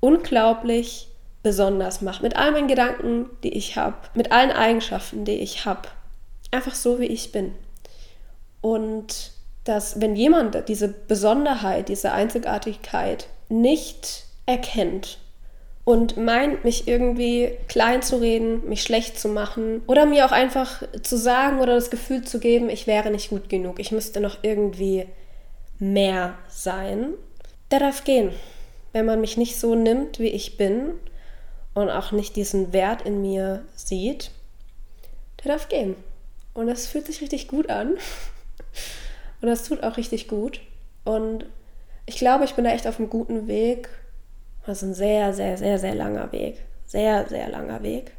unglaublich 0.00 1.08
besonders 1.42 2.00
macht. 2.00 2.22
Mit 2.22 2.36
all 2.36 2.52
meinen 2.52 2.68
Gedanken, 2.68 3.26
die 3.42 3.54
ich 3.54 3.76
habe, 3.76 3.96
mit 4.14 4.32
allen 4.32 4.52
Eigenschaften, 4.52 5.24
die 5.24 5.40
ich 5.40 5.64
habe. 5.64 5.88
Einfach 6.50 6.74
so, 6.74 6.98
wie 6.98 7.06
ich 7.06 7.32
bin. 7.32 7.54
Und 8.60 9.32
dass, 9.64 10.00
wenn 10.00 10.16
jemand 10.16 10.68
diese 10.68 10.88
Besonderheit, 10.88 11.88
diese 11.88 12.12
Einzigartigkeit 12.12 13.28
nicht 13.48 14.24
erkennt 14.46 15.18
und 15.84 16.16
meint, 16.16 16.64
mich 16.64 16.88
irgendwie 16.88 17.52
klein 17.68 18.02
zu 18.02 18.16
reden, 18.20 18.68
mich 18.68 18.82
schlecht 18.82 19.18
zu 19.18 19.28
machen 19.28 19.82
oder 19.86 20.06
mir 20.06 20.26
auch 20.26 20.32
einfach 20.32 20.82
zu 21.02 21.16
sagen 21.16 21.60
oder 21.60 21.74
das 21.74 21.90
Gefühl 21.90 22.22
zu 22.22 22.38
geben, 22.38 22.68
ich 22.68 22.86
wäre 22.86 23.10
nicht 23.10 23.30
gut 23.30 23.48
genug, 23.48 23.78
ich 23.78 23.92
müsste 23.92 24.20
noch 24.20 24.38
irgendwie 24.42 25.06
mehr 25.78 26.38
sein, 26.48 27.14
der 27.70 27.80
darf 27.80 28.04
gehen. 28.04 28.32
Wenn 28.92 29.06
man 29.06 29.20
mich 29.20 29.36
nicht 29.36 29.58
so 29.58 29.74
nimmt, 29.74 30.18
wie 30.18 30.28
ich 30.28 30.56
bin 30.56 30.94
und 31.74 31.90
auch 31.90 32.12
nicht 32.12 32.34
diesen 32.36 32.72
Wert 32.72 33.02
in 33.02 33.22
mir 33.22 33.64
sieht, 33.76 34.30
der 35.42 35.52
darf 35.52 35.68
gehen. 35.68 35.94
Und 36.54 36.66
das 36.66 36.86
fühlt 36.86 37.06
sich 37.06 37.20
richtig 37.20 37.48
gut 37.48 37.70
an. 37.70 37.92
Und 39.40 39.48
das 39.48 39.62
tut 39.62 39.82
auch 39.82 39.96
richtig 39.96 40.28
gut. 40.28 40.60
Und 41.04 41.46
ich 42.06 42.16
glaube, 42.16 42.44
ich 42.44 42.54
bin 42.54 42.64
da 42.64 42.70
echt 42.72 42.86
auf 42.86 42.98
einem 42.98 43.10
guten 43.10 43.46
Weg. 43.46 43.88
Das 44.66 44.82
ist 44.82 44.88
ein 44.88 44.94
sehr, 44.94 45.32
sehr, 45.32 45.56
sehr, 45.56 45.78
sehr 45.78 45.94
langer 45.94 46.30
Weg. 46.32 46.58
Sehr, 46.86 47.26
sehr 47.28 47.48
langer 47.48 47.82
Weg. 47.82 48.12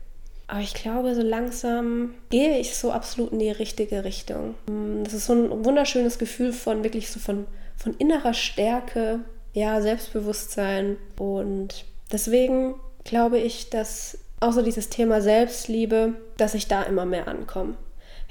Aber 0.47 0.59
ich 0.59 0.73
glaube, 0.73 1.15
so 1.15 1.21
langsam 1.21 2.13
gehe 2.29 2.57
ich 2.57 2.75
so 2.75 2.91
absolut 2.91 3.32
in 3.32 3.39
die 3.39 3.51
richtige 3.51 4.03
Richtung. 4.03 4.55
Das 5.03 5.13
ist 5.13 5.27
so 5.27 5.34
ein 5.34 5.63
wunderschönes 5.63 6.19
Gefühl 6.19 6.51
von 6.51 6.84
wirklich 6.84 7.09
so 7.09 7.19
von, 7.19 7.45
von 7.77 7.95
innerer 7.97 8.34
Stärke, 8.34 9.21
ja, 9.53 9.82
Selbstbewusstsein. 9.82 10.97
Und 11.17 11.86
deswegen 12.11 12.75
glaube 13.05 13.38
ich, 13.38 13.69
dass 13.69 14.17
auch 14.41 14.51
so 14.51 14.61
dieses 14.61 14.89
Thema 14.89 15.21
Selbstliebe, 15.21 16.15
dass 16.36 16.53
ich 16.53 16.67
da 16.67 16.84
immer 16.84 17.05
mehr 17.05 17.27
ankomme. 17.27 17.75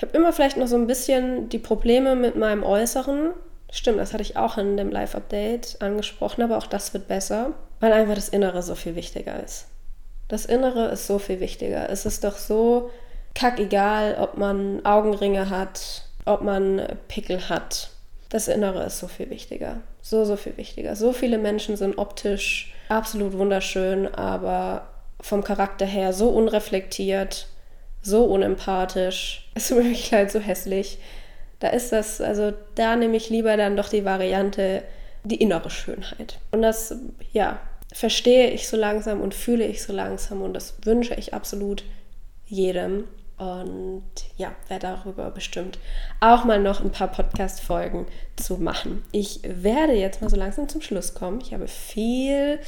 Ich 0.01 0.03
habe 0.03 0.17
immer 0.17 0.33
vielleicht 0.33 0.57
noch 0.57 0.67
so 0.67 0.77
ein 0.77 0.87
bisschen 0.87 1.51
die 1.51 1.59
Probleme 1.59 2.17
mit 2.17 2.35
meinem 2.35 2.65
Äußeren. 2.65 3.35
Stimmt, 3.71 3.99
das 3.99 4.15
hatte 4.15 4.23
ich 4.23 4.35
auch 4.35 4.57
in 4.57 4.79
dem 4.79 4.91
Live-Update 4.91 5.83
angesprochen, 5.83 6.41
aber 6.41 6.57
auch 6.57 6.67
das 6.67 6.95
wird 6.95 7.07
besser, 7.07 7.53
weil 7.81 7.93
einfach 7.93 8.15
das 8.15 8.31
Innere 8.31 8.63
so 8.63 8.75
viel 8.75 8.97
wichtiger 8.97 9.45
ist. 9.45 9.67
Das 10.29 10.47
Innere 10.47 10.87
ist 10.87 11.07
so 11.07 11.19
viel 11.19 11.39
wichtiger. 11.41 11.91
Es 11.91 12.07
ist 12.07 12.25
doch 12.25 12.39
so 12.39 12.89
kackegal, 13.35 14.17
ob 14.19 14.39
man 14.39 14.83
Augenringe 14.87 15.51
hat, 15.51 16.07
ob 16.25 16.41
man 16.41 16.81
Pickel 17.09 17.51
hat. 17.51 17.91
Das 18.31 18.49
Innere 18.49 18.85
ist 18.85 19.01
so 19.01 19.07
viel 19.07 19.29
wichtiger. 19.29 19.83
So, 20.01 20.25
so 20.25 20.37
viel 20.37 20.57
wichtiger. 20.57 20.97
So 20.97 21.13
viele 21.13 21.37
Menschen 21.37 21.77
sind 21.77 21.99
optisch 21.99 22.73
absolut 22.89 23.37
wunderschön, 23.37 24.07
aber 24.15 24.87
vom 25.21 25.45
Charakter 25.45 25.85
her 25.85 26.15
so 26.15 26.31
unreflektiert, 26.31 27.49
so 28.03 28.25
unempathisch. 28.25 29.49
Es 29.55 29.69
tut 29.69 29.79
mir 29.79 29.85
wirklich 29.85 30.11
leid, 30.11 30.31
so 30.31 30.39
hässlich. 30.39 30.99
Da 31.59 31.69
ist 31.69 31.93
das, 31.93 32.21
also 32.21 32.53
da 32.75 32.97
nehme 32.97 33.17
ich 33.17 33.29
lieber 33.29 33.57
dann 33.57 33.77
doch 33.77 33.89
die 33.89 34.05
Variante, 34.05 34.83
die 35.25 35.37
innere 35.37 35.69
Schönheit. 35.69 36.39
Und 36.51 36.63
das, 36.63 36.95
ja, 37.33 37.61
verstehe 37.93 38.51
ich 38.51 38.69
so 38.69 38.77
langsam 38.77 39.21
und 39.21 39.35
fühle 39.35 39.65
ich 39.67 39.83
so 39.83 39.93
langsam 39.93 40.43
und 40.43 40.55
das 40.55 40.75
wünsche 40.85 41.15
ich 41.15 41.35
absolut 41.35 41.85
jedem. 42.47 43.05
Und 43.37 44.05
ja, 44.37 44.53
werde 44.69 44.87
darüber 44.87 45.31
bestimmt 45.31 45.79
auch 46.21 46.45
mal 46.45 46.61
noch 46.61 46.83
ein 46.83 46.93
paar 46.93 47.09
Podcast-Folgen 47.09 48.07
zu 48.37 48.59
machen. 48.59 49.03
Ich 49.13 49.41
werde 49.43 49.95
jetzt 49.95 50.21
mal 50.21 50.29
so 50.29 50.37
langsam 50.37 50.69
zum 50.69 50.83
Schluss 50.83 51.15
kommen. 51.15 51.41
Ich 51.41 51.55
habe 51.55 51.67
viel 51.67 52.59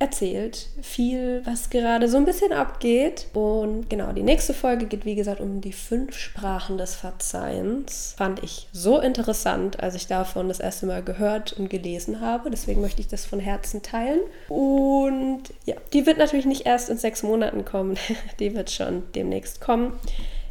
erzählt, 0.00 0.70
viel, 0.80 1.42
was 1.44 1.68
gerade 1.68 2.08
so 2.08 2.16
ein 2.16 2.24
bisschen 2.24 2.52
abgeht. 2.52 3.26
Und 3.34 3.90
genau, 3.90 4.12
die 4.12 4.22
nächste 4.22 4.54
Folge 4.54 4.86
geht, 4.86 5.04
wie 5.04 5.14
gesagt, 5.14 5.40
um 5.40 5.60
die 5.60 5.74
fünf 5.74 6.16
Sprachen 6.16 6.78
des 6.78 6.94
Verzeihens. 6.94 8.14
Fand 8.16 8.42
ich 8.42 8.66
so 8.72 8.98
interessant, 8.98 9.82
als 9.82 9.94
ich 9.94 10.06
davon 10.06 10.48
das 10.48 10.58
erste 10.58 10.86
Mal 10.86 11.02
gehört 11.02 11.52
und 11.52 11.68
gelesen 11.68 12.22
habe. 12.22 12.50
Deswegen 12.50 12.80
möchte 12.80 13.02
ich 13.02 13.08
das 13.08 13.26
von 13.26 13.40
Herzen 13.40 13.82
teilen. 13.82 14.20
Und 14.48 15.42
ja, 15.66 15.76
die 15.92 16.06
wird 16.06 16.16
natürlich 16.16 16.46
nicht 16.46 16.64
erst 16.64 16.88
in 16.88 16.96
sechs 16.96 17.22
Monaten 17.22 17.66
kommen. 17.66 17.98
die 18.40 18.54
wird 18.54 18.70
schon 18.70 19.02
demnächst 19.14 19.60
kommen. 19.60 19.92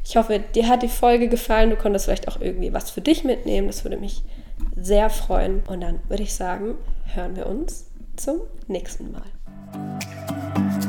Ich 0.06 0.16
hoffe, 0.16 0.40
dir 0.40 0.68
hat 0.68 0.84
die 0.84 0.88
Folge 0.88 1.28
gefallen. 1.28 1.72
Du 1.72 1.76
konntest 1.76 2.06
vielleicht 2.06 2.28
auch 2.28 2.40
irgendwie 2.40 2.72
was 2.72 2.92
für 2.92 3.02
dich 3.02 3.24
mitnehmen. 3.24 3.66
Das 3.66 3.84
würde 3.84 3.98
mich 3.98 4.22
sehr 4.76 5.10
freuen. 5.10 5.64
Und 5.68 5.82
dann 5.82 6.02
würde 6.08 6.22
ich 6.22 6.36
sagen, 6.36 6.76
hören 7.16 7.36
wir 7.36 7.48
uns 7.48 7.88
zum 8.16 8.42
nächsten 8.68 9.12
Mal. 9.12 9.24
Thank 9.72 10.84
you. 10.84 10.89